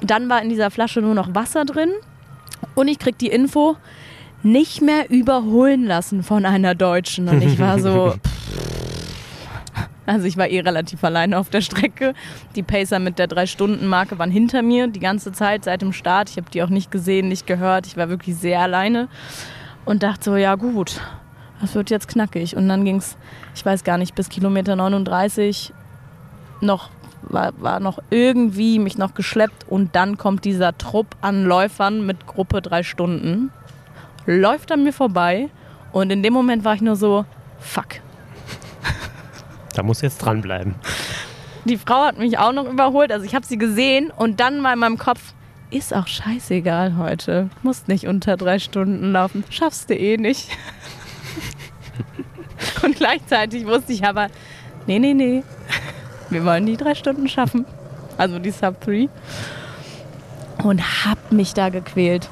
Dann 0.01 0.29
war 0.29 0.43
in 0.43 0.49
dieser 0.49 0.71
Flasche 0.71 1.01
nur 1.01 1.15
noch 1.15 1.35
Wasser 1.35 1.65
drin 1.65 1.91
und 2.75 2.89
ich 2.89 2.99
krieg 2.99 3.19
die 3.19 3.29
Info, 3.29 3.77
nicht 4.43 4.81
mehr 4.81 5.11
überholen 5.11 5.85
lassen 5.85 6.23
von 6.23 6.47
einer 6.47 6.75
Deutschen. 6.75 7.29
Und 7.29 7.43
ich 7.43 7.59
war 7.59 7.81
so, 7.81 8.15
also 10.07 10.27
ich 10.27 10.37
war 10.37 10.49
eh 10.49 10.61
relativ 10.61 11.03
alleine 11.03 11.39
auf 11.39 11.51
der 11.51 11.61
Strecke. 11.61 12.15
Die 12.55 12.63
Pacer 12.63 12.99
mit 12.99 13.19
der 13.19 13.29
3-Stunden-Marke 13.29 14.19
waren 14.19 14.31
hinter 14.31 14.63
mir 14.63 14.87
die 14.87 15.01
ganze 15.01 15.33
Zeit 15.33 15.65
seit 15.65 15.83
dem 15.83 15.93
Start. 15.93 16.31
Ich 16.31 16.37
habe 16.37 16.51
die 16.51 16.63
auch 16.63 16.69
nicht 16.69 16.91
gesehen, 16.91 17.29
nicht 17.29 17.47
gehört. 17.47 17.87
Ich 17.87 17.97
war 17.97 18.09
wirklich 18.09 18.37
sehr 18.37 18.61
alleine 18.61 19.09
und 19.85 20.03
dachte 20.03 20.25
so, 20.25 20.37
ja 20.37 20.55
gut, 20.55 21.01
das 21.61 21.75
wird 21.75 21.91
jetzt 21.91 22.09
knackig. 22.09 22.57
Und 22.57 22.69
dann 22.69 22.85
ging 22.85 22.97
es, 22.97 23.17
ich 23.55 23.65
weiß 23.65 23.85
gar 23.85 23.99
nicht, 23.99 24.15
bis 24.15 24.29
Kilometer 24.29 24.77
39 24.77 25.73
noch 26.61 26.91
war, 27.23 27.53
war 27.59 27.81
noch 27.81 27.99
irgendwie 28.11 28.79
mich 28.79 28.99
noch 28.99 29.15
geschleppt 29.15 29.67
und 29.69 29.97
dann 29.97 30.17
kommt 30.17 30.45
dieser 30.45 30.77
Trupp 30.79 31.17
an 31.21 31.45
Läufern 31.45 32.07
mit 32.07 32.27
Gruppe 32.27 32.63
drei 32.63 32.83
Stunden, 32.83 33.51
läuft 34.27 34.71
an 34.71 34.85
mir 34.85 34.93
vorbei 34.93 35.49
und 35.93 36.11
in 36.11 36.23
dem 36.23 36.33
Moment 36.33 36.65
war 36.65 36.75
ich 36.75 36.83
nur 36.83 36.97
so, 36.97 37.25
fuck, 37.59 37.87
Da 39.75 39.83
muss 39.83 40.01
jetzt 40.01 40.19
dranbleiben. 40.19 40.75
Die 41.65 41.77
Frau 41.77 42.05
hat 42.05 42.19
mich 42.19 42.39
auch 42.39 42.53
noch 42.53 42.71
überholt, 42.71 43.13
also 43.13 43.27
ich 43.27 43.35
habe 43.35 43.45
sie 43.45 43.59
gesehen 43.59 44.13
und 44.17 44.41
dann 44.41 44.61
mal 44.61 44.75
in 44.75 44.79
meinem 44.79 44.99
Kopf, 44.99 45.35
ist 45.71 45.93
auch 45.93 46.07
scheißegal 46.07 46.97
heute. 46.97 47.51
Musst 47.63 47.89
nicht 47.89 48.07
unter 48.07 48.37
drei 48.37 48.61
Stunden 48.61 49.11
laufen. 49.11 49.43
Schaffst 49.51 49.91
du 49.91 49.95
eh 49.95 50.17
nicht. 50.17 50.49
und 52.83 52.97
gleichzeitig 52.97 53.67
wusste 53.67 53.93
ich 53.93 54.05
aber, 54.05 54.29
nee, 54.87 54.99
nee, 54.99 55.15
nee. 55.15 55.43
Wir 56.31 56.45
wollen 56.45 56.67
die 56.67 56.77
drei 56.77 56.95
Stunden 56.95 57.29
schaffen. 57.29 57.65
Also 58.19 58.39
die 58.39 58.51
Sub 58.51 58.81
3. 58.81 59.09
Und 60.65 61.05
hab 61.05 61.33
mich 61.33 61.55
da 61.55 61.69
gequält. 61.69 62.29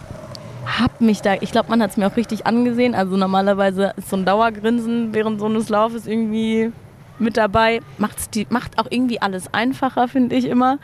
Hab 0.66 1.00
mich 1.00 1.20
da, 1.20 1.34
ich 1.40 1.52
glaube, 1.52 1.68
man 1.70 1.82
hat 1.82 1.90
es 1.90 1.96
mir 1.96 2.06
auch 2.06 2.16
richtig 2.16 2.46
angesehen. 2.46 2.94
Also 2.94 3.16
normalerweise 3.16 3.92
ist 3.96 4.08
so 4.08 4.16
ein 4.16 4.24
Dauergrinsen 4.24 5.12
während 5.12 5.38
so 5.38 5.46
eines 5.46 5.68
Laufes 5.68 6.06
irgendwie 6.06 6.72
mit 7.18 7.36
dabei. 7.36 7.80
Macht's 7.98 8.30
die, 8.30 8.46
macht 8.48 8.78
auch 8.78 8.86
irgendwie 8.90 9.20
alles 9.20 9.52
einfacher, 9.52 10.08
finde 10.08 10.34
ich 10.36 10.46
immer. 10.46 10.78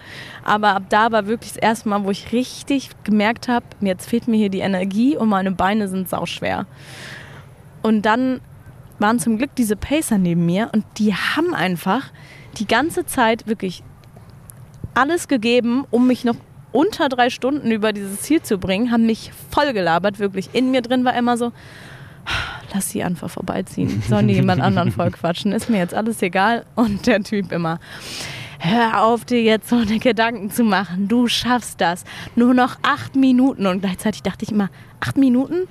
Aber 0.45 0.77
ab 0.77 0.85
da 0.91 1.11
war 1.11 1.27
wirklich 1.27 1.55
das 1.55 1.63
erste 1.63 1.89
Mal, 1.89 2.05
wo 2.05 2.11
ich 2.11 2.33
richtig 2.33 2.91
gemerkt 3.05 3.49
habe, 3.49 3.65
jetzt 3.81 4.09
fehlt 4.09 4.29
mir 4.29 4.37
hier 4.37 4.51
die 4.51 4.61
Energie 4.61 5.17
und 5.17 5.29
meine 5.29 5.51
Beine 5.51 5.89
sind 5.89 6.09
sauschwer. 6.09 6.67
Und 7.83 8.03
dann 8.03 8.41
waren 8.99 9.19
zum 9.19 9.39
Glück 9.39 9.55
diese 9.57 9.77
Pacer 9.77 10.19
neben 10.19 10.45
mir 10.45 10.71
und 10.73 10.85
die 10.99 11.15
haben 11.15 11.55
einfach 11.55 12.13
die 12.59 12.67
ganze 12.67 13.07
Zeit 13.07 13.47
wirklich 13.47 13.83
alles 14.95 15.29
gegeben, 15.29 15.85
um 15.91 16.07
mich 16.07 16.25
noch 16.25 16.37
unter 16.73 17.09
drei 17.09 17.31
Stunden 17.31 17.71
über 17.71 17.93
dieses 17.93 18.21
Ziel 18.21 18.43
zu 18.43 18.59
bringen, 18.59 18.91
haben 18.93 19.07
mich 19.07 19.33
voll 19.51 19.73
gelabert, 19.73 20.19
wirklich. 20.19 20.51
In 20.53 20.71
mir 20.71 20.83
drin 20.83 21.05
war 21.05 21.17
immer 21.17 21.37
so, 21.37 21.53
lass 22.73 22.91
sie 22.91 23.03
einfach 23.03 23.31
vorbeiziehen. 23.31 24.03
Sollen 24.09 24.29
die 24.29 24.35
jemand 24.35 24.61
anderen 24.61 24.93
voll 24.93 25.11
quatschen? 25.11 25.53
Ist 25.53 25.71
mir 25.71 25.79
jetzt 25.79 25.95
alles 25.95 26.23
egal. 26.23 26.65
Und 26.77 27.07
der 27.07 27.23
Typ 27.23 27.51
immer, 27.53 27.81
hör 28.59 29.03
auf, 29.03 29.25
dir 29.25 29.43
jetzt 29.43 29.69
so 29.69 29.77
eine 29.77 29.99
Gedanken 29.99 30.51
zu 30.51 30.63
machen. 30.63 31.09
Du 31.09 31.27
schaffst 31.27 31.81
das. 31.81 32.05
Nur 32.37 32.55
noch 32.55 32.77
acht 32.83 33.17
Minuten. 33.17 33.67
Und 33.67 33.81
gleichzeitig 33.81 34.23
dachte 34.23 34.45
ich 34.45 34.53
immer, 34.53 34.71
acht 35.01 35.17
Minuten? 35.17 35.67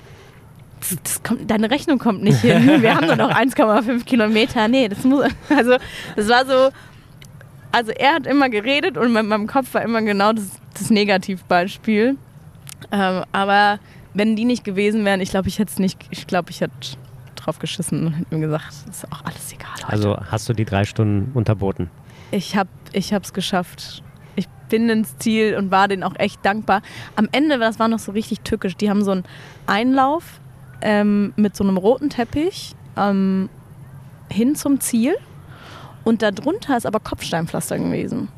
Das, 0.80 0.96
das 1.02 1.22
kommt, 1.22 1.50
deine 1.50 1.70
Rechnung 1.70 1.98
kommt 1.98 2.22
nicht 2.22 2.40
hin. 2.40 2.66
Wir 2.82 2.94
haben 2.94 3.06
nur 3.06 3.16
noch 3.16 3.30
1,5 3.30 4.04
Kilometer. 4.04 4.68
Nee, 4.68 4.88
das 4.88 5.04
muss. 5.04 5.26
Also, 5.48 5.76
das 6.16 6.28
war 6.28 6.46
so. 6.46 6.70
Also, 7.72 7.92
er 7.92 8.14
hat 8.14 8.26
immer 8.26 8.48
geredet 8.48 8.96
und 8.96 9.14
in 9.14 9.28
meinem 9.28 9.46
Kopf 9.46 9.74
war 9.74 9.82
immer 9.82 10.02
genau 10.02 10.32
das, 10.32 10.50
das 10.74 10.90
Negativbeispiel. 10.90 12.16
Ähm, 12.90 13.24
aber 13.32 13.78
wenn 14.14 14.36
die 14.36 14.44
nicht 14.44 14.64
gewesen 14.64 15.04
wären, 15.04 15.20
ich 15.20 15.30
glaube, 15.30 15.48
ich 15.48 15.58
hätte 15.58 15.70
es 15.70 15.78
nicht, 15.78 15.98
ich 16.10 16.26
glaube, 16.26 16.50
ich 16.50 16.60
hätte 16.60 16.74
drauf 17.36 17.58
geschissen 17.58 18.06
und 18.06 18.12
hätte 18.12 18.34
mir 18.34 18.40
gesagt, 18.40 18.64
ist 18.88 19.10
auch 19.12 19.24
alles 19.24 19.52
egal. 19.52 19.70
Heute. 19.74 19.88
Also 19.88 20.16
hast 20.30 20.48
du 20.48 20.52
die 20.52 20.64
drei 20.64 20.84
Stunden 20.84 21.30
unterboten? 21.34 21.90
Ich 22.30 22.56
habe 22.56 22.68
ich 22.92 23.12
es 23.12 23.32
geschafft. 23.32 24.02
Ich 24.36 24.48
bin 24.68 24.88
ins 24.88 25.18
Ziel 25.18 25.56
und 25.56 25.70
war 25.70 25.88
denen 25.88 26.02
auch 26.02 26.14
echt 26.18 26.44
dankbar. 26.44 26.82
Am 27.16 27.28
Ende, 27.32 27.58
das 27.58 27.78
war 27.78 27.88
noch 27.88 27.98
so 27.98 28.12
richtig 28.12 28.40
tückisch, 28.40 28.76
die 28.76 28.90
haben 28.90 29.04
so 29.04 29.12
einen 29.12 29.24
Einlauf 29.66 30.40
ähm, 30.82 31.32
mit 31.36 31.56
so 31.56 31.64
einem 31.64 31.76
roten 31.76 32.10
Teppich 32.10 32.74
ähm, 32.96 33.48
hin 34.30 34.54
zum 34.54 34.80
Ziel 34.80 35.16
und 36.04 36.22
darunter 36.22 36.76
ist 36.76 36.86
aber 36.86 37.00
Kopfsteinpflaster 37.00 37.78
gewesen. 37.78 38.28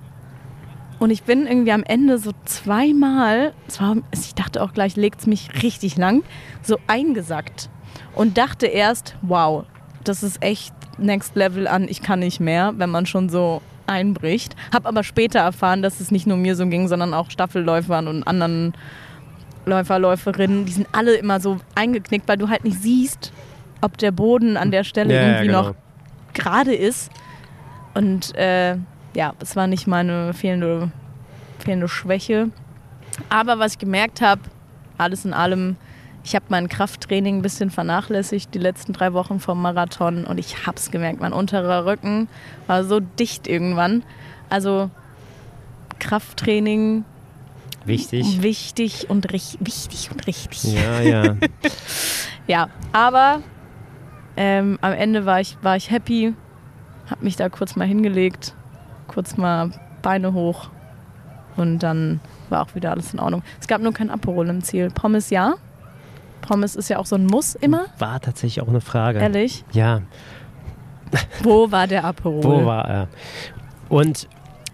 Und 0.99 1.11
ich 1.11 1.25
bin 1.25 1.47
irgendwie 1.47 1.73
am 1.73 1.83
Ende 1.83 2.19
so 2.19 2.31
zweimal, 2.45 3.55
zwar, 3.67 3.97
ich 4.13 4.35
dachte 4.35 4.63
auch 4.63 4.73
gleich, 4.73 4.95
legt 4.95 5.21
es 5.21 5.27
mich 5.27 5.63
richtig 5.63 5.97
lang, 5.97 6.23
so 6.63 6.79
eingesackt. 6.87 7.71
Und 8.15 8.39
dachte 8.39 8.67
erst, 8.67 9.17
wow, 9.23 9.65
das 10.05 10.23
ist 10.23 10.43
echt 10.43 10.73
Next 10.99 11.35
Level 11.35 11.67
an, 11.67 11.89
ich 11.89 12.03
kann 12.03 12.21
nicht 12.21 12.41
mehr, 12.41 12.75
wenn 12.77 12.91
man 12.91 13.07
schon 13.07 13.29
so 13.29 13.63
einbricht. 13.87 14.55
Hab 14.73 14.87
aber 14.87 15.03
später 15.03 15.41
erfahren, 15.41 15.83
dass 15.83 16.01
es 16.01 16.11
nicht 16.11 16.27
nur 16.27 16.37
mir 16.37 16.55
so 16.55 16.67
ging, 16.67 16.89
sondern 16.89 17.15
auch 17.15 17.31
Staffelläufern 17.31 18.07
und 18.07 18.23
anderen 18.23 18.75
Läufer, 19.65 19.99
Läuferinnen. 19.99 20.67
Die 20.67 20.73
sind 20.73 20.89
alle 20.93 21.15
immer 21.15 21.41
so 21.41 21.59
eingeknickt, 21.75 22.29
weil 22.29 22.39
du 22.39 22.49
halt 22.49 22.65
nicht 22.65 22.83
siehst, 22.83 23.33
ob 23.81 23.99
der 23.99 24.11
Boden 24.11 24.57
an 24.57 24.71
der 24.71 24.85
Stelle 24.85 25.15
Ja, 25.15 25.21
ja, 25.21 25.29
irgendwie 25.29 25.47
genau. 25.47 25.63
noch 25.63 25.75
gerade 26.35 26.75
ist. 26.75 27.11
Und 27.95 28.35
äh, 28.37 28.77
ja, 29.15 29.35
es 29.41 29.57
war 29.57 29.67
nicht 29.67 29.87
meine 29.87 30.33
fehlende, 30.35 30.91
fehlende 31.59 31.89
Schwäche. 31.89 32.51
Aber 33.29 33.59
was 33.59 33.73
ich 33.73 33.79
gemerkt 33.79 34.21
habe, 34.21 34.41
alles 34.99 35.25
in 35.25 35.35
allem, 35.35 35.77
ich 36.25 36.35
habe 36.35 36.47
mein 36.49 36.69
Krafttraining 36.69 37.39
ein 37.39 37.43
bisschen 37.43 37.71
vernachlässigt 37.71 38.55
die 38.55 38.59
letzten 38.59 38.93
drei 38.93 39.13
Wochen 39.13 39.41
vom 39.41 39.61
Marathon 39.61 40.25
und 40.25 40.39
ich 40.39 40.67
habe 40.67 40.77
es 40.77 40.91
gemerkt, 40.91 41.21
mein 41.21 41.33
unterer 41.33 41.85
Rücken 41.85 42.29
war 42.67 42.85
so 42.85 43.01
dicht 43.01 43.47
irgendwann. 43.47 44.03
Also 44.49 44.91
Krafttraining 45.99 47.05
Wichtig. 47.87 48.43
wichtig 48.43 49.11
und 49.11 49.33
rich- 49.33 49.59
wichtig 49.61 50.11
und 50.13 50.27
richtig. 50.27 50.65
Ja, 50.75 51.01
ja. 51.01 51.37
Ja, 52.49 52.69
aber 52.93 53.41
ähm, 54.37 54.79
am 54.83 54.93
Ende 54.93 55.27
war 55.27 55.41
ich, 55.41 55.57
war 55.63 55.77
ich 55.77 55.91
happy, 55.91 56.35
habe 57.09 57.25
mich 57.25 57.37
da 57.37 57.49
kurz 57.49 57.77
mal 57.77 57.87
hingelegt, 57.87 58.55
kurz 59.07 59.37
mal 59.37 59.71
Beine 60.03 60.33
hoch 60.33 60.69
und 61.57 61.79
dann 61.81 62.19
war 62.51 62.63
auch 62.63 62.75
wieder 62.75 62.91
alles 62.91 63.13
in 63.15 63.21
Ordnung. 63.21 63.43
Es 63.61 63.69
gab 63.69 63.81
nur 63.81 63.93
kein 63.93 64.11
Aperol 64.11 64.49
im 64.49 64.63
Ziel. 64.63 64.91
Pommes 64.91 65.31
ja. 65.31 65.55
Pommes 66.41 66.75
ist 66.75 66.89
ja 66.89 66.99
auch 66.99 67.07
so 67.07 67.15
ein 67.15 67.27
Muss 67.27 67.55
immer, 67.55 67.85
War 68.01 68.19
tatsächlich 68.21 68.61
auch 68.65 68.69
eine 68.69 68.81
Frage. 68.81 69.21
ehrlich. 69.21 69.65
Ja, 69.71 70.01
Wo 71.45 71.71
war 71.71 71.87
der 71.87 72.05
Aperol? 72.05 72.43
wo 72.43 72.65
war 72.67 72.89
er? 72.89 73.09
Und 73.89 74.29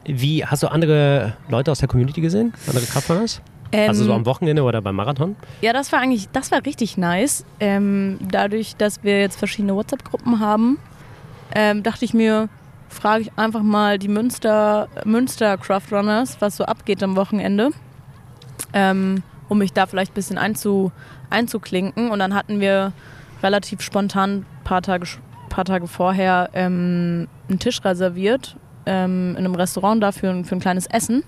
wie, 0.08 0.44
hast 0.44 0.62
du 0.62 0.68
andere 0.68 1.34
Leute 1.48 1.70
aus 1.70 1.78
der 1.78 1.88
Community 1.88 2.20
gesehen? 2.20 2.52
Andere 2.66 2.86
Kraftrunners? 2.86 3.40
Ähm, 3.72 3.88
Also 3.88 4.04
so 4.04 4.14
am 4.14 4.24
Wochenende 4.26 4.62
oder 4.62 4.80
beim 4.80 4.96
Marathon? 4.96 5.36
Ja, 5.60 5.72
das 5.72 5.92
war 5.92 6.00
eigentlich, 6.00 6.28
das 6.30 6.50
war 6.50 6.64
richtig 6.64 6.96
nice. 6.96 7.44
Ähm, 7.60 8.18
dadurch, 8.20 8.76
dass 8.76 9.04
wir 9.04 9.20
jetzt 9.20 9.38
verschiedene 9.38 9.74
WhatsApp-Gruppen 9.74 10.40
haben, 10.40 10.78
ähm, 11.54 11.82
dachte 11.82 12.04
ich 12.04 12.14
mir, 12.14 12.48
frage 12.88 13.22
ich 13.22 13.32
einfach 13.36 13.62
mal 13.62 13.98
die 13.98 14.08
Münster, 14.08 14.88
Münster 15.04 15.58
Craft 15.58 15.92
Runners, 15.92 16.38
was 16.40 16.56
so 16.56 16.64
abgeht 16.64 17.02
am 17.02 17.16
Wochenende, 17.16 17.70
ähm, 18.72 19.22
um 19.48 19.58
mich 19.58 19.72
da 19.72 19.86
vielleicht 19.86 20.12
ein 20.12 20.14
bisschen 20.14 20.38
einzu, 20.38 20.90
einzuklinken. 21.28 22.10
Und 22.10 22.18
dann 22.18 22.34
hatten 22.34 22.60
wir 22.60 22.92
relativ 23.42 23.82
spontan, 23.82 24.30
ein 24.38 24.46
paar 24.64 24.80
Tage, 24.80 25.06
paar 25.50 25.66
Tage 25.66 25.86
vorher, 25.86 26.48
ähm, 26.54 27.28
einen 27.48 27.58
Tisch 27.58 27.84
reserviert 27.84 28.56
ähm, 28.86 29.30
in 29.32 29.38
einem 29.38 29.54
Restaurant 29.54 30.02
dafür 30.02 30.44
für 30.44 30.54
ein 30.54 30.60
kleines 30.60 30.86
Essen. 30.86 31.22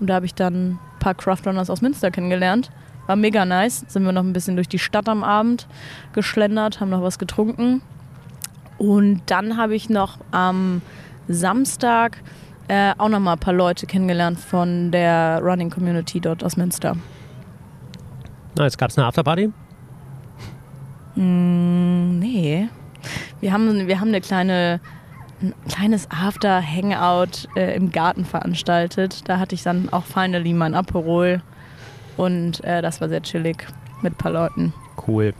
Und 0.00 0.08
da 0.08 0.14
habe 0.14 0.26
ich 0.26 0.34
dann 0.34 0.72
ein 0.72 0.78
paar 0.98 1.14
Craft 1.14 1.42
Runners 1.46 1.70
aus 1.70 1.82
Münster 1.82 2.10
kennengelernt. 2.10 2.70
war 3.06 3.16
mega 3.16 3.44
nice. 3.44 3.84
Sind 3.88 4.04
wir 4.04 4.12
noch 4.12 4.24
ein 4.24 4.32
bisschen 4.32 4.56
durch 4.56 4.68
die 4.68 4.78
Stadt 4.78 5.08
am 5.08 5.24
Abend 5.24 5.66
geschlendert, 6.12 6.80
haben 6.80 6.90
noch 6.90 7.02
was 7.02 7.18
getrunken. 7.18 7.82
Und 8.78 9.22
dann 9.26 9.56
habe 9.56 9.74
ich 9.74 9.88
noch 9.88 10.18
am 10.30 10.82
Samstag 11.28 12.18
äh, 12.68 12.94
auch 12.98 13.08
noch 13.08 13.20
mal 13.20 13.34
ein 13.34 13.38
paar 13.38 13.54
Leute 13.54 13.86
kennengelernt 13.86 14.38
von 14.38 14.90
der 14.90 15.40
Running 15.42 15.70
Community 15.70 16.20
dort 16.20 16.42
aus 16.42 16.56
Münster. 16.56 16.96
Na, 18.56 18.64
jetzt 18.64 18.78
gab 18.78 18.90
es 18.90 18.98
eine 18.98 19.06
Afterparty? 19.06 19.52
Mm, 21.14 22.18
nee. 22.18 22.68
Wir 23.40 23.52
haben, 23.52 23.86
wir 23.86 24.00
haben 24.00 24.08
eine 24.08 24.20
kleine, 24.20 24.80
ein 25.42 25.54
kleines 25.68 26.08
After-Hangout 26.10 27.48
äh, 27.56 27.74
im 27.74 27.90
Garten 27.90 28.24
veranstaltet. 28.24 29.28
Da 29.28 29.38
hatte 29.38 29.54
ich 29.54 29.62
dann 29.62 29.88
auch 29.92 30.04
finally 30.04 30.52
mein 30.52 30.74
Aperol. 30.74 31.42
Und 32.16 32.62
äh, 32.64 32.82
das 32.82 33.00
war 33.00 33.08
sehr 33.08 33.22
chillig 33.22 33.66
mit 34.02 34.14
ein 34.14 34.16
paar 34.16 34.32
Leuten. 34.32 34.72
Cool. 35.06 35.34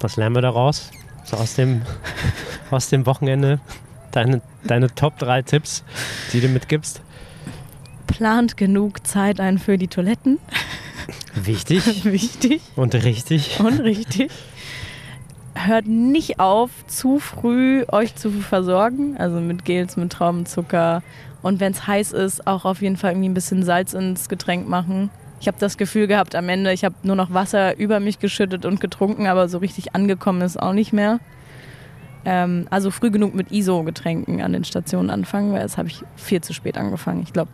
Was 0.00 0.16
lernen 0.16 0.34
wir 0.34 0.42
daraus? 0.42 0.90
So 1.24 1.36
aus 1.36 1.54
dem, 1.54 1.82
aus 2.70 2.88
dem 2.88 3.06
Wochenende? 3.06 3.60
Deine, 4.12 4.40
deine 4.64 4.94
Top 4.94 5.18
3 5.18 5.42
Tipps, 5.42 5.84
die 6.32 6.40
du 6.40 6.48
mitgibst? 6.48 7.00
Plant 8.06 8.56
genug 8.56 9.06
Zeit 9.06 9.40
ein 9.40 9.58
für 9.58 9.76
die 9.78 9.88
Toiletten. 9.88 10.38
Wichtig. 11.34 12.04
Wichtig. 12.04 12.62
Und 12.76 12.94
richtig. 12.94 13.60
Und 13.60 13.80
richtig. 13.80 14.30
Hört 15.56 15.86
nicht 15.86 16.38
auf, 16.38 16.70
zu 16.86 17.18
früh 17.18 17.84
euch 17.90 18.14
zu 18.14 18.30
versorgen. 18.30 19.16
Also 19.16 19.40
mit 19.40 19.64
Gels, 19.64 19.96
mit 19.96 20.12
Traubenzucker. 20.12 21.02
Und 21.42 21.60
wenn 21.60 21.72
es 21.72 21.86
heiß 21.86 22.12
ist, 22.12 22.46
auch 22.46 22.64
auf 22.64 22.82
jeden 22.82 22.96
Fall 22.96 23.12
irgendwie 23.12 23.28
ein 23.28 23.34
bisschen 23.34 23.62
Salz 23.62 23.94
ins 23.94 24.28
Getränk 24.28 24.68
machen. 24.68 25.10
Ich 25.40 25.48
habe 25.48 25.58
das 25.58 25.76
Gefühl 25.76 26.06
gehabt 26.06 26.34
am 26.34 26.48
Ende, 26.48 26.72
ich 26.72 26.84
habe 26.84 26.94
nur 27.02 27.16
noch 27.16 27.32
Wasser 27.32 27.76
über 27.78 28.00
mich 28.00 28.18
geschüttet 28.18 28.64
und 28.64 28.80
getrunken, 28.80 29.26
aber 29.26 29.48
so 29.48 29.58
richtig 29.58 29.94
angekommen 29.94 30.40
ist 30.40 30.60
auch 30.60 30.72
nicht 30.72 30.92
mehr. 30.92 31.20
Ähm, 32.24 32.66
also 32.70 32.90
früh 32.90 33.10
genug 33.10 33.34
mit 33.34 33.52
ISO-Getränken 33.52 34.42
an 34.42 34.52
den 34.52 34.64
Stationen 34.64 35.10
anfangen, 35.10 35.52
weil 35.52 35.62
das 35.62 35.78
habe 35.78 35.88
ich 35.88 36.02
viel 36.16 36.40
zu 36.40 36.52
spät 36.52 36.78
angefangen. 36.78 37.22
Ich 37.22 37.32
glaube, 37.32 37.50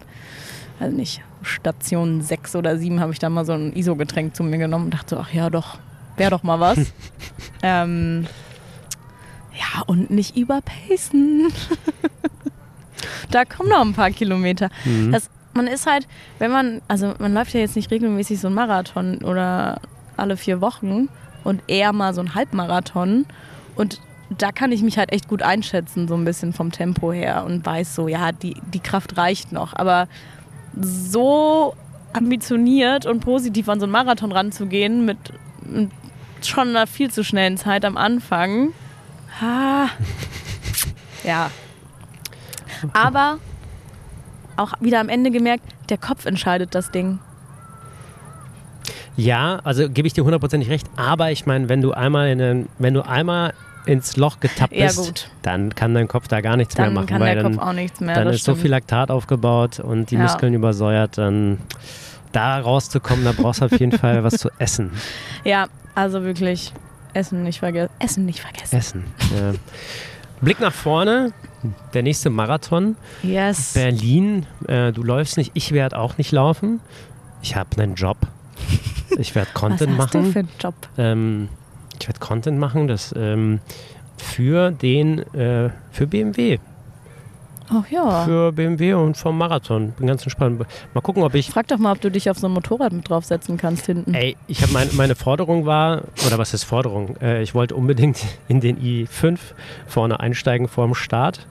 also 0.81 0.97
nicht, 0.97 1.23
Station 1.43 2.23
6 2.23 2.57
oder 2.57 2.79
7 2.79 3.01
habe 3.01 3.12
ich 3.12 3.19
da 3.19 3.29
mal 3.29 3.45
so 3.45 3.53
ein 3.53 3.73
ISO-Getränk 3.75 4.35
zu 4.35 4.43
mir 4.43 4.59
genommen 4.59 4.87
und 4.87 4.95
dachte, 4.95 5.19
ach 5.21 5.33
ja, 5.33 5.51
doch, 5.51 5.79
wäre 6.17 6.31
doch 6.31 6.43
mal 6.43 6.61
was. 6.61 6.79
ähm, 7.62 8.27
ja, 9.55 9.83
und 9.87 10.11
nicht 10.11 10.37
überpacen. 10.37 11.53
da 13.31 13.44
kommen 13.44 13.68
noch 13.68 13.81
ein 13.81 13.94
paar 13.94 14.11
Kilometer. 14.11 14.68
Mhm. 14.85 15.12
Das, 15.12 15.31
man 15.55 15.66
ist 15.66 15.87
halt, 15.87 16.07
wenn 16.38 16.51
man, 16.51 16.83
also 16.88 17.14
man 17.18 17.35
läuft 17.35 17.55
ja 17.55 17.61
jetzt 17.61 17.77
nicht 17.77 17.90
regelmäßig 17.90 18.40
so 18.40 18.48
einen 18.48 18.57
Marathon 18.57 19.18
oder 19.18 19.81
alle 20.16 20.37
vier 20.37 20.61
Wochen 20.61 21.09
und 21.44 21.62
eher 21.66 21.92
mal 21.92 22.14
so 22.14 22.20
einen 22.20 22.35
Halbmarathon. 22.35 23.27
Und 23.77 24.01
da 24.38 24.53
kann 24.53 24.72
ich 24.72 24.83
mich 24.83 24.98
halt 24.98 25.12
echt 25.12 25.29
gut 25.29 25.42
einschätzen, 25.42 26.09
so 26.09 26.14
ein 26.14 26.25
bisschen 26.25 26.53
vom 26.53 26.72
Tempo 26.72 27.12
her 27.12 27.44
und 27.44 27.64
weiß 27.64 27.94
so, 27.94 28.09
ja, 28.09 28.33
die, 28.33 28.57
die 28.72 28.81
Kraft 28.81 29.16
reicht 29.16 29.53
noch. 29.53 29.75
Aber 29.75 30.09
so 30.81 31.75
ambitioniert 32.12 33.07
und 33.07 33.20
positiv 33.20 33.68
an 33.68 33.81
so 33.81 33.85
einen 33.85 33.92
Marathon 33.92 34.33
ranzugehen 34.33 35.05
mit, 35.05 35.18
mit 35.66 35.90
schon 36.46 36.68
einer 36.68 36.87
viel 36.87 37.11
zu 37.11 37.24
schnellen 37.24 37.57
Zeit 37.57 37.85
am 37.85 37.96
Anfang. 37.96 38.72
Ha. 39.40 39.88
Ja. 41.24 41.52
Aber 42.94 43.38
auch 44.57 44.72
wieder 44.81 44.98
am 44.98 45.09
Ende 45.09 45.31
gemerkt, 45.31 45.62
der 45.88 45.98
Kopf 45.98 46.26
entscheidet 46.26 46.74
das 46.74 46.90
Ding. 46.90 47.20
Ja, 49.16 49.61
also 49.62 49.88
gebe 49.88 50.09
ich 50.09 50.14
dir 50.14 50.24
hundertprozentig 50.24 50.68
recht. 50.68 50.88
Aber 50.96 51.31
ich 51.31 51.46
meine, 51.46 51.68
wenn 51.68 51.81
du 51.81 51.92
einmal 51.92 52.28
in 52.31 52.38
den, 52.38 52.68
wenn 52.78 52.94
du 52.94 53.02
einmal 53.07 53.52
ins 53.85 54.16
Loch 54.16 54.40
getappt 54.40 54.72
Ja, 54.74 54.87
bist, 54.87 54.98
gut. 54.98 55.28
dann 55.42 55.74
kann 55.74 55.92
dein 55.94 56.09
Kopf 56.09 56.28
da 56.28 56.40
gar 56.40 56.57
nichts 56.57 56.74
Dann 56.74 56.87
mehr 56.87 56.94
machen, 56.94 57.07
kann 57.07 57.20
weil 57.20 57.35
der 57.35 57.42
dann, 57.44 57.57
Kopf 57.57 57.66
auch 57.68 57.72
nichts 57.72 58.00
mehr. 58.00 58.14
dann 58.14 58.28
ist 58.28 58.38
so 58.44 58.52
stimmt. 58.52 58.62
viel 58.62 58.70
Laktat 58.70 59.11
aufgebaut 59.11 59.81
und 59.81 60.11
die 60.11 60.14
Ja. 60.16 60.22
Muskeln 60.22 60.55
übersäuert, 60.55 61.18
dann 61.18 61.59
da 62.33 62.59
rauszukommen, 62.61 63.24
da 63.24 63.33
brauchst 63.33 63.61
du 63.61 63.66
auf 63.66 63.72
jeden 63.78 63.92
Fall 63.98 64.24
was 64.24 64.35
zu 64.38 64.48
essen. 64.59 64.90
Ja, 65.44 65.66
also 65.94 66.22
wirklich 66.22 66.72
Essen 67.14 67.42
nicht 67.42 67.61
vergessen. 67.61 67.90
Essen 67.98 68.24
nicht 68.24 68.40
vergessen. 68.40 68.76
Essen. 68.76 69.05
Ja. 69.37 69.52
Blick 70.40 70.61
nach 70.61 70.72
vorne, 70.72 71.33
der 71.94 72.02
nächste 72.02 72.31
Marathon. 72.31 72.96
Yes. 73.22 73.74
Berlin, 73.74 74.46
äh, 74.66 74.92
du 74.92 75.02
läufst 75.02 75.37
nicht, 75.37 75.52
ich 75.55 75.72
werde 75.72 75.98
auch 75.98 76.18
nicht 76.18 76.33
laufen. 76.33 76.81
Ich 77.42 77.55
habe 77.57 77.81
einen 77.81 77.94
Job. 77.94 78.16
Ich 79.18 79.35
werde 79.35 79.50
Was 79.55 79.61
Content 79.61 79.90
hast 79.98 79.98
machen. 80.14 80.24
du 80.24 80.33
für 80.33 80.38
einen 80.40 80.48
Job? 80.59 80.74
Ähm, 80.98 81.48
ich 82.00 82.09
werde 82.09 82.18
Content 82.20 82.59
machen, 82.59 82.88
das 82.88 83.14
ähm, 83.16 83.61
für 84.16 84.70
den 84.72 85.18
äh, 85.35 85.70
für 85.92 86.07
BMW. 86.07 86.59
Ach 87.70 87.87
ja. 87.90 88.25
Für 88.25 88.53
BMW 88.53 88.94
und 88.94 89.16
vom 89.16 89.38
Marathon. 89.38 89.92
Bin 89.98 90.07
ganz 90.07 90.22
entspannt. 90.22 90.62
Mal 90.94 91.01
gucken, 91.01 91.22
ob 91.22 91.35
ich. 91.35 91.48
Frag 91.51 91.68
doch 91.68 91.79
mal, 91.79 91.92
ob 91.92 92.01
du 92.01 92.11
dich 92.11 92.29
auf 92.31 92.38
so 92.38 92.46
ein 92.48 92.53
Motorrad 92.53 92.92
mit 92.92 93.09
draufsetzen 93.09 93.57
kannst 93.57 93.87
hinten. 93.87 94.14
Ey, 94.14 94.37
ich 94.46 94.62
habe 94.62 94.72
mein, 94.72 94.88
meine 94.94 95.14
Forderung 95.14 95.64
war, 95.66 96.03
oder 96.27 96.38
was 96.38 96.55
ist 96.55 96.64
Forderung? 96.64 97.16
Äh, 97.22 97.42
ich 97.42 97.55
wollte 97.55 97.75
unbedingt 97.75 98.18
in 98.48 98.61
den 98.61 98.79
i5 98.79 99.38
vorne 99.87 100.20
einsteigen 100.20 100.68
vorm 100.68 100.94
Start. 100.94 101.46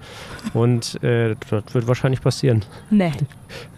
Und 0.54 1.02
äh, 1.04 1.36
das 1.50 1.74
wird 1.74 1.88
wahrscheinlich 1.88 2.22
passieren. 2.22 2.64
Nee. 2.90 3.12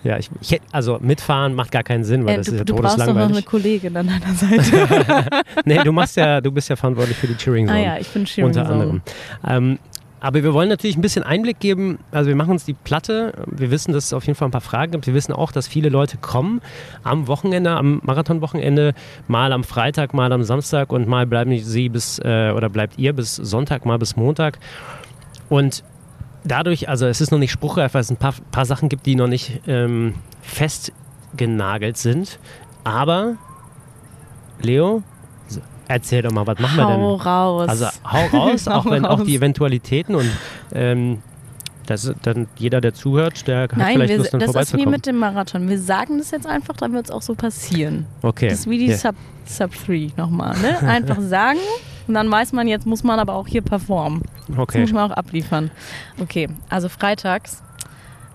Ja, 0.04 0.19
ich, 0.19 0.30
ich 0.41 0.52
hätt- 0.52 0.62
also 0.72 1.00
mitfahren 1.02 1.56
macht 1.56 1.72
gar 1.72 1.82
keinen 1.82 2.04
Sinn, 2.04 2.26
weil 2.26 2.34
Äh, 2.36 2.38
das 2.38 2.46
du 2.48 2.52
ist 2.52 2.58
ja 2.60 2.63
du 2.65 2.76
brauchst 2.76 3.00
doch 3.00 3.08
noch 3.08 3.15
eine 3.15 3.32
todeslangweilig. 3.32 3.46
Kollegin 3.48 3.98
an 3.98 4.08
deiner 4.08 4.34
Seite. 4.36 5.26
nee, 5.65 5.78
du 5.84 5.91
machst 5.91 6.15
ja, 6.17 6.41
du 6.41 6.52
bist 6.52 6.69
ja 6.69 6.76
verantwortlich 6.76 7.17
für 7.17 7.26
die 7.26 7.36
Cheering 7.38 7.67
ah 7.69 7.72
Zone. 7.72 7.84
ja, 7.84 7.98
ich 7.98 8.08
bin 8.10 8.26
Cheering 8.26 8.48
unter 8.50 8.65
Zone. 8.65 8.74
anderem. 8.74 9.02
Ähm, 9.48 9.80
aber 10.24 10.42
wir 10.42 10.54
wollen 10.54 10.70
natürlich 10.70 10.96
ein 10.96 11.02
bisschen 11.02 11.24
Einblick 11.24 11.60
geben. 11.60 12.00
Also 12.12 12.30
wir 12.30 12.38
machen 12.38 12.52
uns 12.52 12.64
die 12.64 12.74
Platte. 12.74 13.34
Wir 13.46 13.72
wissen, 13.72 13.92
dass 13.92 14.06
es 14.06 14.14
auf 14.14 14.26
jeden 14.26 14.38
Fall 14.38 14.48
ein 14.48 14.52
paar 14.52 14.62
Fragen 14.62 14.94
gibt. 14.94 15.06
Wir 15.06 15.14
wissen 15.14 15.34
auch, 15.34 15.52
dass 15.52 15.68
viele 15.68 15.90
Leute 15.90 16.16
kommen 16.16 16.62
am 17.04 17.28
Wochenende, 17.28 17.72
am 17.72 18.00
Marathonwochenende, 18.06 18.94
mal 19.28 19.52
am 19.52 19.66
Freitag, 19.66 20.14
mal 20.14 20.32
am 20.32 20.44
Samstag 20.44 20.94
und 20.94 21.10
mal 21.10 21.28
bleiben 21.28 21.60
sie 21.60 21.90
bis 21.90 22.20
äh, 22.20 22.54
oder 22.56 22.70
bleibt 22.70 22.98
ihr 22.98 23.12
bis 23.12 23.36
Sonntag, 23.36 23.86
mal 23.86 24.00
bis 24.00 24.16
Montag. 24.16 24.60
Und 25.50 25.84
dadurch, 26.46 26.88
also 26.88 27.06
es 27.06 27.20
ist 27.20 27.32
noch 27.32 27.40
nicht 27.40 27.52
spruchreif, 27.52 27.94
weil 27.94 28.02
es 28.02 28.10
ein 28.10 28.16
paar, 28.16 28.36
paar 28.50 28.66
Sachen 28.66 28.88
gibt, 28.88 29.06
die 29.06 29.16
noch 29.16 29.28
nicht 29.28 29.60
ähm, 29.68 30.14
festgenagelt 30.42 31.98
sind. 31.98 32.40
Aber 32.86 33.36
Leo, 34.62 35.04
erzähl 35.93 36.21
doch 36.21 36.32
mal, 36.32 36.45
was 36.45 36.60
machen 36.60 36.77
wir 36.77 36.88
denn? 36.88 36.99
Hau 37.01 37.15
raus. 37.15 37.69
Also 37.69 37.86
hau 38.03 38.25
raus, 38.38 38.67
auch 38.67 38.86
Hau 38.86 38.91
wenn 38.91 39.06
auch 39.06 39.19
raus. 39.19 39.25
die 39.27 39.36
Eventualitäten 39.36 40.15
und 40.15 40.29
ähm, 40.73 41.19
das 41.86 42.13
dann 42.21 42.47
jeder, 42.58 42.79
der 42.82 42.93
zuhört, 42.93 43.45
der 43.47 43.63
hat 43.63 43.77
Nein, 43.77 43.95
vielleicht 43.95 44.10
wir, 44.12 44.17
Lust, 44.19 44.34
dann 44.34 44.39
das 44.39 44.56
ist 44.56 44.77
wie 44.77 44.86
mit 44.86 45.06
dem 45.06 45.17
Marathon. 45.17 45.67
Wir 45.67 45.79
sagen 45.79 46.17
das 46.17 46.32
jetzt 46.32 46.47
einfach, 46.47 46.75
dann 46.77 46.93
wird 46.93 47.06
es 47.06 47.12
auch 47.12 47.21
so 47.21 47.36
passieren. 47.36 48.06
okay. 48.21 48.47
Das 48.47 48.60
ist 48.60 48.69
wie 48.69 48.77
die 48.77 48.88
Ja. 48.88 48.97
Sub, 48.97 49.15
Sub 49.45 49.71
3 49.86 50.12
nochmal. 50.15 50.58
Ne? 50.60 50.79
Einfach 50.88 51.19
sagen 51.19 51.60
und 52.08 52.13
dann 52.13 52.29
weiß 52.32 52.53
man, 52.53 52.67
jetzt 52.67 52.86
muss 52.86 53.03
man 53.03 53.19
aber 53.19 53.34
auch 53.34 53.47
hier 53.47 53.62
performen. 53.62 54.21
Das 54.47 54.58
okay. 54.58 54.79
muss 54.82 54.91
man 54.93 55.12
auch 55.12 55.15
abliefern. 55.15 55.71
Okay, 56.21 56.47
also 56.69 56.89
freitags. 56.89 57.62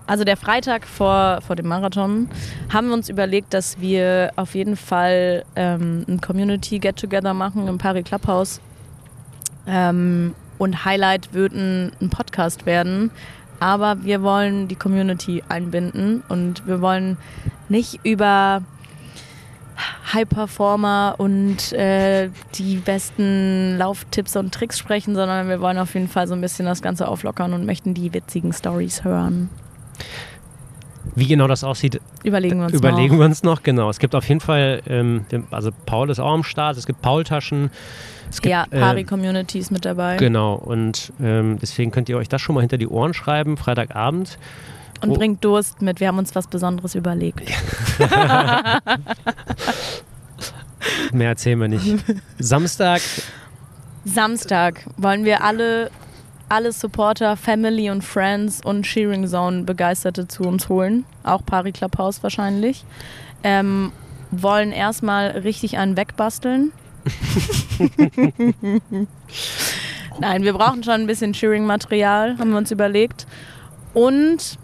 Also 0.09 0.23
der 0.23 0.37
Freitag 0.37 0.87
vor, 0.87 1.39
vor 1.45 1.55
dem 1.55 1.67
Marathon 1.67 2.29
haben 2.73 2.87
wir 2.87 2.95
uns 2.95 3.09
überlegt, 3.09 3.53
dass 3.53 3.79
wir 3.79 4.31
auf 4.37 4.55
jeden 4.55 4.75
Fall 4.75 5.45
ähm, 5.55 6.03
ein 6.07 6.19
Community 6.19 6.79
Get-Together 6.79 7.35
machen 7.35 7.67
im 7.67 7.77
Pari 7.77 8.01
Clubhouse. 8.01 8.59
Ähm, 9.67 10.33
und 10.57 10.83
Highlight 10.83 11.31
wird 11.35 11.53
ein, 11.53 11.91
ein 12.01 12.09
Podcast 12.09 12.65
werden. 12.65 13.11
Aber 13.59 14.03
wir 14.03 14.23
wollen 14.23 14.67
die 14.67 14.73
Community 14.75 15.43
einbinden 15.47 16.23
und 16.27 16.65
wir 16.65 16.81
wollen 16.81 17.17
nicht 17.67 17.99
über 18.03 18.63
High 20.11 20.27
Performer 20.27 21.17
und 21.19 21.71
äh, 21.73 22.31
die 22.55 22.77
besten 22.77 23.77
Lauftipps 23.77 24.35
und 24.35 24.55
Tricks 24.55 24.79
sprechen, 24.79 25.13
sondern 25.13 25.49
wir 25.49 25.61
wollen 25.61 25.77
auf 25.77 25.93
jeden 25.93 26.07
Fall 26.07 26.27
so 26.27 26.33
ein 26.33 26.41
bisschen 26.41 26.65
das 26.65 26.81
Ganze 26.81 27.07
auflockern 27.07 27.53
und 27.53 27.67
möchten 27.67 27.93
die 27.93 28.11
witzigen 28.11 28.53
Stories 28.53 29.03
hören. 29.03 29.51
Wie 31.15 31.27
genau 31.27 31.47
das 31.47 31.63
aussieht, 31.63 31.99
Überlegen 32.23 32.59
wir 32.59 32.65
uns 32.65 32.73
überlegen 32.73 33.15
noch. 33.15 33.19
wir 33.21 33.25
uns 33.25 33.43
noch. 33.43 33.63
Genau. 33.63 33.89
Es 33.89 33.99
gibt 33.99 34.13
auf 34.15 34.27
jeden 34.27 34.41
Fall, 34.41 34.81
ähm, 34.87 35.25
also 35.49 35.71
Paul 35.85 36.09
ist 36.09 36.19
auch 36.19 36.33
am 36.33 36.43
Start, 36.43 36.77
es 36.77 36.85
gibt 36.85 37.01
Paul-Taschen. 37.01 37.71
Es 38.29 38.41
gibt, 38.41 38.51
Ja, 38.51 38.65
äh, 38.69 38.79
Pari-Community 38.79 39.57
ist 39.59 39.71
mit 39.71 39.85
dabei. 39.85 40.17
Genau, 40.17 40.53
und 40.53 41.11
ähm, 41.21 41.57
deswegen 41.59 41.89
könnt 41.91 42.09
ihr 42.09 42.17
euch 42.17 42.29
das 42.29 42.41
schon 42.41 42.53
mal 42.55 42.61
hinter 42.61 42.77
die 42.77 42.87
Ohren 42.87 43.13
schreiben, 43.15 43.57
Freitagabend. 43.57 44.37
Und 45.01 45.11
Oh. 45.11 45.13
bringt 45.13 45.43
Durst 45.45 45.81
mit. 45.81 45.99
Wir 46.01 46.09
haben 46.09 46.17
uns 46.19 46.35
was 46.35 46.47
Besonderes 46.47 46.93
überlegt. 46.93 47.49
Mehr 51.11 51.29
erzählen 51.29 51.59
wir 51.59 51.67
nicht. 51.67 51.85
Samstag, 52.39 53.01
Samstag 54.05 54.85
wollen 54.97 55.25
wir 55.25 55.43
alle, 55.43 55.89
alle 56.49 56.71
Supporter, 56.71 57.37
Family 57.37 57.89
und 57.89 58.03
Friends 58.03 58.61
und 58.63 58.83
Cheering 58.83 59.27
Zone 59.27 59.63
Begeisterte 59.63 60.27
zu 60.27 60.43
uns 60.43 60.69
holen. 60.69 61.05
Auch 61.23 61.45
Pari 61.45 61.71
Clubhouse 61.71 62.21
wahrscheinlich. 62.23 62.83
Ähm, 63.43 63.91
wollen 64.31 64.71
erstmal 64.71 65.27
richtig 65.29 65.77
einen 65.77 65.95
wegbasteln. 65.97 66.71
Nein, 70.19 70.43
wir 70.43 70.53
brauchen 70.53 70.83
schon 70.83 70.93
ein 70.95 71.07
bisschen 71.07 71.33
Cheering-Material, 71.33 72.37
haben 72.37 72.51
wir 72.51 72.57
uns 72.57 72.71
überlegt. 72.71 73.25
Und 73.93 74.57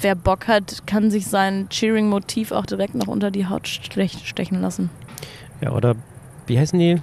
wer 0.00 0.14
Bock 0.14 0.46
hat, 0.46 0.86
kann 0.86 1.10
sich 1.10 1.26
sein 1.26 1.68
Cheering-Motiv 1.68 2.52
auch 2.52 2.66
direkt 2.66 2.94
noch 2.94 3.08
unter 3.08 3.30
die 3.30 3.46
Haut 3.46 3.66
stech- 3.66 4.24
stechen 4.24 4.60
lassen. 4.60 4.90
Ja, 5.60 5.72
oder 5.72 5.96
wie 6.46 6.58
heißen 6.58 6.78
die? 6.78 7.02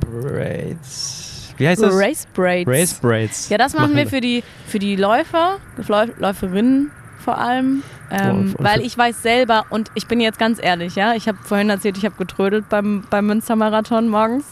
Braids. 0.00 1.35
Wie 1.58 1.68
heißt 1.68 1.82
das? 1.82 1.94
Race 1.94 2.26
Braids. 2.34 2.70
Race 2.70 2.94
Braids. 2.94 3.48
Ja, 3.48 3.58
das 3.58 3.74
machen 3.74 3.96
wir 3.96 4.06
für 4.06 4.20
die, 4.20 4.42
für 4.66 4.78
die 4.78 4.96
Läufer, 4.96 5.56
Läu- 5.88 6.12
Läuferinnen 6.18 6.90
vor 7.18 7.38
allem. 7.38 7.82
Ähm, 8.10 8.30
und 8.36 8.54
weil 8.58 8.82
ich 8.82 8.96
weiß 8.96 9.22
selber, 9.22 9.64
und 9.70 9.90
ich 9.94 10.06
bin 10.06 10.20
jetzt 10.20 10.38
ganz 10.38 10.62
ehrlich, 10.62 10.94
ja, 10.94 11.14
ich 11.14 11.26
habe 11.26 11.38
vorhin 11.42 11.68
erzählt, 11.70 11.98
ich 11.98 12.04
habe 12.04 12.14
getrödelt 12.16 12.68
beim, 12.68 13.04
beim 13.10 13.26
Münstermarathon 13.26 14.08
morgens. 14.08 14.44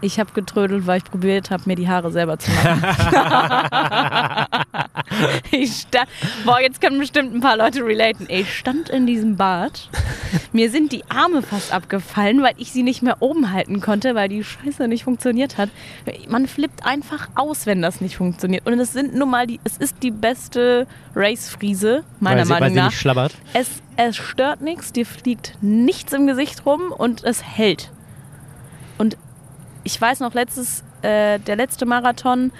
Ich 0.00 0.20
habe 0.20 0.30
getrödelt, 0.32 0.86
weil 0.86 0.98
ich 0.98 1.04
probiert 1.04 1.50
habe, 1.50 1.64
mir 1.66 1.74
die 1.74 1.88
Haare 1.88 2.12
selber 2.12 2.38
zu 2.38 2.50
machen. 2.52 2.84
ich 5.50 5.72
stand, 5.72 6.08
boah, 6.44 6.60
jetzt 6.60 6.80
können 6.80 7.00
bestimmt 7.00 7.34
ein 7.34 7.40
paar 7.40 7.56
Leute 7.56 7.84
relaten. 7.84 8.26
Ich 8.28 8.56
stand 8.56 8.88
in 8.90 9.06
diesem 9.06 9.36
Bad. 9.36 9.88
Mir 10.52 10.70
sind 10.70 10.92
die 10.92 11.02
Arme 11.08 11.42
fast 11.42 11.72
abgefallen, 11.72 12.42
weil 12.42 12.54
ich 12.58 12.70
sie 12.70 12.84
nicht 12.84 13.02
mehr 13.02 13.16
oben 13.20 13.52
halten 13.52 13.80
konnte, 13.80 14.14
weil 14.14 14.28
die 14.28 14.44
Scheiße 14.44 14.86
nicht 14.86 15.04
funktioniert 15.04 15.58
hat. 15.58 15.70
Man 16.28 16.46
flippt 16.46 16.86
einfach 16.86 17.28
aus, 17.34 17.66
wenn 17.66 17.82
das 17.82 18.00
nicht 18.00 18.16
funktioniert. 18.16 18.66
Und 18.66 18.78
es 18.78 18.92
sind 18.92 19.16
nun 19.16 19.30
mal 19.30 19.46
die, 19.48 19.58
es 19.64 19.78
ist 19.78 19.96
die 20.02 20.12
beste 20.12 20.86
Race-Friese, 21.16 22.04
meiner 22.20 22.44
sie, 22.44 22.52
Meinung 22.52 22.74
nach. 22.74 22.92
Es, 23.52 23.82
es 23.96 24.16
stört 24.16 24.60
nichts, 24.60 24.92
dir 24.92 25.06
fliegt 25.06 25.56
nichts 25.60 26.12
im 26.12 26.28
Gesicht 26.28 26.64
rum 26.66 26.92
und 26.96 27.24
es 27.24 27.42
hält. 27.42 27.90
Ich 29.88 29.98
weiß 29.98 30.20
noch, 30.20 30.34
letztes, 30.34 30.84
äh, 31.00 31.38
der 31.38 31.56
letzte 31.56 31.86
Marathon 31.86 32.52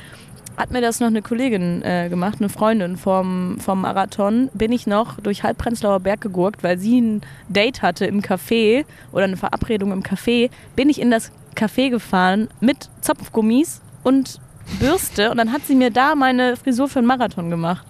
hat 0.57 0.71
mir 0.71 0.81
das 0.81 0.99
noch 0.99 1.09
eine 1.09 1.21
Kollegin 1.21 1.83
äh, 1.83 2.09
gemacht, 2.09 2.39
eine 2.41 2.49
Freundin 2.49 2.97
vom, 2.97 3.59
vom 3.61 3.83
Marathon. 3.83 4.49
Bin 4.55 4.73
ich 4.73 4.87
noch 4.87 5.21
durch 5.21 5.43
Halbprenzlauer 5.43 6.01
Berg 6.01 6.23
gegurkt, 6.23 6.63
weil 6.63 6.79
sie 6.79 6.99
ein 6.99 7.21
Date 7.51 7.83
hatte 7.83 8.07
im 8.07 8.23
Café 8.23 8.87
oder 9.13 9.25
eine 9.25 9.37
Verabredung 9.37 9.93
im 9.93 10.03
Café. 10.03 10.49
Bin 10.75 10.89
ich 10.89 10.99
in 10.99 11.11
das 11.11 11.31
Café 11.55 11.91
gefahren 11.91 12.49
mit 12.61 12.89
Zopfgummis 13.03 13.83
und 14.05 14.41
Bürste 14.81 15.31
und 15.31 15.37
dann 15.37 15.53
hat 15.53 15.67
sie 15.67 15.75
mir 15.75 15.91
da 15.91 16.15
meine 16.15 16.57
Frisur 16.57 16.89
für 16.89 17.01
einen 17.01 17.09
Marathon 17.09 17.51
gemacht. 17.51 17.87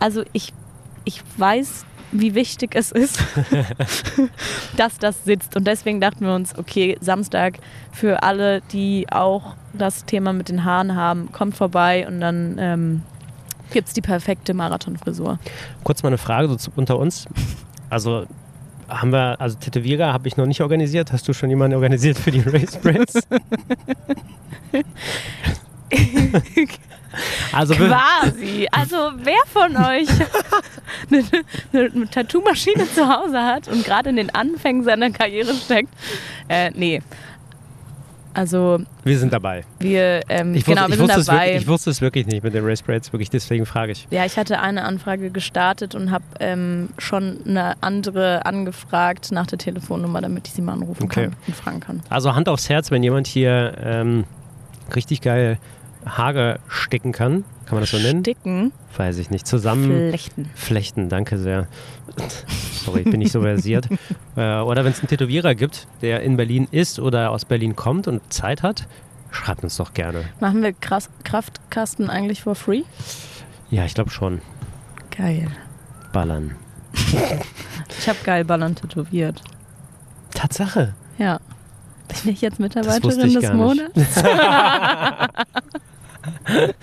Also 0.00 0.24
ich, 0.32 0.52
ich 1.04 1.22
weiß, 1.36 1.85
wie 2.12 2.34
wichtig 2.34 2.74
es 2.74 2.92
ist, 2.92 3.22
dass 4.76 4.98
das 4.98 5.24
sitzt. 5.24 5.56
Und 5.56 5.66
deswegen 5.66 6.00
dachten 6.00 6.24
wir 6.24 6.34
uns, 6.34 6.56
okay, 6.56 6.96
Samstag 7.00 7.58
für 7.92 8.22
alle, 8.22 8.60
die 8.72 9.06
auch 9.10 9.54
das 9.72 10.04
Thema 10.04 10.32
mit 10.32 10.48
den 10.48 10.64
Haaren 10.64 10.94
haben, 10.94 11.32
kommt 11.32 11.56
vorbei 11.56 12.06
und 12.06 12.20
dann 12.20 12.56
ähm, 12.58 13.02
gibt 13.72 13.88
es 13.88 13.94
die 13.94 14.02
perfekte 14.02 14.54
Marathonfrisur. 14.54 15.38
Kurz 15.84 16.02
mal 16.02 16.08
eine 16.08 16.18
Frage 16.18 16.56
so 16.58 16.70
unter 16.76 16.98
uns. 16.98 17.26
Also 17.90 18.26
haben 18.88 19.10
wir, 19.12 19.40
also 19.40 19.58
Tätowierer 19.58 20.12
habe 20.12 20.28
ich 20.28 20.36
noch 20.36 20.46
nicht 20.46 20.60
organisiert. 20.60 21.12
Hast 21.12 21.26
du 21.28 21.32
schon 21.32 21.50
jemanden 21.50 21.74
organisiert 21.74 22.18
für 22.18 22.30
die 22.30 22.40
Race 22.40 22.76
Braids? 22.76 23.20
also 27.52 27.74
Quasi. 27.74 28.66
Also 28.70 28.96
wer 29.22 29.34
von 29.46 29.76
euch 29.76 30.08
eine, 31.10 31.24
eine, 31.72 31.90
eine 31.94 32.10
Tattoo-Maschine 32.10 32.86
zu 32.94 33.08
Hause 33.08 33.42
hat 33.42 33.68
und 33.68 33.84
gerade 33.84 34.10
in 34.10 34.16
den 34.16 34.34
Anfängen 34.34 34.84
seiner 34.84 35.10
Karriere 35.10 35.54
steckt, 35.54 35.88
äh, 36.48 36.70
nee. 36.74 37.02
Also 38.34 38.80
wir 39.02 39.18
sind 39.18 39.32
dabei. 39.32 39.64
wir, 39.78 40.20
ähm, 40.28 40.54
Ich, 40.54 40.66
genau, 40.66 40.82
wusste, 40.82 40.90
wir 40.90 40.96
sind 40.98 41.06
wusste 41.08 41.20
es 41.20 41.26
dabei. 41.26 41.44
wirklich, 41.46 41.62
ich 41.62 41.68
wusste 41.68 41.88
es 41.90 42.00
wirklich 42.02 42.26
nicht 42.26 42.44
mit 42.44 42.52
den 42.52 42.66
Race 42.66 42.82
Braids, 42.82 43.10
wirklich 43.10 43.30
deswegen 43.30 43.64
frage 43.64 43.92
ich. 43.92 44.06
Ja, 44.10 44.26
ich 44.26 44.36
hatte 44.36 44.60
eine 44.60 44.84
Anfrage 44.84 45.30
gestartet 45.30 45.94
und 45.94 46.10
habe 46.10 46.24
ähm, 46.40 46.90
schon 46.98 47.38
eine 47.48 47.82
andere 47.82 48.44
angefragt 48.44 49.32
nach 49.32 49.46
der 49.46 49.58
Telefonnummer, 49.58 50.20
damit 50.20 50.48
ich 50.48 50.52
sie 50.52 50.60
mal 50.60 50.74
anrufen 50.74 51.04
Okay. 51.04 51.24
kann 51.30 51.36
und 51.46 51.56
fragen 51.56 51.80
kann. 51.80 52.02
Also 52.10 52.34
Hand 52.34 52.50
aufs 52.50 52.68
Herz, 52.68 52.90
wenn 52.90 53.02
jemand 53.02 53.26
hier 53.26 53.72
ähm, 53.82 54.24
richtig 54.94 55.22
geil 55.22 55.56
Haare 56.06 56.60
sticken 56.68 57.12
kann, 57.12 57.44
kann 57.66 57.74
man 57.74 57.80
das 57.80 57.90
so 57.90 57.98
nennen? 57.98 58.20
Sticken, 58.20 58.72
Weiß 58.96 59.18
ich 59.18 59.30
nicht. 59.30 59.46
Zusammen 59.46 60.08
flechten. 60.08 60.50
flechten, 60.54 61.08
danke 61.08 61.38
sehr. 61.38 61.66
Sorry, 62.84 63.00
ich 63.00 63.10
bin 63.10 63.18
nicht 63.18 63.32
so 63.32 63.42
versiert. 63.42 63.88
äh, 64.36 64.60
oder 64.60 64.84
wenn 64.84 64.92
es 64.92 65.00
einen 65.00 65.08
Tätowierer 65.08 65.54
gibt, 65.54 65.86
der 66.02 66.22
in 66.22 66.36
Berlin 66.36 66.68
ist 66.70 66.98
oder 67.00 67.30
aus 67.30 67.44
Berlin 67.44 67.76
kommt 67.76 68.08
und 68.08 68.22
Zeit 68.32 68.62
hat, 68.62 68.86
schreibt 69.30 69.64
uns 69.64 69.76
doch 69.76 69.92
gerne. 69.92 70.24
Machen 70.40 70.62
wir 70.62 70.72
Krass 70.72 71.10
Kraftkasten 71.24 72.08
eigentlich 72.08 72.42
for 72.42 72.54
free? 72.54 72.82
Ja, 73.70 73.84
ich 73.84 73.94
glaube 73.94 74.10
schon. 74.10 74.40
Geil. 75.16 75.48
Ballern. 76.12 76.54
Ich 77.98 78.08
habe 78.08 78.18
geil 78.24 78.44
Ballern 78.44 78.74
tätowiert. 78.74 79.42
Tatsache. 80.34 80.94
Ja. 81.18 81.40
Bin 82.08 82.32
ich 82.32 82.40
jetzt 82.40 82.60
Mitarbeiterin 82.60 83.28
ich 83.28 83.34
des. 83.38 83.52
Monats? 83.52 84.22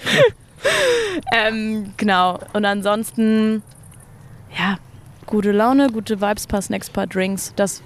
ähm, 1.32 1.94
genau. 1.98 2.40
Und 2.54 2.66
ansonsten, 2.66 3.64
ja, 4.58 4.78
gute 5.26 5.52
Laune, 5.52 5.90
gute 5.90 6.22
Vibes, 6.22 6.48
paar 6.48 6.62
Snacks, 6.62 6.90
paar 6.90 7.08
Drinks. 7.08 7.54
Das 7.56 7.82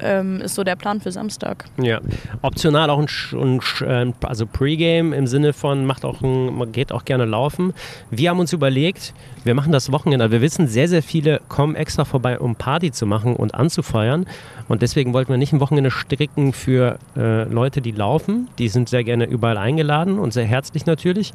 ähm, 0.00 0.40
ist 0.40 0.54
so 0.54 0.64
der 0.64 0.76
Plan 0.76 1.00
für 1.00 1.12
Samstag. 1.12 1.64
Ja. 1.76 2.00
Optional 2.42 2.90
auch 2.90 2.98
ein, 2.98 3.08
ein 3.32 3.60
Sch- 3.60 3.84
äh, 3.84 4.12
also 4.22 4.46
Pre-Game 4.46 5.12
im 5.12 5.26
Sinne 5.26 5.52
von 5.52 5.84
macht 5.84 6.04
auch 6.04 6.22
ein, 6.22 6.54
man 6.56 6.72
geht 6.72 6.92
auch 6.92 7.04
gerne 7.04 7.24
laufen. 7.24 7.74
Wir 8.10 8.30
haben 8.30 8.38
uns 8.40 8.52
überlegt, 8.52 9.12
wir 9.44 9.54
machen 9.54 9.72
das 9.72 9.92
Wochenende. 9.92 10.30
Wir 10.30 10.40
wissen, 10.40 10.68
sehr, 10.68 10.88
sehr 10.88 11.02
viele 11.02 11.40
kommen 11.48 11.74
extra 11.74 12.04
vorbei, 12.04 12.38
um 12.38 12.56
Party 12.56 12.92
zu 12.92 13.06
machen 13.06 13.36
und 13.36 13.54
anzufeuern. 13.54 14.26
Und 14.68 14.82
deswegen 14.82 15.12
wollten 15.12 15.30
wir 15.30 15.38
nicht 15.38 15.52
ein 15.52 15.60
Wochenende 15.60 15.90
stricken 15.90 16.52
für 16.52 16.98
äh, 17.16 17.44
Leute, 17.44 17.82
die 17.82 17.90
laufen. 17.90 18.48
Die 18.58 18.68
sind 18.68 18.88
sehr 18.88 19.04
gerne 19.04 19.24
überall 19.26 19.58
eingeladen 19.58 20.18
und 20.18 20.32
sehr 20.32 20.44
herzlich 20.44 20.86
natürlich. 20.86 21.34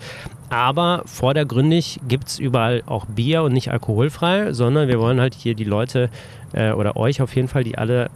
Aber 0.50 1.04
vordergründig 1.06 2.00
gibt 2.08 2.28
es 2.30 2.40
überall 2.40 2.84
auch 2.86 3.06
Bier 3.06 3.44
und 3.44 3.52
nicht 3.54 3.70
alkoholfrei, 3.70 4.54
sondern 4.54 4.88
wir 4.88 5.00
wollen 5.00 5.20
halt 5.20 5.34
hier 5.34 5.56
die 5.56 5.66
Leute 5.66 6.10
äh, 6.54 6.72
oder 6.72 6.96
euch 6.96 7.22
auf 7.22 7.36
jeden 7.36 7.50
Fall, 7.50 7.66
die 7.66 7.78
alle 7.78 8.10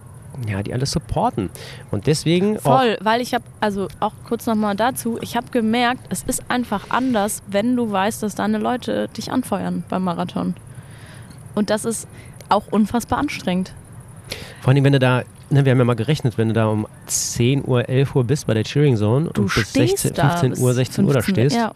ja, 0.48 0.64
die 0.64 0.74
alles 0.74 0.92
supporten. 0.92 1.50
Und 1.92 2.08
deswegen 2.08 2.58
Voll, 2.60 2.98
weil 3.02 3.22
ich 3.22 3.34
habe, 3.34 3.44
also 3.60 3.88
auch 4.00 4.14
kurz 4.28 4.46
nochmal 4.46 4.76
dazu, 4.76 5.18
ich 5.22 5.36
habe 5.36 5.48
gemerkt, 5.52 6.06
es 6.10 6.24
ist 6.24 6.44
einfach 6.50 6.86
anders, 6.90 7.44
wenn 7.48 7.76
du 7.76 7.92
weißt, 7.92 8.24
dass 8.24 8.36
deine 8.36 8.58
Leute 8.58 9.08
dich 9.10 9.32
anfeuern 9.32 9.84
beim 9.90 10.04
Marathon. 10.04 10.56
Und 11.56 11.70
das 11.70 11.86
ist 11.86 12.08
auch 12.50 12.68
unfassbar 12.72 13.20
anstrengend. 13.20 13.74
vor 14.62 14.74
allem, 14.74 14.84
wenn 14.84 14.94
du 14.94 15.00
da, 15.00 15.24
ne, 15.50 15.66
wir 15.66 15.72
haben 15.72 15.80
ja 15.80 15.86
mal 15.86 15.96
gerechnet, 15.96 16.38
wenn 16.38 16.50
du 16.50 16.54
da 16.54 16.68
um 16.68 16.88
10 17.08 17.66
Uhr, 17.66 17.88
11 17.90 18.16
Uhr 18.16 18.24
bist 18.24 18.48
bei 18.48 18.54
der 18.54 18.64
Cheering 18.64 18.98
Zone 18.98 19.30
Du 19.34 19.42
und 19.42 19.54
bis 19.54 19.70
stehst 19.70 20.00
16, 20.00 20.14
da 20.14 20.30
15 20.30 20.50
bis 20.52 20.60
Uhr, 20.60 20.74
16 20.74 21.06
Uhr 21.06 21.14
da 21.14 21.22
15 21.22 21.50
stehst 21.50 21.56
Ja, 21.56 21.72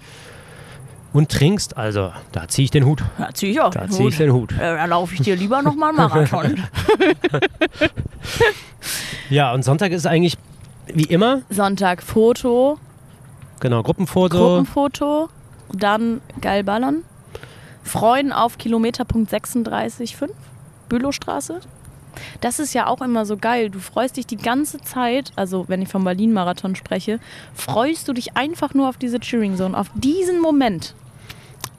und 1.16 1.32
trinkst, 1.32 1.78
also 1.78 2.12
da 2.34 2.48
ziehe 2.50 2.66
ich 2.66 2.72
den 2.72 2.86
Hut. 2.86 3.02
ja 3.18 3.30
zieh 3.34 3.52
ich 3.52 3.62
auch. 3.62 3.72
Da 3.72 3.82
den 3.82 3.92
ziehe 3.92 4.10
ich 4.10 4.18
den 4.18 4.34
Hut. 4.34 4.52
Äh, 4.52 4.58
da 4.58 4.86
laufe 4.86 5.14
ich 5.14 5.22
dir 5.22 5.38
lieber 5.38 5.62
nochmal 5.62 5.90
einen 5.90 5.98
Marathon. 5.98 6.64
Ja, 9.30 9.54
und 9.54 9.64
Sonntag 9.64 9.92
ist 9.92 10.06
eigentlich 10.06 10.38
wie 10.94 11.06
immer, 11.06 11.42
Sonntag 11.50 12.04
Foto, 12.04 12.78
genau, 13.60 13.82
Gruppenfoto. 13.82 14.38
Gruppenfoto, 14.38 15.30
dann 15.74 16.22
geil 16.42 16.64
ballern. 16.64 17.04
Freuen 17.84 18.32
auf 18.32 18.60
Kilometerpunkt 18.60 19.32
36,5, 19.32 20.30
Bülowstraße. 20.90 21.62
Das 22.42 22.60
ist 22.60 22.74
ja 22.74 22.86
auch 22.88 23.02
immer 23.02 23.26
so 23.26 23.36
geil. 23.38 23.72
Du 23.72 23.80
freust 23.80 24.18
dich 24.18 24.28
die 24.28 24.38
ganze 24.38 24.80
Zeit, 24.80 25.32
also 25.36 25.66
wenn 25.68 25.82
ich 25.82 25.90
vom 25.90 26.04
Berlin-Marathon 26.04 26.76
spreche, 26.76 27.20
freust 27.56 28.08
du 28.08 28.14
dich 28.14 28.38
einfach 28.38 28.76
nur 28.76 28.90
auf 28.90 28.98
diese 28.98 29.20
Cheering 29.20 29.58
Zone, 29.58 29.76
auf 29.78 29.88
diesen 29.96 30.40
Moment. 30.40 30.94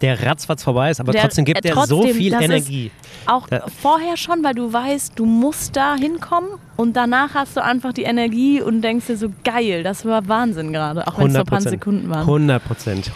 Der 0.00 0.22
ratzfatz 0.24 0.62
vorbei 0.62 0.90
ist, 0.90 1.00
aber 1.00 1.12
Der- 1.12 1.22
trotzdem 1.22 1.44
gibt 1.44 1.64
äh, 1.64 1.68
er 1.70 1.86
so 1.86 2.00
trotzdem, 2.02 2.16
viel 2.16 2.32
Energie. 2.34 2.90
Auch 3.26 3.50
Ja. 3.50 3.62
vorher 3.80 4.16
schon, 4.16 4.44
weil 4.44 4.54
du 4.54 4.72
weißt, 4.72 5.12
du 5.18 5.24
musst 5.26 5.76
da 5.76 5.94
hinkommen 5.96 6.50
und 6.76 6.94
danach 6.96 7.34
hast 7.34 7.56
du 7.56 7.62
einfach 7.64 7.92
die 7.92 8.02
Energie 8.04 8.60
und 8.60 8.82
denkst 8.82 9.06
dir 9.06 9.16
so, 9.16 9.28
geil, 9.44 9.82
das 9.82 10.04
war 10.04 10.28
Wahnsinn 10.28 10.72
gerade, 10.72 11.06
auch 11.06 11.18
wenn 11.18 11.28
es 11.28 11.32
nur 11.32 11.42
ein 11.42 11.46
paar 11.46 11.58
100%. 11.60 11.68
Sekunden 11.70 12.10
waren. 12.10 12.20
100 12.20 12.64
Prozent. 12.64 13.10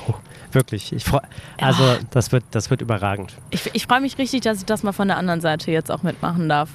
Wirklich. 0.53 0.93
Ich 0.93 1.05
freu, 1.05 1.21
also, 1.61 1.85
das 2.11 2.33
wird, 2.33 2.43
das 2.51 2.71
wird 2.71 2.81
überragend. 2.81 3.35
Ich, 3.51 3.71
ich 3.73 3.87
freue 3.87 4.01
mich 4.01 4.19
richtig, 4.19 4.40
dass 4.40 4.59
ich 4.59 4.64
das 4.64 4.83
mal 4.83 4.93
von 4.93 5.07
der 5.07 5.16
anderen 5.16 5.40
Seite 5.40 5.71
jetzt 5.71 5.90
auch 5.93 6.03
mitmachen 6.03 6.49
darf. 6.49 6.71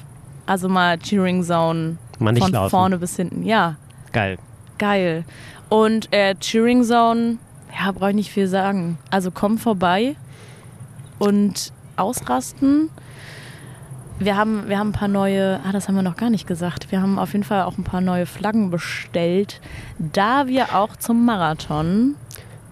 Also 0.45 0.69
mal 0.69 0.97
Cheering 0.99 1.43
Zone 1.43 1.97
Mal 2.19 2.31
nicht 2.31 2.43
von 2.43 2.53
laufen. 2.53 2.69
vorne 2.69 2.97
bis 2.99 3.15
hinten. 3.17 3.43
Ja, 3.43 3.75
Geil. 4.13 4.37
geil. 4.77 5.25
Und 5.67 6.13
äh, 6.13 6.35
Cheering 6.35 6.83
Zone, 6.83 7.37
ja, 7.77 7.91
brauche 7.91 8.09
ich 8.09 8.15
nicht 8.15 8.31
viel 8.31 8.47
sagen. 8.47 8.97
Also 9.09 9.31
komm 9.31 9.57
vorbei 9.57 10.15
und 11.19 11.71
ausrasten. 11.95 12.89
wir 14.19 14.37
haben, 14.37 14.67
wir 14.67 14.79
haben 14.79 14.89
ein 14.89 14.93
paar 14.93 15.07
neue, 15.07 15.59
ah, 15.65 15.71
das 15.71 15.87
haben 15.87 15.95
wir 15.95 16.01
noch 16.01 16.17
gar 16.17 16.29
nicht 16.29 16.47
gesagt. 16.47 16.91
Wir 16.91 17.01
haben 17.01 17.19
auf 17.19 17.33
jeden 17.33 17.43
Fall 17.43 17.63
auch 17.63 17.77
ein 17.77 17.83
paar 17.83 18.01
neue 18.01 18.25
Flaggen 18.25 18.69
bestellt, 18.69 19.61
da 19.97 20.47
wir 20.47 20.75
auch 20.75 20.95
zum 20.95 21.25
Marathon. 21.25 22.15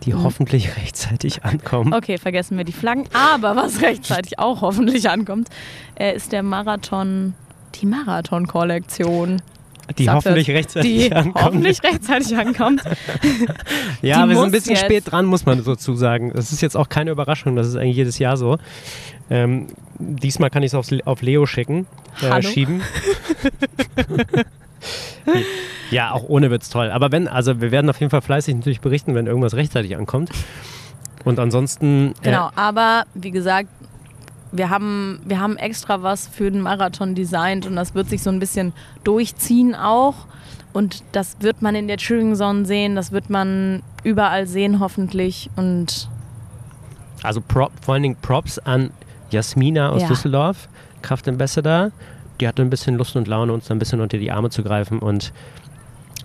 Die 0.03 0.13
hoffentlich 0.13 0.75
rechtzeitig 0.75 1.45
ankommen. 1.45 1.93
Okay, 1.93 2.17
vergessen 2.17 2.57
wir 2.57 2.65
die 2.65 2.73
Flaggen. 2.73 3.05
Aber 3.13 3.55
was 3.55 3.81
rechtzeitig 3.81 4.37
auch 4.39 4.61
hoffentlich 4.61 5.09
ankommt, 5.09 5.49
äh, 5.95 6.15
ist 6.15 6.33
der 6.33 6.43
Marathon, 6.43 7.35
die 7.75 7.85
Marathon-Kollektion. 7.85 9.41
Die 9.97 10.05
Sag 10.05 10.15
hoffentlich 10.15 10.47
das. 10.47 10.55
rechtzeitig 10.55 10.91
die 11.09 11.13
ankommen. 11.13 11.45
hoffentlich 11.45 11.83
rechtzeitig 11.83 12.37
ankommt. 12.37 12.81
Ja, 14.01 14.23
Die 14.23 14.29
wir 14.29 14.35
sind 14.35 14.45
ein 14.45 14.51
bisschen 14.51 14.75
jetzt. 14.75 14.85
spät 14.85 15.11
dran, 15.11 15.25
muss 15.25 15.45
man 15.45 15.63
sozu 15.63 15.95
sagen. 15.95 16.31
Das 16.33 16.51
ist 16.51 16.61
jetzt 16.61 16.75
auch 16.75 16.89
keine 16.89 17.11
Überraschung, 17.11 17.55
das 17.55 17.67
ist 17.67 17.75
eigentlich 17.75 17.97
jedes 17.97 18.19
Jahr 18.19 18.37
so. 18.37 18.57
Ähm, 19.29 19.67
diesmal 19.99 20.49
kann 20.49 20.63
ich 20.63 20.73
es 20.73 21.01
auf 21.05 21.21
Leo 21.21 21.45
schicken, 21.45 21.85
äh, 22.21 22.41
schieben. 22.41 22.81
ja, 25.91 26.11
auch 26.11 26.23
ohne 26.27 26.49
wird's 26.49 26.69
toll. 26.69 26.89
Aber 26.91 27.11
wenn, 27.11 27.27
also 27.27 27.61
wir 27.61 27.71
werden 27.71 27.89
auf 27.89 27.99
jeden 27.99 28.09
Fall 28.09 28.21
fleißig 28.21 28.55
natürlich 28.55 28.81
berichten, 28.81 29.15
wenn 29.15 29.27
irgendwas 29.27 29.55
rechtzeitig 29.55 29.95
ankommt. 29.95 30.29
Und 31.23 31.39
ansonsten, 31.39 32.11
äh, 32.21 32.25
Genau, 32.25 32.49
aber 32.55 33.05
wie 33.13 33.31
gesagt, 33.31 33.69
wir 34.55 34.69
haben, 34.69 35.19
wir 35.25 35.39
haben 35.39 35.57
extra 35.57 36.01
was 36.03 36.27
für 36.27 36.49
den 36.51 36.61
Marathon 36.61 37.15
designt 37.15 37.65
und 37.65 37.75
das 37.75 37.95
wird 37.95 38.07
sich 38.09 38.21
so 38.23 38.29
ein 38.29 38.39
bisschen 38.39 38.71
durchziehen 39.03 39.75
auch. 39.75 40.13
Und 40.73 41.03
das 41.11 41.37
wird 41.39 41.61
man 41.61 41.75
in 41.75 41.87
der 41.87 41.97
Cheering 41.97 42.35
Zone 42.35 42.65
sehen, 42.65 42.95
das 42.95 43.11
wird 43.11 43.29
man 43.29 43.83
überall 44.03 44.47
sehen 44.47 44.79
hoffentlich. 44.79 45.49
Und 45.55 46.07
also 47.21 47.41
Prop, 47.41 47.71
vor 47.81 47.93
allen 47.95 48.03
Dingen 48.03 48.17
Props 48.21 48.57
an 48.59 48.91
Jasmina 49.29 49.89
aus 49.89 50.01
Ja. 50.03 50.07
Düsseldorf, 50.07 50.69
Kraftambassador. 51.01 51.91
Die 52.39 52.47
hatte 52.47 52.61
ein 52.63 52.69
bisschen 52.69 52.95
Lust 52.95 53.15
und 53.15 53.27
Laune, 53.27 53.53
uns 53.53 53.69
ein 53.69 53.77
bisschen 53.79 54.01
unter 54.01 54.17
die 54.17 54.31
Arme 54.31 54.49
zu 54.49 54.63
greifen 54.63 54.99
und 54.99 55.31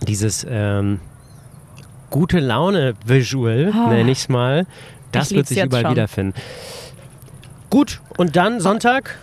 dieses 0.07 0.47
ähm, 0.49 1.01
gute 2.11 2.39
Laune-Visual, 2.41 3.73
Ah. 3.75 3.89
nenne 3.91 4.11
ich 4.11 4.19
es 4.19 4.29
mal, 4.29 4.67
das 5.13 5.31
wird 5.33 5.47
sich 5.47 5.63
überall 5.63 5.83
schon. 5.83 5.91
wiederfinden. 5.93 6.35
Gut, 7.71 8.01
und 8.17 8.37
dann 8.37 8.61
Sonntag, 8.61 9.19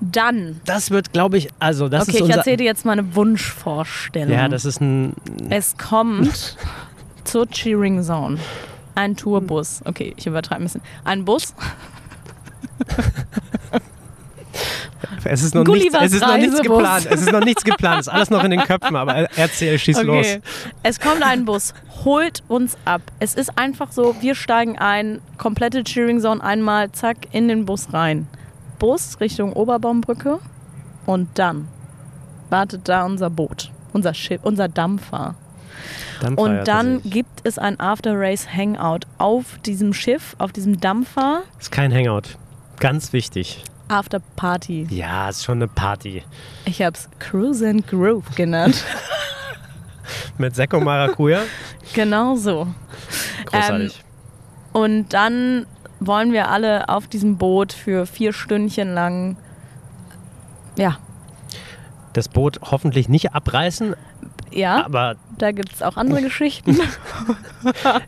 dann, 0.00 0.60
das 0.64 0.90
wird, 0.90 1.12
glaube 1.12 1.38
ich, 1.38 1.48
also 1.58 1.88
das 1.88 2.02
okay, 2.02 2.10
ist 2.10 2.16
ich 2.16 2.22
unser... 2.22 2.36
erzähle 2.38 2.56
dir 2.58 2.64
jetzt 2.64 2.84
meine 2.84 3.14
Wunschvorstellung. 3.14 4.32
ja, 4.32 4.48
das 4.48 4.64
ist 4.64 4.80
ein... 4.80 5.14
es 5.50 5.76
kommt 5.76 6.56
zur 7.24 7.48
Cheering 7.48 8.02
Zone. 8.02 8.38
Ein 8.96 9.16
Tourbus. 9.16 9.82
Okay, 9.84 10.14
ich 10.16 10.26
übertreibe 10.26 10.62
ein 10.62 10.64
bisschen. 10.64 10.82
Ein 11.04 11.24
Bus. 11.24 11.54
Es 15.24 15.42
ist 15.42 15.54
noch, 15.54 15.64
nichts, 15.64 15.94
es 16.00 16.12
ist 16.12 16.20
noch 16.22 16.36
nichts 16.36 16.60
geplant. 16.60 17.06
Es 17.10 17.20
ist 17.22 17.32
noch 17.32 17.44
nichts 17.44 17.64
geplant. 17.64 18.00
Es 18.00 18.06
ist 18.06 18.12
alles 18.12 18.30
noch 18.30 18.44
in 18.44 18.50
den 18.50 18.60
Köpfen, 18.60 18.96
aber 18.96 19.14
erzähl, 19.36 19.78
schieß 19.78 20.02
los. 20.02 20.26
Okay. 20.26 20.40
Es 20.82 21.00
kommt 21.00 21.22
ein 21.22 21.44
Bus, 21.44 21.74
holt 22.04 22.42
uns 22.48 22.76
ab. 22.84 23.02
Es 23.18 23.34
ist 23.34 23.58
einfach 23.58 23.92
so, 23.92 24.16
wir 24.20 24.34
steigen 24.34 24.78
ein, 24.78 25.20
komplette 25.38 25.84
Cheering 25.84 26.20
Zone 26.20 26.42
einmal, 26.42 26.92
zack, 26.92 27.16
in 27.32 27.48
den 27.48 27.64
Bus 27.64 27.92
rein. 27.92 28.26
Bus 28.78 29.18
Richtung 29.20 29.52
Oberbaumbrücke 29.52 30.40
und 31.06 31.28
dann 31.38 31.68
wartet 32.50 32.88
da 32.88 33.04
unser 33.04 33.30
Boot, 33.30 33.70
unser 33.92 34.14
Schiff, 34.14 34.40
unser 34.42 34.68
Dampfer. 34.68 35.34
Dann 36.20 36.36
feiert 36.36 36.38
er 36.38 36.42
Und 36.60 36.68
dann 36.68 37.02
sich. 37.02 37.12
gibt 37.12 37.40
es 37.46 37.58
ein 37.58 37.80
After-Race-Hangout 37.80 39.00
auf 39.18 39.58
diesem 39.64 39.92
Schiff, 39.92 40.36
auf 40.38 40.52
diesem 40.52 40.80
Dampfer. 40.80 41.42
Ist 41.58 41.72
kein 41.72 41.92
Hangout. 41.92 42.36
Ganz 42.80 43.12
wichtig. 43.12 43.64
After-Party. 43.88 44.86
Ja, 44.90 45.28
ist 45.28 45.44
schon 45.44 45.58
eine 45.58 45.68
Party. 45.68 46.22
Ich 46.64 46.80
hab's 46.82 47.08
Cruise 47.18 47.66
and 47.68 47.86
Groove 47.86 48.34
genannt. 48.34 48.82
Mit 50.38 50.54
Sekko 50.54 50.80
Maracuja. 50.80 51.42
genau 51.94 52.36
so. 52.36 52.66
Großartig. 53.46 54.02
Und 54.72 55.12
dann 55.12 55.66
wollen 56.00 56.32
wir 56.32 56.48
alle 56.50 56.88
auf 56.88 57.06
diesem 57.06 57.38
Boot 57.38 57.72
für 57.72 58.06
vier 58.06 58.32
Stündchen 58.32 58.94
lang, 58.94 59.36
ja, 60.76 60.98
das 62.12 62.28
Boot 62.28 62.60
hoffentlich 62.62 63.08
nicht 63.08 63.34
abreißen, 63.34 63.94
ja, 64.52 64.84
aber 64.84 65.16
da 65.38 65.52
gibt 65.52 65.72
es 65.72 65.82
auch 65.82 65.96
andere 65.96 66.22
Geschichten. 66.28 66.76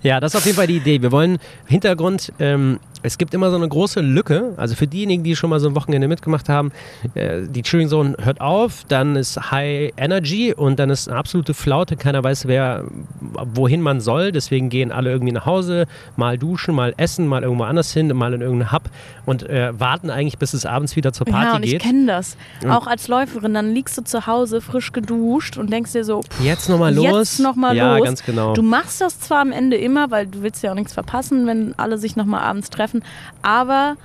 ja, 0.02 0.20
das 0.20 0.34
ist 0.34 0.38
auf 0.38 0.44
jeden 0.44 0.56
Fall 0.56 0.66
die 0.66 0.76
Idee. 0.76 1.02
Wir 1.02 1.12
wollen 1.12 1.38
Hintergrund, 1.66 2.32
ähm, 2.38 2.78
es 3.02 3.18
gibt 3.18 3.34
immer 3.34 3.50
so 3.50 3.56
eine 3.56 3.68
große 3.68 4.00
Lücke. 4.00 4.54
Also 4.56 4.74
für 4.74 4.86
diejenigen, 4.86 5.22
die 5.22 5.36
schon 5.36 5.50
mal 5.50 5.60
so 5.60 5.68
ein 5.68 5.74
Wochenende 5.74 6.08
mitgemacht 6.08 6.48
haben, 6.48 6.72
äh, 7.14 7.42
die 7.48 7.62
Cheering 7.62 7.88
Zone 7.88 8.16
hört 8.20 8.40
auf, 8.40 8.84
dann 8.88 9.16
ist 9.16 9.50
High 9.50 9.92
Energy 9.96 10.52
und 10.52 10.78
dann 10.78 10.90
ist 10.90 11.08
eine 11.08 11.18
absolute 11.18 11.54
Flaute. 11.54 11.96
Keiner 11.96 12.24
weiß, 12.24 12.48
wer 12.48 12.84
wohin 13.20 13.80
man 13.80 14.00
soll. 14.00 14.32
Deswegen 14.32 14.68
gehen 14.70 14.92
alle 14.92 15.10
irgendwie 15.10 15.32
nach 15.32 15.46
Hause, 15.46 15.86
mal 16.16 16.38
duschen, 16.38 16.74
mal 16.74 16.94
essen, 16.96 17.28
mal 17.28 17.42
irgendwo 17.42 17.64
anders 17.64 17.92
hin, 17.92 18.08
mal 18.08 18.34
in 18.34 18.40
irgendeinen 18.40 18.72
Hub 18.72 18.90
und 19.24 19.48
äh, 19.48 19.78
warten 19.78 20.10
eigentlich, 20.10 20.38
bis 20.38 20.54
es 20.54 20.66
abends 20.66 20.96
wieder 20.96 21.12
zur 21.12 21.26
Party 21.26 21.46
ja, 21.46 21.56
und 21.56 21.62
ich 21.64 21.72
geht. 21.72 21.82
kenne 21.82 22.06
das. 22.06 22.36
Auch 22.68 22.86
als 22.86 23.08
Läuferin, 23.08 23.54
dann 23.54 23.72
liegst 23.72 23.96
du 23.98 24.02
zu 24.02 24.26
Hause 24.26 24.60
frisch 24.60 24.92
geduscht 24.92 25.56
und 25.58 25.72
denkst 25.72 25.92
dir 25.92 26.04
so, 26.04 26.22
pff, 26.22 26.40
Jetzt 26.42 26.68
nochmal 26.68 26.94
los. 26.94 27.06
Jetzt 27.06 27.40
noch 27.40 27.56
mal 27.56 27.76
ja, 27.76 27.96
los. 27.96 28.04
ganz 28.04 28.24
genau. 28.24 28.54
Du 28.54 28.62
machst 28.62 29.00
das 29.00 29.20
zwar 29.20 29.44
am 29.46 29.52
Ende 29.52 29.76
immer, 29.76 30.10
weil 30.10 30.26
du 30.26 30.42
willst 30.42 30.62
ja 30.62 30.72
auch 30.72 30.74
nichts 30.74 30.92
verpassen, 30.92 31.46
wenn 31.46 31.74
alle 31.78 31.98
sich 31.98 32.16
nochmal 32.16 32.40
abends 32.40 32.70
treffen, 32.70 33.02
aber 33.42 33.96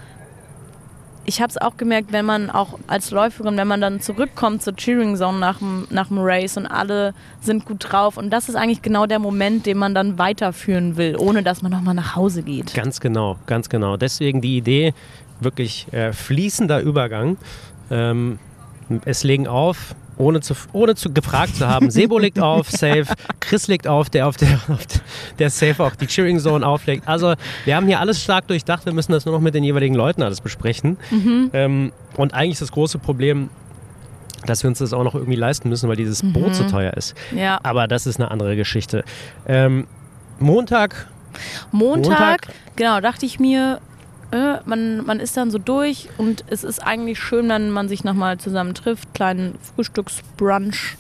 ich 1.26 1.42
habe 1.42 1.50
es 1.50 1.58
auch 1.58 1.78
gemerkt, 1.78 2.12
wenn 2.12 2.26
man 2.26 2.50
auch 2.50 2.80
als 2.88 3.12
Läuferin, 3.12 3.56
wenn 3.56 3.68
man 3.68 3.80
dann 3.80 4.02
zurückkommt 4.02 4.64
zur 4.64 4.76
Cheering 4.76 5.16
Zone 5.16 5.40
nach 5.40 5.60
dem, 5.60 6.18
Race 6.18 6.58
und 6.58 6.66
alle 6.66 7.14
sind 7.42 7.66
gut 7.66 7.92
drauf 7.92 8.18
und 8.18 8.32
das 8.32 8.50
ist 8.50 8.56
eigentlich 8.56 8.82
genau 8.82 9.06
der 9.06 9.20
Moment, 9.20 9.66
den 9.66 9.78
man 9.78 9.94
dann 9.94 10.18
weiterführen 10.18 10.98
will, 10.98 11.16
ohne 11.18 11.44
dass 11.44 11.62
man 11.62 11.72
nochmal 11.72 11.94
nach 11.94 12.16
Hause 12.16 12.44
geht. 12.44 12.74
Ganz 12.74 13.00
genau, 13.00 13.38
ganz 13.46 13.70
genau. 13.70 13.98
Deswegen 13.98 14.42
die 14.42 14.58
Idee, 14.58 14.94
wirklich 15.40 15.92
äh, 15.94 16.12
fließender 16.12 16.82
Übergang. 16.82 17.38
Ähm, 17.90 18.40
es 19.06 19.24
legen 19.24 19.48
auf, 19.48 19.96
ohne 20.22 20.40
zu, 20.42 20.54
ohne 20.74 20.96
zu 20.96 21.12
gefragt 21.12 21.56
zu 21.56 21.68
haben. 21.68 21.90
Sebo 21.92 22.20
legt 22.20 22.40
auf, 22.40 22.70
safe. 22.70 23.06
Chris 23.40 23.68
legt 23.68 23.88
auf, 23.88 24.10
der 24.10 24.28
auf 24.28 24.38
der, 24.38 24.60
auf 24.68 24.86
der, 25.40 25.50
safe 25.50 25.84
auch 25.84 25.96
die 25.96 26.08
Cheering 26.08 26.40
Zone 26.40 26.66
auflegt. 26.66 27.08
Also 27.08 27.34
wir 27.66 27.76
haben 27.76 27.88
hier 27.88 28.00
alles 28.00 28.24
stark 28.24 28.48
durchdacht. 28.48 28.86
Wir 28.86 28.94
müssen 28.94 29.12
das 29.12 29.26
nur 29.26 29.36
noch 29.36 29.42
mit 29.42 29.56
den 29.56 29.64
jeweiligen 29.64 29.96
Leuten 29.96 30.22
alles 30.22 30.42
besprechen. 30.42 30.98
Ähm, 31.54 31.92
und 32.18 32.34
eigentlich 32.34 32.54
ist 32.54 32.62
das 32.62 32.72
große 32.72 33.00
Problem, 33.00 33.50
dass 34.46 34.64
wir 34.64 34.70
uns 34.70 34.80
das 34.80 34.94
auch 34.94 35.04
noch 35.04 35.16
irgendwie 35.16 35.36
leisten 35.36 35.70
müssen, 35.70 35.90
weil 35.90 35.96
dieses 35.96 36.22
Boot 36.34 36.56
so 36.56 36.64
teuer 36.64 36.94
ist. 36.94 37.16
Ja. 37.36 37.60
Aber 37.64 37.88
das 37.88 38.08
ist 38.08 38.20
eine 38.20 38.32
andere 38.32 38.56
Geschichte. 38.56 39.04
Ähm, 39.48 39.88
Montag 40.40 41.08
Montag, 41.72 42.10
Montag. 42.10 42.48
genau, 42.76 43.00
dachte 43.00 43.26
ich 43.26 43.40
mir, 43.40 43.80
äh, 44.32 44.58
man, 44.66 45.06
man 45.06 45.20
ist 45.20 45.36
dann 45.38 45.52
so 45.52 45.58
durch 45.58 46.10
und 46.18 46.44
es 46.48 46.64
ist 46.64 46.80
eigentlich 46.80 47.20
schön, 47.20 47.50
wenn 47.50 47.70
man 47.70 47.88
sich 47.88 48.04
nochmal 48.04 48.38
zusammen 48.38 48.74
trifft, 48.74 49.14
kleinen 49.14 49.56
Frühstücksbrunch. 49.76 50.98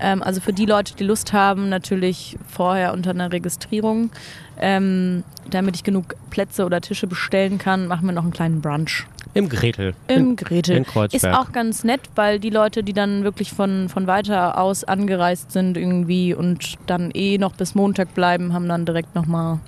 Ähm, 0.00 0.22
also 0.22 0.40
für 0.40 0.52
die 0.52 0.66
Leute, 0.66 0.94
die 0.96 1.04
Lust 1.04 1.32
haben, 1.32 1.68
natürlich 1.68 2.36
vorher 2.48 2.92
unter 2.92 3.10
einer 3.10 3.32
Registrierung. 3.32 4.10
Ähm, 4.58 5.24
damit 5.50 5.76
ich 5.76 5.84
genug 5.84 6.14
Plätze 6.30 6.64
oder 6.64 6.80
Tische 6.80 7.06
bestellen 7.06 7.58
kann, 7.58 7.86
machen 7.86 8.06
wir 8.06 8.12
noch 8.12 8.22
einen 8.22 8.32
kleinen 8.32 8.60
Brunch. 8.60 9.06
im 9.34 9.48
Gretel. 9.48 9.94
Im 10.06 10.36
Gretel. 10.36 10.76
in 10.76 10.84
Kreuzberg. 10.84 11.32
Ist 11.32 11.38
auch 11.38 11.52
ganz 11.52 11.84
nett, 11.84 12.00
weil 12.14 12.38
die 12.38 12.50
Leute, 12.50 12.82
die 12.82 12.92
dann 12.92 13.24
wirklich 13.24 13.52
von, 13.52 13.88
von 13.88 14.06
weiter 14.06 14.58
aus 14.58 14.84
angereist 14.84 15.52
sind 15.52 15.76
irgendwie 15.76 16.34
und 16.34 16.74
dann 16.86 17.10
eh 17.12 17.36
noch 17.36 17.54
bis 17.54 17.74
Montag 17.74 18.14
bleiben, 18.14 18.52
haben 18.52 18.68
dann 18.68 18.86
direkt 18.86 19.14
nochmal 19.14 19.58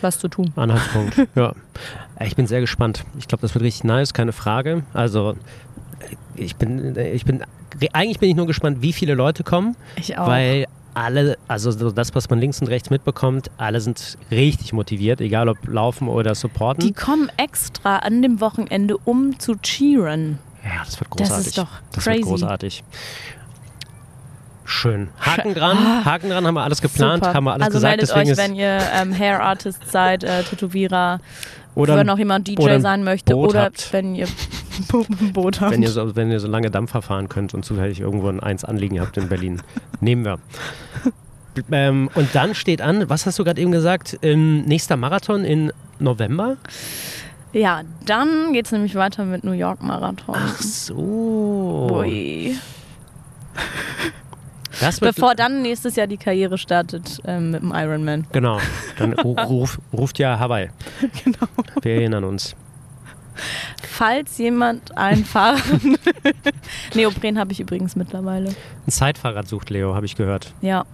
was 0.00 0.18
zu 0.18 0.28
tun. 0.28 0.52
Anhaltspunkt. 0.56 1.16
ja. 1.34 1.52
Ich 2.20 2.36
bin 2.36 2.46
sehr 2.46 2.60
gespannt. 2.60 3.04
Ich 3.18 3.28
glaube, 3.28 3.42
das 3.42 3.54
wird 3.54 3.64
richtig 3.64 3.84
nice, 3.84 4.12
keine 4.14 4.32
Frage. 4.32 4.82
Also 4.92 5.36
ich 6.34 6.56
bin, 6.56 6.96
ich 6.96 7.24
bin, 7.24 7.42
eigentlich 7.92 8.18
bin 8.18 8.30
ich 8.30 8.36
nur 8.36 8.46
gespannt, 8.46 8.82
wie 8.82 8.92
viele 8.92 9.14
Leute 9.14 9.44
kommen, 9.44 9.76
Ich 9.96 10.16
auch. 10.18 10.26
weil 10.26 10.66
alle, 10.94 11.38
also 11.46 11.70
so 11.70 11.90
das, 11.92 12.14
was 12.14 12.28
man 12.28 12.40
links 12.40 12.60
und 12.60 12.66
rechts 12.68 12.90
mitbekommt, 12.90 13.50
alle 13.56 13.80
sind 13.80 14.18
richtig 14.32 14.72
motiviert, 14.72 15.20
egal 15.20 15.48
ob 15.48 15.58
laufen 15.68 16.08
oder 16.08 16.34
supporten. 16.34 16.84
Die 16.84 16.92
kommen 16.92 17.30
extra 17.36 17.98
an 17.98 18.20
dem 18.22 18.40
Wochenende, 18.40 18.96
um 18.98 19.38
zu 19.38 19.54
cheeren. 19.62 20.38
ja, 20.64 20.82
das 20.84 20.98
wird 20.98 21.08
Das 21.12 21.18
großartig. 21.28 21.46
ist 21.46 21.58
doch 21.58 21.68
Das 21.92 22.04
crazy. 22.04 22.18
wird 22.18 22.26
großartig. 22.28 22.84
Schön. 24.70 25.08
Haken 25.18 25.54
dran, 25.54 25.78
Ah, 25.78 26.04
Haken 26.04 26.28
dran, 26.28 26.46
haben 26.46 26.54
wir 26.54 26.62
alles 26.62 26.82
geplant, 26.82 27.24
Super. 27.24 27.34
haben 27.34 27.44
wir 27.44 27.54
alles 27.54 27.66
also 27.68 27.76
gesagt. 27.78 27.96
meldet 27.96 28.10
deswegen 28.10 28.30
euch, 28.32 28.36
wenn 28.36 28.54
ihr 28.54 28.78
ähm, 28.94 29.18
Hair 29.18 29.42
Artist 29.42 29.90
seid, 29.90 30.24
äh, 30.24 30.42
Tätowierer, 30.42 31.20
oder 31.74 31.96
wenn 31.96 32.06
noch 32.06 32.18
jemand 32.18 32.46
DJ 32.46 32.78
sein 32.80 33.02
möchte 33.02 33.32
Boot 33.32 33.50
oder 33.50 33.62
habt. 33.62 33.92
wenn 33.94 34.14
ihr 34.14 34.26
ein 34.26 35.32
Boot 35.32 35.62
habt. 35.62 35.72
Wenn 35.72 35.82
ihr, 35.82 35.88
so, 35.88 36.14
wenn 36.16 36.30
ihr 36.30 36.38
so 36.38 36.48
lange 36.48 36.70
Dampfer 36.70 37.00
fahren 37.00 37.30
könnt 37.30 37.54
und 37.54 37.64
zufällig 37.64 37.98
irgendwo 38.00 38.28
ein 38.28 38.40
Eins 38.40 38.62
anliegen 38.64 39.00
habt 39.00 39.16
in 39.16 39.28
Berlin, 39.28 39.62
nehmen 40.00 40.24
wir. 40.26 40.38
Ähm, 41.72 42.10
und 42.14 42.34
dann 42.34 42.54
steht 42.54 42.82
an, 42.82 43.08
was 43.08 43.24
hast 43.24 43.38
du 43.38 43.44
gerade 43.44 43.60
eben 43.62 43.72
gesagt, 43.72 44.18
ähm, 44.22 44.62
nächster 44.66 44.96
Marathon 44.98 45.44
in 45.46 45.72
November? 45.98 46.58
Ja, 47.54 47.80
dann 48.04 48.52
geht 48.52 48.66
es 48.66 48.72
nämlich 48.72 48.94
weiter 48.96 49.24
mit 49.24 49.44
New 49.44 49.52
York 49.52 49.82
Marathon. 49.82 50.36
Ach 50.36 50.58
so. 50.60 51.88
Ui. 51.90 52.54
Bevor 55.00 55.34
dann 55.34 55.62
nächstes 55.62 55.96
Jahr 55.96 56.06
die 56.06 56.16
Karriere 56.16 56.58
startet 56.58 57.20
ähm, 57.26 57.50
mit 57.52 57.62
dem 57.62 57.72
Ironman. 57.74 58.26
Genau. 58.32 58.58
Dann 58.98 59.14
ru- 59.14 59.40
ruf, 59.46 59.78
ruft 59.92 60.18
ja 60.18 60.38
Hawaii. 60.38 60.70
Genau. 61.24 61.46
Wir 61.82 61.94
erinnern 61.96 62.24
uns. 62.24 62.54
Falls 63.82 64.38
jemand 64.38 64.96
einen 64.96 65.24
fahren. 65.24 65.96
Neopren 66.94 67.38
habe 67.38 67.52
ich 67.52 67.60
übrigens 67.60 67.94
mittlerweile. 67.96 68.48
Ein 68.86 68.90
Zeitfahrrad 68.90 69.46
sucht 69.48 69.70
Leo, 69.70 69.94
habe 69.94 70.06
ich 70.06 70.16
gehört. 70.16 70.52
Ja. 70.60 70.84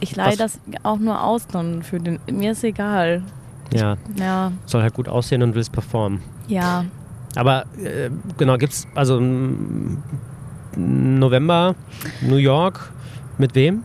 Ich 0.00 0.14
leihe 0.16 0.36
das 0.36 0.58
auch 0.84 0.98
nur 0.98 1.22
aus 1.22 1.46
dann 1.46 1.82
für 1.82 1.98
den. 2.00 2.18
Mir 2.30 2.52
ist 2.52 2.62
egal. 2.64 3.22
Ja, 3.72 3.96
Ja, 4.16 4.52
soll 4.66 4.82
halt 4.82 4.94
gut 4.94 5.08
aussehen 5.08 5.42
und 5.42 5.54
willst 5.54 5.72
performen. 5.72 6.22
ja. 6.48 6.84
Aber 7.36 7.66
äh, 7.76 8.10
genau, 8.38 8.56
gibt's 8.56 8.86
also 8.94 9.20
November, 10.78 11.74
New 12.20 12.36
York, 12.36 12.92
mit 13.36 13.54
wem? 13.54 13.82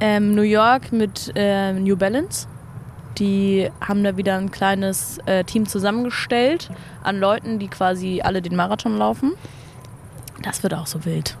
Ähm, 0.00 0.34
New 0.34 0.42
York 0.42 0.92
mit 0.92 1.32
äh, 1.34 1.72
New 1.72 1.96
Balance. 1.96 2.46
Die 3.18 3.68
haben 3.80 4.04
da 4.04 4.16
wieder 4.16 4.36
ein 4.36 4.50
kleines 4.50 5.18
äh, 5.26 5.42
Team 5.42 5.66
zusammengestellt 5.66 6.70
an 7.02 7.18
Leuten, 7.18 7.58
die 7.58 7.68
quasi 7.68 8.20
alle 8.22 8.42
den 8.42 8.54
Marathon 8.54 8.96
laufen. 8.96 9.32
Das 10.42 10.62
wird 10.62 10.74
auch 10.74 10.86
so 10.86 11.04
wild. 11.04 11.36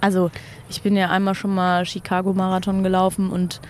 Also, 0.00 0.30
ich 0.70 0.82
bin 0.82 0.96
ja 0.96 1.10
einmal 1.10 1.34
schon 1.34 1.54
mal 1.54 1.84
Chicago-Marathon 1.84 2.82
gelaufen 2.82 3.30
und 3.30 3.60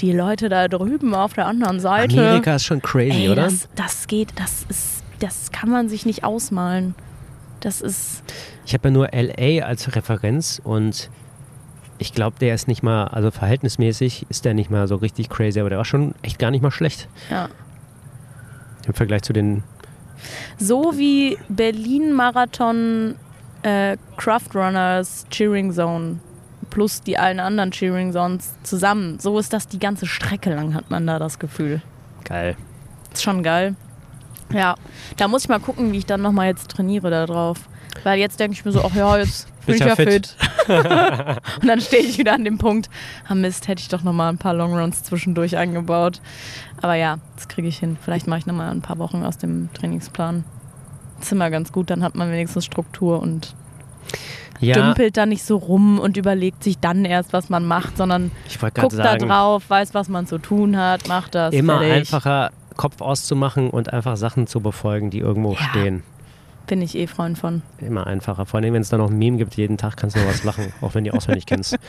die 0.00 0.12
Leute 0.12 0.48
da 0.48 0.66
drüben 0.66 1.14
auf 1.14 1.34
der 1.34 1.46
anderen 1.46 1.78
Seite. 1.78 2.18
Amerika 2.18 2.56
ist 2.56 2.64
schon 2.64 2.80
crazy, 2.82 3.24
Ey, 3.24 3.28
oder? 3.28 3.42
Das, 3.42 3.68
das 3.76 4.06
geht, 4.06 4.32
das 4.36 4.64
ist, 4.68 5.04
das 5.20 5.52
kann 5.52 5.68
man 5.68 5.88
sich 5.88 6.06
nicht 6.06 6.24
ausmalen. 6.24 6.94
Das 7.60 7.80
ist, 7.82 8.22
Ich 8.70 8.74
habe 8.74 8.86
ja 8.86 8.92
nur 8.92 9.08
LA 9.10 9.66
als 9.66 9.96
Referenz 9.96 10.62
und 10.62 11.10
ich 11.98 12.12
glaube, 12.12 12.36
der 12.38 12.54
ist 12.54 12.68
nicht 12.68 12.84
mal, 12.84 13.08
also 13.08 13.32
verhältnismäßig 13.32 14.26
ist 14.28 14.44
der 14.44 14.54
nicht 14.54 14.70
mal 14.70 14.86
so 14.86 14.94
richtig 14.94 15.28
crazy, 15.28 15.58
aber 15.58 15.70
der 15.70 15.78
war 15.78 15.84
schon 15.84 16.14
echt 16.22 16.38
gar 16.38 16.52
nicht 16.52 16.62
mal 16.62 16.70
schlecht 16.70 17.08
ja. 17.32 17.48
im 18.86 18.94
Vergleich 18.94 19.22
zu 19.22 19.32
den. 19.32 19.64
So 20.56 20.96
wie 20.96 21.36
Berlin-Marathon 21.48 23.16
äh, 23.64 23.96
Craft 24.16 24.54
Runners 24.54 25.26
Cheering 25.30 25.72
Zone 25.72 26.20
plus 26.70 27.02
die 27.02 27.18
allen 27.18 27.40
anderen 27.40 27.72
Cheering 27.72 28.12
Zones 28.12 28.54
zusammen. 28.62 29.18
So 29.18 29.36
ist 29.40 29.52
das 29.52 29.66
die 29.66 29.80
ganze 29.80 30.06
Strecke 30.06 30.54
lang, 30.54 30.74
hat 30.74 30.92
man 30.92 31.08
da 31.08 31.18
das 31.18 31.40
Gefühl. 31.40 31.82
Geil. 32.22 32.56
Ist 33.12 33.24
schon 33.24 33.42
geil. 33.42 33.74
Ja, 34.52 34.76
da 35.16 35.26
muss 35.26 35.42
ich 35.42 35.48
mal 35.48 35.58
gucken, 35.58 35.90
wie 35.90 35.98
ich 35.98 36.06
dann 36.06 36.22
nochmal 36.22 36.46
jetzt 36.46 36.70
trainiere 36.70 37.10
da 37.10 37.26
drauf. 37.26 37.68
Weil 38.04 38.18
jetzt 38.18 38.40
denke 38.40 38.54
ich 38.54 38.64
mir 38.64 38.72
so, 38.72 38.82
ach 38.84 38.94
ja, 38.94 39.18
jetzt 39.18 39.48
bin 39.66 39.74
ich 39.76 39.80
ja 39.80 39.94
fit. 39.96 40.34
Und 40.68 41.66
dann 41.68 41.80
stehe 41.80 42.02
ich 42.02 42.18
wieder 42.18 42.32
an 42.34 42.44
dem 42.44 42.58
Punkt, 42.58 42.88
ah 43.28 43.34
Mist, 43.34 43.68
hätte 43.68 43.80
ich 43.82 43.88
doch 43.88 44.02
nochmal 44.02 44.32
ein 44.32 44.38
paar 44.38 44.54
Longruns 44.54 45.02
zwischendurch 45.02 45.56
eingebaut. 45.56 46.20
Aber 46.80 46.94
ja, 46.94 47.18
das 47.36 47.48
kriege 47.48 47.68
ich 47.68 47.78
hin. 47.78 47.96
Vielleicht 48.02 48.26
mache 48.26 48.38
ich 48.40 48.46
nochmal 48.46 48.70
ein 48.70 48.80
paar 48.82 48.98
Wochen 48.98 49.22
aus 49.24 49.38
dem 49.38 49.68
Trainingsplan. 49.74 50.44
Das 51.18 51.26
ist 51.26 51.32
immer 51.32 51.50
ganz 51.50 51.72
gut, 51.72 51.90
dann 51.90 52.02
hat 52.02 52.14
man 52.14 52.30
wenigstens 52.32 52.64
Struktur 52.64 53.20
und 53.20 53.54
Ja, 54.60 54.74
dümpelt 54.74 55.16
da 55.18 55.26
nicht 55.26 55.44
so 55.44 55.56
rum 55.58 55.98
und 55.98 56.16
überlegt 56.16 56.64
sich 56.64 56.78
dann 56.78 57.04
erst, 57.04 57.32
was 57.34 57.50
man 57.50 57.66
macht, 57.66 57.96
sondern 57.98 58.30
guckt 58.74 58.94
da 58.94 59.04
sagen, 59.04 59.28
drauf, 59.28 59.64
weiß, 59.68 59.92
was 59.92 60.08
man 60.08 60.26
zu 60.26 60.38
tun 60.38 60.78
hat, 60.78 61.08
macht 61.08 61.34
das. 61.34 61.52
immer 61.54 61.78
fertig. 61.80 61.96
einfacher 62.14 62.50
Kopf 62.76 63.02
auszumachen 63.02 63.68
und 63.68 63.92
einfach 63.92 64.16
Sachen 64.16 64.46
zu 64.46 64.60
befolgen, 64.60 65.10
die 65.10 65.18
irgendwo 65.18 65.52
Ja. 65.52 65.58
stehen. 65.70 66.02
Bin 66.70 66.82
ich 66.82 66.94
eh 66.94 67.08
Freund 67.08 67.36
von. 67.36 67.62
Immer 67.80 68.06
einfacher. 68.06 68.46
Vor 68.46 68.60
allem, 68.60 68.72
wenn 68.74 68.82
es 68.82 68.90
da 68.90 68.96
noch 68.96 69.10
ein 69.10 69.18
Meme 69.18 69.38
gibt, 69.38 69.56
jeden 69.56 69.76
Tag 69.76 69.96
kannst 69.96 70.14
du 70.14 70.20
noch 70.20 70.28
was 70.28 70.44
lachen, 70.44 70.72
auch 70.80 70.94
wenn 70.94 71.02
du 71.02 71.10
die 71.10 71.16
auswendig 71.16 71.44
kennst. 71.46 71.76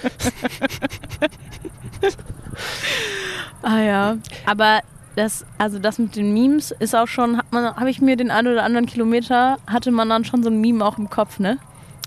Ah 3.64 3.80
ja. 3.80 4.18
Aber 4.48 4.80
das, 5.16 5.46
also 5.60 5.78
das 5.78 6.00
mit 6.00 6.16
den 6.16 6.34
Memes 6.34 6.72
ist 6.72 6.96
auch 6.96 7.06
schon, 7.06 7.38
hat 7.38 7.52
man, 7.52 7.76
habe 7.76 7.92
ich 7.92 8.02
mir 8.02 8.18
den 8.18 8.32
einen 8.32 8.48
oder 8.48 8.64
anderen 8.64 8.88
Kilometer, 8.88 9.60
hatte 9.68 9.92
man 9.92 10.10
dann 10.10 10.26
schon 10.26 10.42
so 10.42 10.50
ein 10.50 10.60
Meme 10.60 10.84
auch 10.84 10.98
im 10.98 11.12
Kopf, 11.12 11.38
ne? 11.38 11.60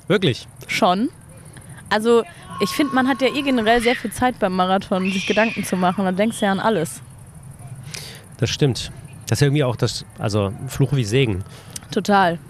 Wirklich. 0.09 0.49
Schon. 0.66 1.11
Also 1.91 2.25
ich 2.59 2.70
finde, 2.70 2.93
man 2.93 3.07
hat 3.07 3.22
ja 3.22 3.29
eh 3.29 3.43
generell 3.43 3.81
sehr 3.81 3.95
viel 3.95 4.11
Zeit 4.11 4.41
beim 4.41 4.57
Marathon, 4.57 5.12
sich 5.12 5.29
Gedanken 5.29 5.62
zu 5.62 5.77
machen. 5.77 6.05
Dann 6.05 6.16
denkst 6.16 6.41
du 6.41 6.47
ja 6.47 6.51
an 6.51 6.59
alles. 6.59 7.03
Das 8.39 8.51
stimmt. 8.51 8.91
Das 9.29 9.39
ist 9.39 9.43
irgendwie 9.43 9.62
auch 9.62 9.77
das, 9.77 10.05
also 10.18 10.53
Fluch 10.66 10.93
wie 10.95 11.05
Segen. 11.05 11.45
Total. 11.93 12.41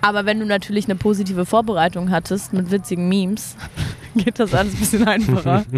Aber 0.00 0.26
wenn 0.26 0.40
du 0.40 0.46
natürlich 0.46 0.86
eine 0.86 0.96
positive 0.96 1.46
Vorbereitung 1.46 2.10
hattest 2.10 2.52
mit 2.52 2.70
witzigen 2.70 3.08
Memes, 3.08 3.56
geht 4.14 4.38
das 4.38 4.54
alles 4.54 4.74
ein 4.74 4.78
bisschen 4.78 5.08
einfacher. 5.08 5.64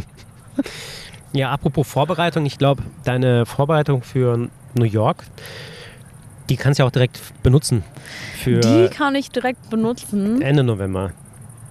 Ja, 1.33 1.53
apropos 1.53 1.87
Vorbereitung, 1.87 2.45
ich 2.45 2.59
glaube, 2.59 2.83
deine 3.05 3.47
Vorbereitung 3.47 4.03
für 4.03 4.49
New 4.75 4.85
York, 4.85 5.25
die 6.49 6.57
kannst 6.57 6.79
du 6.79 6.83
ja 6.83 6.89
auch 6.89 6.93
direkt 6.93 7.21
benutzen 7.45 7.85
Die 8.45 8.89
kann 8.89 9.15
ich 9.15 9.31
direkt 9.31 9.71
benutzen. 9.71 10.43
Ende 10.43 10.65
November. 10.65 11.13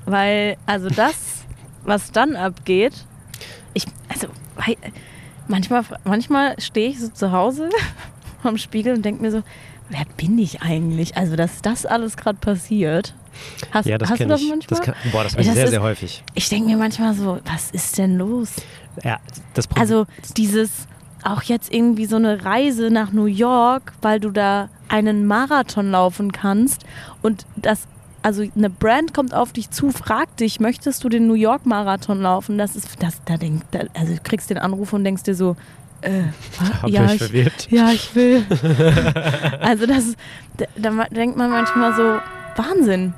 Weil, 0.06 0.56
also 0.66 0.88
das, 0.90 1.44
was 1.84 2.12
dann 2.12 2.38
abgeht, 2.38 3.06
ich, 3.74 3.86
also, 4.08 4.28
manchmal, 5.50 5.84
manchmal 6.06 6.60
stehe 6.60 6.90
ich 6.90 7.02
so 7.02 7.10
zu 7.10 7.34
Hause 7.34 7.70
am 8.48 8.58
Spiegel 8.58 8.94
und 8.96 9.04
denke 9.04 9.22
mir 9.22 9.32
so, 9.32 9.42
wer 9.90 10.06
bin 10.18 10.38
ich 10.38 10.62
eigentlich? 10.62 11.18
Also, 11.18 11.36
dass 11.36 11.62
das 11.62 11.86
alles 11.86 12.18
gerade 12.18 12.38
passiert. 12.40 13.14
Hast, 13.72 13.86
Ja, 13.86 13.98
das 13.98 14.10
hast 14.10 14.20
du 14.20 14.28
das 14.28 14.42
ich. 14.42 14.50
manchmal? 14.50 14.80
Das 14.80 14.82
kann, 14.86 14.96
boah, 15.12 15.24
das 15.24 15.34
habe 15.34 15.42
ich 15.44 15.52
sehr, 15.52 15.64
ist- 15.66 15.70
sehr 15.72 15.82
häufig. 15.82 16.24
ich 16.36 16.50
denke 16.50 16.70
mir 16.70 16.78
manchmal 16.78 17.14
so, 17.14 17.40
was 17.46 17.72
ist 17.72 17.98
denn 17.98 18.18
los? 18.18 18.54
Ja, 19.04 19.20
das 19.54 19.68
Problem. 19.68 19.82
Also, 19.82 20.06
dieses, 20.36 20.88
auch 21.24 21.44
jetzt 21.44 21.72
irgendwie 21.74 22.06
so 22.06 22.16
eine 22.18 22.44
Reise 22.46 22.90
nach 22.92 23.12
New 23.12 23.26
York, 23.26 23.94
weil 24.02 24.20
du 24.20 24.32
da 24.32 24.70
einen 24.90 25.26
Marathon 25.26 25.92
laufen 25.92 26.32
kannst 26.32 26.84
und 27.22 27.46
das, 27.56 27.88
also 28.22 28.44
eine 28.56 28.70
Brand 28.70 29.14
kommt 29.14 29.34
auf 29.34 29.54
dich 29.54 29.70
zu, 29.70 29.92
fragt 29.92 30.40
dich, 30.40 30.60
möchtest 30.60 31.04
du 31.04 31.10
den 31.10 31.28
New 31.28 31.36
York 31.36 31.66
Marathon 31.66 32.22
laufen? 32.22 32.58
Das 32.58 32.76
ist, 32.76 32.88
das, 33.02 33.22
da 33.26 33.38
denk, 33.38 33.62
da, 33.72 33.82
also 33.94 34.14
du 34.16 34.20
kriegst 34.22 34.50
den 34.50 34.58
Anruf 34.58 34.92
und 34.94 35.04
denkst 35.04 35.24
dir 35.24 35.36
so, 35.36 35.56
äh, 36.02 36.24
hab 36.82 36.90
ja, 36.90 37.12
ich, 37.12 37.18
verwirrt. 37.18 37.68
ja, 37.70 37.92
ich 37.92 38.14
will. 38.16 38.46
also 39.60 39.86
das, 39.86 40.16
da, 40.58 40.66
da 40.78 41.06
denkt 41.06 41.38
man 41.38 41.50
manchmal 41.50 41.94
so, 41.96 42.20
Wahnsinn. 42.62 43.14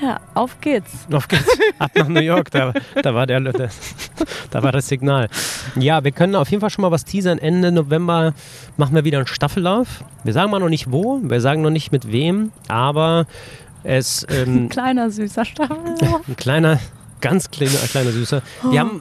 Ja, 0.00 0.20
auf 0.34 0.60
geht's. 0.60 1.06
Auf 1.10 1.26
geht's. 1.26 1.48
Ab 1.78 1.90
nach 1.94 2.08
New 2.08 2.20
York. 2.20 2.50
Da, 2.50 2.72
da, 3.02 3.14
war 3.14 3.26
der, 3.26 3.40
da 3.40 4.62
war 4.62 4.72
das 4.72 4.88
Signal. 4.88 5.28
Ja, 5.74 6.04
wir 6.04 6.12
können 6.12 6.34
auf 6.34 6.50
jeden 6.50 6.60
Fall 6.60 6.70
schon 6.70 6.82
mal 6.82 6.90
was 6.90 7.04
teasern. 7.04 7.38
Ende 7.38 7.72
November 7.72 8.34
machen 8.76 8.94
wir 8.94 9.04
wieder 9.04 9.18
einen 9.18 9.26
Staffellauf. 9.26 10.04
Wir 10.22 10.32
sagen 10.32 10.50
mal 10.50 10.58
noch 10.58 10.68
nicht 10.68 10.92
wo, 10.92 11.20
wir 11.22 11.40
sagen 11.40 11.62
noch 11.62 11.70
nicht 11.70 11.92
mit 11.92 12.12
wem, 12.12 12.52
aber 12.68 13.26
es 13.84 14.26
ähm, 14.28 14.68
Kleiner, 14.70 15.10
süßer 15.10 15.44
Stachel. 15.44 15.78
ein 16.28 16.36
kleiner, 16.36 16.78
ganz 17.20 17.50
kleiner, 17.50 17.78
kleiner 17.90 18.10
Süßer. 18.10 18.42
Wir 18.70 18.80
haben, 18.80 19.00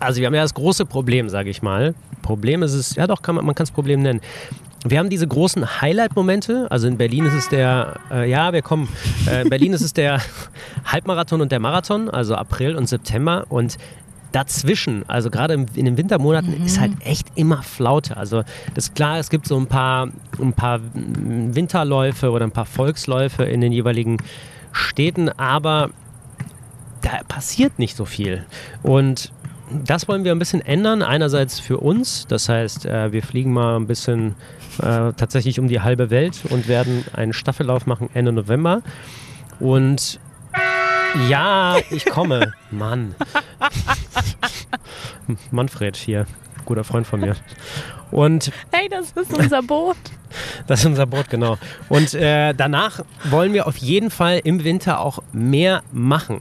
also 0.00 0.20
wir 0.20 0.26
haben 0.26 0.34
ja 0.34 0.42
das 0.42 0.54
große 0.54 0.86
Problem, 0.86 1.28
sage 1.28 1.50
ich 1.50 1.62
mal. 1.62 1.94
Problem 2.22 2.62
ist 2.62 2.74
es, 2.74 2.96
ja 2.96 3.06
doch, 3.06 3.22
kann 3.22 3.34
man, 3.34 3.44
man 3.44 3.54
kann 3.54 3.64
es 3.64 3.70
Problem 3.70 4.02
nennen. 4.02 4.20
Wir 4.84 4.98
haben 4.98 5.10
diese 5.10 5.28
großen 5.28 5.80
Highlight-Momente. 5.82 6.66
Also 6.70 6.88
in 6.88 6.96
Berlin 6.96 7.26
ist 7.26 7.34
es 7.34 7.48
der, 7.50 8.00
äh, 8.10 8.30
ja, 8.30 8.52
wir 8.52 8.62
kommen. 8.62 8.88
Äh, 9.28 9.42
in 9.42 9.50
Berlin 9.50 9.72
ist 9.74 9.82
es 9.82 9.92
der 9.92 10.20
Halbmarathon 10.86 11.42
und 11.42 11.52
der 11.52 11.60
Marathon, 11.60 12.08
also 12.08 12.34
April 12.34 12.76
und 12.76 12.88
September. 12.88 13.44
Und 13.50 13.76
dazwischen, 14.32 15.04
also 15.08 15.28
gerade 15.28 15.54
in 15.54 15.84
den 15.84 15.96
Wintermonaten, 15.96 16.64
ist 16.64 16.80
halt 16.80 16.92
echt 17.04 17.28
immer 17.34 17.62
Flaute. 17.62 18.16
Also 18.16 18.42
das 18.74 18.86
ist 18.86 18.94
klar, 18.94 19.18
es 19.18 19.28
gibt 19.28 19.46
so 19.46 19.58
ein 19.58 19.66
paar, 19.66 20.08
ein 20.40 20.52
paar 20.54 20.80
Winterläufe 20.94 22.30
oder 22.30 22.46
ein 22.46 22.52
paar 22.52 22.64
Volksläufe 22.64 23.44
in 23.44 23.60
den 23.60 23.72
jeweiligen 23.72 24.18
Städten, 24.72 25.28
aber 25.30 25.90
da 27.02 27.10
passiert 27.26 27.78
nicht 27.78 27.96
so 27.96 28.04
viel. 28.04 28.44
Und 28.82 29.32
das 29.70 30.08
wollen 30.08 30.24
wir 30.24 30.32
ein 30.32 30.38
bisschen 30.38 30.60
ändern. 30.60 31.02
Einerseits 31.02 31.60
für 31.60 31.78
uns, 31.78 32.26
das 32.28 32.48
heißt, 32.48 32.86
äh, 32.86 33.12
wir 33.12 33.22
fliegen 33.22 33.52
mal 33.52 33.76
ein 33.76 33.86
bisschen 33.86 34.34
äh, 34.78 35.12
tatsächlich 35.12 35.60
um 35.60 35.68
die 35.68 35.80
halbe 35.80 36.10
Welt 36.10 36.40
und 36.48 36.68
werden 36.68 37.04
einen 37.12 37.32
Staffellauf 37.32 37.86
machen 37.86 38.10
Ende 38.14 38.32
November. 38.32 38.82
Und 39.58 40.18
ja, 41.28 41.76
ich 41.90 42.04
komme. 42.06 42.52
Mann. 42.70 43.14
Manfred 45.50 45.96
hier, 45.96 46.26
guter 46.64 46.84
Freund 46.84 47.06
von 47.06 47.20
mir. 47.20 47.36
Und 48.10 48.52
Hey, 48.72 48.88
das 48.88 49.12
ist 49.12 49.32
unser 49.32 49.62
Boot. 49.62 49.96
das 50.66 50.80
ist 50.80 50.86
unser 50.86 51.06
Boot, 51.06 51.28
genau. 51.30 51.58
Und 51.88 52.14
äh, 52.14 52.54
danach 52.54 53.00
wollen 53.24 53.52
wir 53.52 53.66
auf 53.66 53.76
jeden 53.76 54.10
Fall 54.10 54.40
im 54.44 54.64
Winter 54.64 55.00
auch 55.00 55.20
mehr 55.32 55.82
machen. 55.92 56.40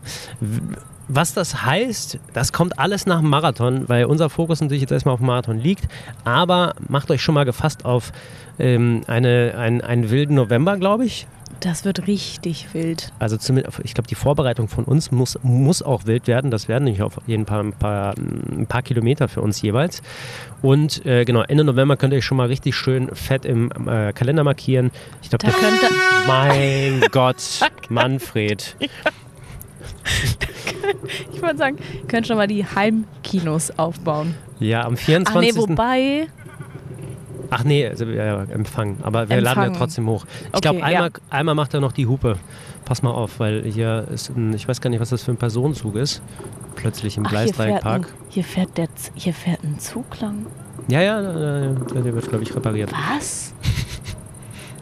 Was 1.12 1.34
das 1.34 1.66
heißt, 1.66 2.20
das 2.34 2.54
kommt 2.54 2.78
alles 2.78 3.08
nach 3.08 3.20
dem 3.20 3.30
Marathon, 3.30 3.90
weil 3.90 4.06
unser 4.06 4.30
Fokus 4.30 4.62
natürlich 4.62 4.82
jetzt 4.82 4.92
erstmal 4.92 5.14
auf 5.14 5.20
dem 5.20 5.26
Marathon 5.26 5.58
liegt. 5.60 5.86
Aber 6.24 6.76
macht 6.88 7.10
euch 7.10 7.24
schon 7.24 7.34
mal 7.34 7.46
gefasst 7.46 7.84
auf 7.84 8.12
ähm, 8.60 9.02
eine, 9.08 9.56
ein, 9.58 9.82
einen 9.82 10.12
wilden 10.12 10.36
November, 10.36 10.78
glaube 10.78 11.06
ich. 11.06 11.26
Das 11.62 11.84
wird 11.84 12.08
richtig 12.08 12.74
wild. 12.74 13.12
Also 13.20 13.36
zumindest, 13.36 13.80
ich 13.84 13.94
glaube, 13.94 14.08
die 14.08 14.16
Vorbereitung 14.16 14.70
von 14.70 14.86
uns 14.86 15.12
muss, 15.12 15.38
muss 15.42 15.82
auch 15.82 16.06
wild 16.06 16.28
werden. 16.28 16.52
Das 16.52 16.68
werden 16.70 16.86
nicht 16.86 17.02
auf 17.02 17.18
jeden 17.28 17.46
Fall 17.48 17.62
ein 17.62 17.74
paar, 17.74 18.14
ein 18.18 18.66
paar 18.70 18.82
Kilometer 18.82 19.28
für 19.28 19.42
uns 19.42 19.62
jeweils. 19.62 20.02
Und 20.62 21.06
äh, 21.06 21.26
genau, 21.26 21.42
Ende 21.42 21.64
November 21.64 21.98
könnt 21.98 22.14
ihr 22.14 22.18
euch 22.20 22.26
schon 22.26 22.38
mal 22.38 22.48
richtig 22.48 22.76
schön 22.76 23.14
fett 23.14 23.46
im 23.46 23.72
äh, 23.88 24.14
Kalender 24.14 24.44
markieren. 24.44 24.92
Ich 25.22 25.30
glaube, 25.30 25.48
Da 25.48 25.52
könnte. 25.52 25.88
mein 26.28 27.02
Gott, 27.12 27.42
Manfred. 27.90 28.78
Ich 31.34 31.42
wollte 31.42 31.58
sagen, 31.58 31.78
ihr 32.02 32.08
könnt 32.08 32.28
schon 32.28 32.38
mal 32.38 32.48
die 32.48 32.66
Heimkinos 32.66 33.72
aufbauen. 33.78 34.36
Ja, 34.60 34.86
am 34.86 34.96
Ach 34.96 35.00
24. 35.00 35.54
nee, 35.56 35.60
wobei. 35.62 36.28
Ach 37.52 37.64
nee, 37.64 37.88
also, 37.88 38.06
ja, 38.06 38.44
Empfang. 38.44 38.98
Aber 39.02 39.28
wir 39.30 39.42
laden 39.42 39.60
ja 39.62 39.66
Empfang. 39.68 39.80
trotzdem 39.80 40.08
hoch. 40.08 40.26
Ich 40.44 40.48
Okay, 40.50 40.60
glaube, 40.62 40.84
einmal, 40.84 41.10
ja. 41.10 41.20
einmal 41.30 41.56
macht 41.56 41.74
er 41.74 41.80
noch 41.80 41.92
die 41.92 42.06
Hupe. 42.08 42.38
Pass 42.86 43.02
mal 43.02 43.12
auf, 43.12 43.40
weil 43.40 43.64
hier 43.64 44.08
ist 44.14 44.30
ein, 44.30 44.54
ich 44.54 44.68
weiß 44.68 44.82
gar 44.82 44.90
nicht, 44.90 45.00
was 45.00 45.10
das 45.10 45.24
für 45.24 45.32
ein 45.32 45.38
Personenzug 45.38 45.96
ist. 45.96 46.22
Plötzlich 46.76 47.18
im 47.18 47.26
Ach, 47.26 47.30
hier, 47.32 47.40
fährt 47.40 47.50
ein, 47.50 47.56
Gleisdreieckpark. 47.82 48.14
hier, 48.30 48.44
fährt 48.44 48.78
der, 48.78 48.88
hier 49.16 49.34
fährt 49.34 49.64
ein 49.64 49.80
Zug 49.80 50.20
lang. 50.22 50.46
Ja, 50.88 51.02
ja, 51.02 51.22
der 51.22 51.76
wird, 52.16 52.30
glaube 52.30 52.44
ich, 52.44 52.56
repariert. 52.56 52.92
Was? 53.16 53.54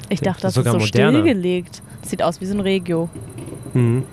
Ich 0.10 0.22
dachte, 0.22 0.38
ist 0.38 0.44
das 0.46 0.52
ist 0.52 0.56
sogar 0.56 0.74
so 0.74 0.80
moderner. 0.80 1.20
stillgelegt. 1.20 1.82
Sieht 2.02 2.24
aus 2.24 2.40
wie 2.40 2.46
so 2.46 2.54
ein 2.54 2.62
Regio. 2.62 3.10
Mhm. 3.74 4.04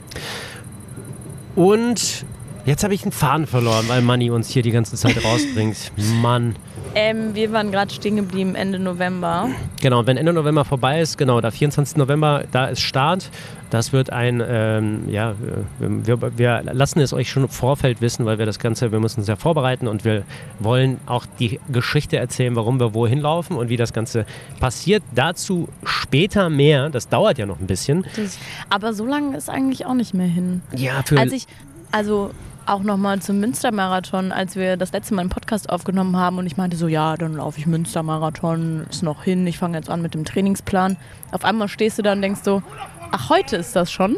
Und 1.57 2.24
jetzt 2.66 2.84
habe 2.84 2.94
ich 2.94 3.02
einen 3.02 3.12
Faden 3.12 3.46
verloren, 3.46 3.84
weil 3.88 4.02
Manni 4.02 4.30
uns 4.30 4.48
hier 4.48 4.62
die 4.62 4.70
ganze 4.70 4.96
Zeit 4.96 5.24
rausbringt. 5.24 5.92
Mann. 6.20 6.57
Ähm, 6.97 7.34
wir 7.34 7.53
waren 7.53 7.72
gerade 7.72 7.92
stehen 7.92 8.16
geblieben 8.16 8.55
Ende 8.55 8.78
November. 8.78 9.49
Genau, 9.82 10.07
wenn 10.07 10.16
Ende 10.16 10.32
November 10.32 10.64
vorbei 10.64 11.01
ist, 11.01 11.18
genau, 11.18 11.40
da 11.40 11.51
24. 11.51 11.97
November, 11.97 12.45
da 12.53 12.66
ist 12.66 12.80
Start. 12.80 13.30
Das 13.70 13.92
wird 13.92 14.11
ein, 14.11 14.40
ähm, 14.47 15.09
ja, 15.09 15.34
wir, 15.80 16.20
wir, 16.20 16.38
wir 16.38 16.62
lassen 16.72 17.01
es 17.01 17.12
euch 17.12 17.28
schon 17.28 17.42
im 17.42 17.49
Vorfeld 17.49 18.01
wissen, 18.01 18.24
weil 18.24 18.38
wir 18.38 18.47
das 18.47 18.61
Ganze, 18.61 18.92
wir 18.92 19.01
müssen 19.01 19.20
uns 19.20 19.28
ja 19.28 19.34
vorbereiten 19.34 19.88
und 19.88 20.05
wir 20.05 20.22
wollen 20.61 21.01
auch 21.07 21.26
die 21.40 21.59
Geschichte 21.68 22.16
erzählen, 22.16 22.55
warum 22.55 22.78
wir 22.78 22.95
wohin 22.95 23.18
laufen 23.18 23.57
und 23.57 23.68
wie 23.68 23.76
das 23.76 23.92
Ganze 23.92 24.26
passiert. 24.61 25.03
Dazu 25.12 25.68
später 25.82 26.49
mehr, 26.49 26.90
das 26.90 27.09
dauert 27.09 27.38
ja 27.38 27.47
noch 27.47 27.59
ein 27.59 27.66
bisschen. 27.66 28.07
Das, 28.14 28.38
aber 28.70 28.92
so 28.92 29.05
lange 29.05 29.36
ist 29.36 29.51
eigentlich 29.51 29.86
auch 29.86 29.95
nicht 29.95 30.14
mehr 30.14 30.28
hin. 30.28 30.62
Ja, 30.76 31.03
für 31.05 31.18
Als 31.18 31.32
ich, 31.32 31.49
also 31.90 32.30
auch 32.66 32.82
nochmal 32.82 33.20
zum 33.20 33.40
Münstermarathon, 33.40 34.32
als 34.32 34.56
wir 34.56 34.76
das 34.76 34.92
letzte 34.92 35.14
Mal 35.14 35.22
einen 35.22 35.30
Podcast 35.30 35.68
aufgenommen 35.70 36.16
haben 36.16 36.38
und 36.38 36.46
ich 36.46 36.56
meinte 36.56 36.76
so, 36.76 36.88
ja, 36.88 37.16
dann 37.16 37.34
laufe 37.36 37.58
ich 37.58 37.66
Münstermarathon, 37.66 38.86
ist 38.88 39.02
noch 39.02 39.22
hin, 39.24 39.46
ich 39.46 39.58
fange 39.58 39.76
jetzt 39.76 39.90
an 39.90 40.02
mit 40.02 40.14
dem 40.14 40.24
Trainingsplan. 40.24 40.96
Auf 41.32 41.44
einmal 41.44 41.68
stehst 41.68 41.98
du 41.98 42.02
da 42.02 42.12
und 42.12 42.22
denkst 42.22 42.40
so, 42.42 42.62
ach, 43.10 43.30
heute 43.30 43.56
ist 43.56 43.76
das 43.76 43.90
schon? 43.92 44.16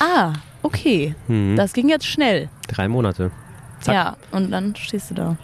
Ah, 0.00 0.32
okay, 0.62 1.14
Mhm. 1.28 1.56
das 1.56 1.72
ging 1.72 1.88
jetzt 1.88 2.06
schnell. 2.06 2.48
drei 2.68 2.88
Monate. 2.88 3.30
Zack. 3.80 3.94
Ja, 3.94 4.16
und 4.32 4.50
dann 4.50 4.74
stehst 4.76 5.10
du 5.10 5.14
da. 5.14 5.36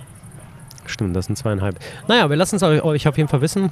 Stimmt, 0.86 1.14
das 1.14 1.26
sind 1.26 1.36
zweieinhalb. 1.36 1.78
Naja, 2.08 2.30
wir 2.30 2.36
lassen 2.36 2.56
es 2.56 2.62
euch, 2.62 3.06
auf 3.06 3.16
jeden 3.16 3.28
Fall 3.28 3.42
wissen. 3.42 3.70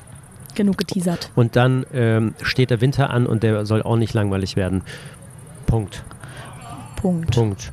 Genug 0.55 0.77
geteasert. 0.79 1.31
Und 1.35 1.57
dann 1.57 1.87
ähm, 1.93 2.35
steht 2.43 2.71
der 2.71 2.81
Winter 2.81 3.11
an 3.11 3.27
und 3.27 3.43
der 3.43 3.65
soll 3.65 3.83
auch 3.83 3.97
nicht 3.97 4.13
langweilig 4.15 4.57
werden. 4.57 4.83
Punkt. 5.67 6.05
Punkt. 6.97 7.35
Punkt. 7.35 7.73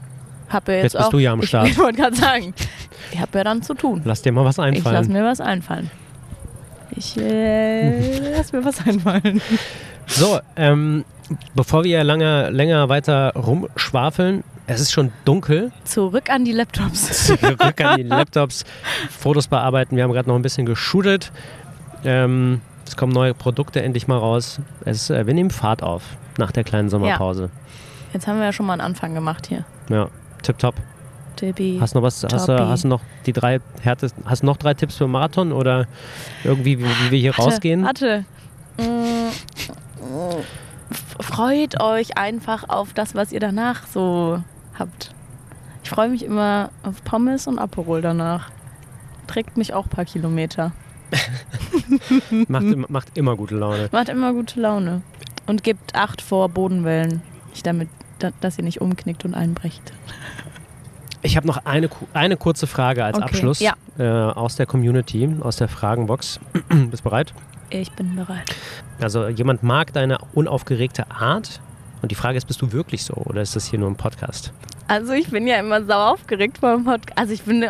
Hab 0.56 0.68
ja 0.70 0.76
jetzt, 0.76 0.84
Jetzt 0.84 0.94
bist 0.94 1.06
auch, 1.06 1.10
du 1.12 1.20
ja 1.20 1.34
am 1.34 1.42
Start. 1.44 1.68
Ich 1.68 1.78
wollte 1.78 2.02
gerade 2.02 2.16
sagen, 2.16 2.54
ich 3.12 3.20
habe 3.20 3.38
ja 3.38 3.44
dann 3.44 3.62
zu 3.62 3.74
tun. 3.74 4.02
Lass 4.06 4.22
dir 4.22 4.32
mal 4.32 4.46
was 4.46 4.58
Ich 4.58 4.58
lasse 4.58 4.68
einfallen. 4.68 5.12
mir 5.12 5.24
was 5.26 5.42
einfallen. 5.42 5.92
Ich 6.96 7.18
äh, 7.18 8.36
lass 8.38 8.54
mir 8.54 8.64
was 8.64 8.86
einfallen. 8.86 9.42
So, 10.08 10.40
ähm, 10.56 11.04
bevor 11.56 11.84
wir 11.84 12.04
lange, 12.04 12.52
länger 12.52 12.90
weiter 12.90 13.34
rumschwafeln, 13.34 14.44
es 14.68 14.80
ist 14.80 14.92
schon 14.92 15.12
dunkel. 15.26 15.72
Zurück 15.84 16.30
an 16.30 16.46
die 16.46 16.52
Laptops. 16.52 17.26
Zurück 17.40 17.82
an 17.84 17.98
die 17.98 18.04
Laptops, 18.04 18.66
Fotos 19.10 19.48
bearbeiten. 19.48 19.96
Wir 19.96 20.04
haben 20.04 20.12
gerade 20.12 20.30
noch 20.30 20.36
ein 20.36 20.44
bisschen 20.44 20.68
geshootet. 20.68 21.32
Ähm, 22.04 22.62
es 22.86 22.96
kommen 22.96 23.14
neue 23.14 23.34
Produkte 23.34 23.82
endlich 23.82 24.08
mal 24.08 24.20
raus. 24.20 24.60
Es, 24.86 25.10
äh, 25.10 25.26
wir 25.26 25.34
nehmen 25.34 25.50
Fahrt 25.50 25.82
auf 25.82 26.04
nach 26.38 26.52
der 26.52 26.64
kleinen 26.64 26.90
Sommerpause. 26.90 27.50
Jetzt 28.14 28.28
haben 28.28 28.38
wir 28.38 28.46
ja 28.46 28.54
schon 28.54 28.68
mal 28.68 28.74
einen 28.74 28.82
Anfang 28.82 29.16
gemacht 29.16 29.48
hier. 29.48 29.66
Ja, 29.90 30.10
tipptopp. 30.46 30.76
Tippi. 31.36 31.78
Hast 31.82 31.94
du 31.94 32.00
noch 32.00 32.04
was? 32.06 32.24
Hast 32.24 32.48
hast 32.48 32.86
noch 32.86 33.02
die 33.26 33.34
drei 33.34 33.60
härtesten? 33.82 34.24
Hast 34.26 34.44
noch 34.44 34.56
drei 34.58 34.74
Tipps 34.74 34.96
für 34.96 35.08
Marathon 35.08 35.52
oder 35.52 35.86
irgendwie, 36.46 36.80
wie, 36.80 36.86
wie 36.86 37.12
wir 37.12 37.20
hier 37.20 37.36
rausgehen? 37.36 37.84
Warte. 37.84 38.24
Mm, 38.78 39.28
f- 40.92 41.26
Freut 41.26 41.82
euch 41.82 42.18
einfach 42.18 42.70
auf 42.70 42.94
das, 42.94 43.16
was 43.16 43.32
ihr 43.34 43.40
danach 43.42 43.86
so 43.88 44.42
habt. 44.80 45.14
Ich 45.84 45.90
freue 45.90 46.10
mich 46.10 46.24
immer 46.24 46.70
auf 46.84 47.04
Pommes 47.04 47.48
und 47.48 47.60
Aperol 47.60 48.02
danach. 48.02 48.50
Trägt 49.28 49.58
mich 49.58 49.74
auch 49.74 49.86
ein 49.86 49.90
paar 49.90 50.06
Kilometer. 50.06 50.72
Macht, 52.48 52.64
immer- 52.64 52.88
macht 52.90 53.18
immer 53.18 53.36
gute 53.36 53.56
Laune. 53.56 53.90
Macht 53.92 54.10
immer 54.10 54.34
gute 54.34 54.60
Laune. 54.60 55.02
Und 55.48 55.64
gibt 55.64 55.96
Acht 55.96 56.22
vor 56.22 56.50
Bodenwellen. 56.50 57.22
Nicht 57.50 57.66
damit, 57.68 57.90
da- 58.00 58.05
dass 58.20 58.58
ihr 58.58 58.64
nicht 58.64 58.82
umknickt 58.82 59.26
und 59.26 59.34
einbrecht. 59.34 59.94
Ich 61.22 61.36
habe 61.38 61.48
noch 61.48 61.66
eine, 61.66 61.90
eine 62.14 62.38
kurze 62.38 62.68
Frage 62.68 63.04
als 63.04 63.18
Okay, 63.18 63.26
Abschluss 63.26 63.60
ja. 63.60 63.74
äh, 63.98 64.04
aus 64.08 64.58
der 64.58 64.68
Community, 64.68 65.28
aus 65.42 65.56
der 65.56 65.68
Fragenbox. 65.68 66.40
Bist 66.92 67.04
bereit? 67.04 67.34
Ich 67.72 67.92
bin 67.94 68.16
bereit. 68.16 68.56
Also 69.02 69.28
jemand 69.28 69.64
mag 69.64 69.92
deine 69.92 70.20
unaufgeregte 70.34 71.10
Art 71.10 71.60
und 72.04 72.12
die 72.12 72.16
Frage 72.16 72.38
ist, 72.38 72.46
bist 72.46 72.62
du 72.62 72.72
wirklich 72.72 73.04
so 73.04 73.16
oder 73.16 73.42
ist 73.42 73.56
das 73.56 73.66
hier 73.66 73.80
nur 73.80 73.90
ein 73.90 73.96
Podcast? 73.96 74.54
Also 74.88 75.14
ich 75.14 75.30
bin 75.30 75.48
ja 75.48 75.58
immer 75.58 75.84
sauer 75.84 76.12
aufgeregt 76.14 76.60
vor 76.60 76.76
dem 76.76 76.84
Podcast. 76.86 77.18
Also 77.18 77.34
ich 77.34 77.42
bin, 77.42 77.66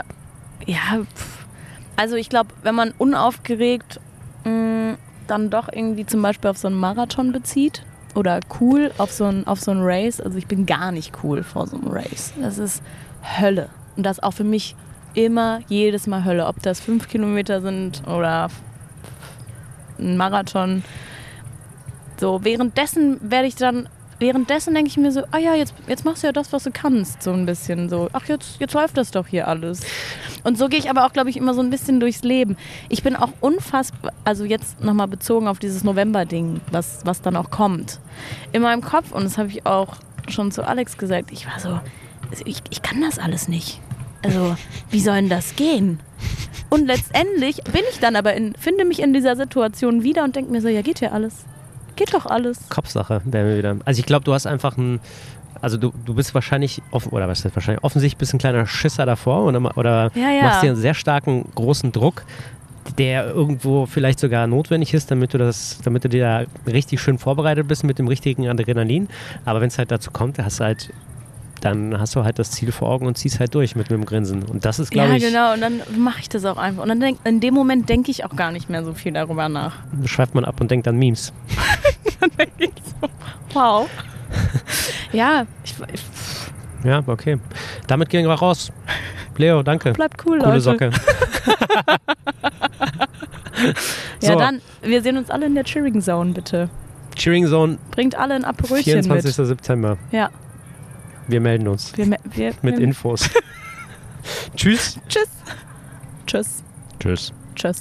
ja, 0.65 0.79
pff. 1.15 1.45
also 1.95 2.17
ich 2.17 2.27
glaube, 2.27 2.49
wenn 2.61 2.75
man 2.75 2.91
unaufgeregt 2.97 4.01
mh, 4.43 4.95
dann 5.27 5.49
doch 5.49 5.69
irgendwie 5.71 6.05
zum 6.05 6.21
Beispiel 6.21 6.49
auf 6.49 6.57
so 6.57 6.67
einen 6.67 6.77
Marathon 6.77 7.31
bezieht 7.31 7.83
oder 8.15 8.39
cool 8.59 8.91
auf 8.97 9.11
so 9.11 9.25
ein, 9.25 9.45
auf 9.45 9.59
so 9.59 9.71
ein 9.71 9.81
Race, 9.81 10.19
also 10.19 10.37
ich 10.37 10.47
bin 10.47 10.65
gar 10.65 10.91
nicht 10.91 11.11
cool 11.23 11.43
vor 11.43 11.67
so 11.67 11.77
einem 11.77 11.87
Race. 11.87 12.33
Das 12.41 12.57
ist 12.57 12.81
Hölle. 13.39 13.69
Und 13.95 14.05
das 14.05 14.21
auch 14.21 14.33
für 14.33 14.43
mich 14.43 14.75
immer 15.13 15.59
jedes 15.67 16.07
Mal 16.07 16.25
Hölle. 16.25 16.47
Ob 16.47 16.61
das 16.61 16.79
fünf 16.79 17.07
Kilometer 17.07 17.61
sind 17.61 18.03
oder 18.07 18.49
ein 19.99 20.17
Marathon. 20.17 20.83
So, 22.19 22.43
währenddessen 22.43 23.19
werde 23.21 23.47
ich 23.47 23.55
dann, 23.55 23.89
währenddessen 24.19 24.73
denke 24.73 24.89
ich 24.89 24.97
mir 24.97 25.11
so, 25.11 25.23
ah 25.31 25.37
ja, 25.37 25.55
jetzt, 25.55 25.73
jetzt 25.87 26.05
machst 26.05 26.23
du 26.23 26.27
ja 26.27 26.33
das, 26.33 26.53
was 26.53 26.63
du 26.63 26.71
kannst, 26.71 27.23
so 27.23 27.31
ein 27.31 27.45
bisschen 27.45 27.89
so. 27.89 28.09
Ach, 28.13 28.25
jetzt, 28.27 28.59
jetzt 28.59 28.73
läuft 28.73 28.97
das 28.97 29.11
doch 29.11 29.27
hier 29.27 29.47
alles. 29.47 29.81
Und 30.43 30.57
so 30.57 30.67
gehe 30.67 30.79
ich 30.79 30.89
aber 30.89 31.05
auch, 31.05 31.13
glaube 31.13 31.29
ich, 31.29 31.37
immer 31.37 31.53
so 31.53 31.61
ein 31.61 31.69
bisschen 31.69 31.99
durchs 31.99 32.23
Leben. 32.23 32.57
Ich 32.89 33.03
bin 33.03 33.15
auch 33.15 33.31
unfassbar, 33.41 34.13
also 34.23 34.45
jetzt 34.45 34.81
nochmal 34.83 35.07
bezogen 35.07 35.47
auf 35.47 35.59
dieses 35.59 35.83
November-Ding, 35.83 36.61
was, 36.71 37.01
was 37.05 37.21
dann 37.21 37.35
auch 37.35 37.49
kommt. 37.49 37.99
In 38.51 38.61
meinem 38.61 38.81
Kopf, 38.81 39.11
und 39.11 39.23
das 39.23 39.37
habe 39.37 39.49
ich 39.49 39.65
auch 39.65 39.97
schon 40.27 40.51
zu 40.51 40.67
Alex 40.67 40.97
gesagt, 40.97 41.31
ich 41.31 41.45
war 41.45 41.59
so, 41.59 41.79
also 42.29 42.43
ich, 42.45 42.61
ich 42.69 42.81
kann 42.81 43.01
das 43.01 43.19
alles 43.19 43.47
nicht. 43.47 43.79
Also, 44.23 44.55
wie 44.89 45.01
soll 45.01 45.15
denn 45.15 45.29
das 45.29 45.55
gehen? 45.55 45.99
Und 46.69 46.87
letztendlich 46.87 47.63
bin 47.63 47.83
ich 47.91 47.99
dann 47.99 48.15
aber 48.15 48.33
in, 48.33 48.55
finde 48.55 48.85
mich 48.85 48.99
in 48.99 49.13
dieser 49.13 49.35
Situation 49.35 50.03
wieder 50.03 50.23
und 50.23 50.35
denke 50.35 50.51
mir 50.51 50.61
so, 50.61 50.67
ja, 50.67 50.81
geht 50.81 50.99
ja 50.99 51.11
alles. 51.11 51.45
Geht 51.95 52.13
doch 52.13 52.25
alles. 52.25 52.57
Kopfsache, 52.69 53.21
wären 53.25 53.47
wir 53.47 53.57
wieder. 53.57 53.77
Also 53.85 53.99
ich 53.99 54.05
glaube, 54.05 54.23
du 54.25 54.33
hast 54.33 54.45
einfach 54.47 54.77
ein, 54.77 54.99
also 55.61 55.77
du, 55.77 55.93
du 56.05 56.13
bist 56.13 56.33
wahrscheinlich, 56.35 56.81
offen, 56.91 57.11
oder 57.11 57.27
was 57.27 57.43
ist 57.45 57.55
wahrscheinlich, 57.55 57.83
offensichtlich 57.83 58.17
bist 58.17 58.33
ein 58.33 58.37
kleiner 58.39 58.65
Schisser 58.67 59.05
davor 59.05 59.43
oder, 59.45 59.77
oder 59.77 60.11
Ja, 60.15 60.29
ja. 60.31 60.43
machst 60.43 60.63
dir 60.63 60.67
einen 60.71 60.75
sehr 60.77 60.93
starken, 60.93 61.45
großen 61.55 61.91
Druck, 61.91 62.23
der 62.97 63.27
irgendwo 63.27 63.85
vielleicht 63.87 64.19
sogar 64.19 64.45
notwendig 64.47 64.93
ist, 64.93 65.09
damit 65.09 65.33
du 65.33 65.37
das, 65.37 65.79
damit 65.83 66.03
du 66.03 66.09
dir 66.09 66.45
da 66.65 66.71
richtig 66.71 67.01
schön 67.01 67.17
vorbereitet 67.17 67.67
bist 67.67 67.83
mit 67.83 67.97
dem 67.97 68.07
richtigen 68.07 68.47
Adrenalin. 68.47 69.07
Aber 69.43 69.61
wenn 69.61 69.69
es 69.69 69.77
halt 69.77 69.89
dazu 69.91 70.11
kommt, 70.11 70.37
hast 70.37 70.59
du 70.59 70.65
halt, 70.65 70.89
dann 71.61 71.99
hast 71.99 72.15
du 72.15 72.23
halt 72.23 72.37
das 72.37 72.51
Ziel 72.51 72.71
vor 72.71 72.89
Augen 72.89 73.07
und 73.07 73.17
ziehst 73.17 73.39
halt 73.39 73.55
durch 73.55 73.75
mit 73.75 73.89
einem 73.89 74.05
Grinsen. 74.05 74.43
Und 74.43 74.65
das 74.65 74.77
ist, 74.77 74.91
glaube 74.91 75.09
Ja, 75.09 75.15
ich, 75.15 75.23
genau. 75.23 75.53
Und 75.53 75.61
dann 75.61 75.81
mache 75.97 76.19
ich 76.19 76.29
das 76.29 76.45
auch 76.45 76.57
einfach. 76.57 76.83
Und 76.83 76.89
dann 76.89 76.99
denk, 76.99 77.17
in 77.23 77.39
dem 77.39 77.55
Moment 77.55 77.89
denke 77.89 78.11
ich 78.11 78.23
auch 78.23 78.35
gar 78.35 78.51
nicht 78.51 78.69
mehr 78.69 78.83
so 78.83 78.93
viel 78.93 79.13
darüber 79.13 79.49
nach. 79.49 79.77
schweift 80.05 80.35
man 80.35 80.45
ab 80.45 80.61
und 80.61 80.69
denkt 80.69 80.87
an 80.87 80.97
Memes. 80.97 81.33
Wow. 83.53 83.89
ja, 85.11 85.45
ich, 85.63 85.75
ich 85.93 86.01
Ja, 86.83 87.01
okay. 87.07 87.37
Damit 87.87 88.09
gehen 88.09 88.25
wir 88.27 88.33
raus. 88.33 88.71
Leo, 89.37 89.63
danke. 89.63 89.91
bleib 89.93 90.13
cool, 90.25 90.39
Coole 90.39 90.51
Leute. 90.51 90.61
Socke. 90.61 90.91
Ja, 94.21 94.33
So. 94.33 94.39
dann, 94.39 94.61
wir 94.81 95.01
sehen 95.01 95.17
uns 95.17 95.29
alle 95.29 95.45
in 95.45 95.55
der 95.55 95.63
Cheering 95.63 96.01
Zone, 96.01 96.33
bitte. 96.33 96.69
Cheering 97.15 97.47
Zone, 97.47 97.77
Bringt 97.91 98.15
alle 98.15 98.33
ein 98.35 98.43
Aperolchen 98.45 98.83
24. 99.03 99.37
mit. 99.37 99.47
September. 99.47 99.97
Ja. 100.11 100.29
Wir 101.27 101.39
melden 101.41 101.67
uns 101.67 101.95
Wir, 101.97 102.05
me- 102.05 102.17
wir, 102.25 102.53
mit 102.61 102.77
wir, 102.77 102.83
Infos. 102.83 103.29
Tschüss. 104.55 104.99
Tschüss. 105.07 105.29
Tschüss. 106.27 106.63
Tschüss. 106.99 107.33
Tschüss. 107.55 107.79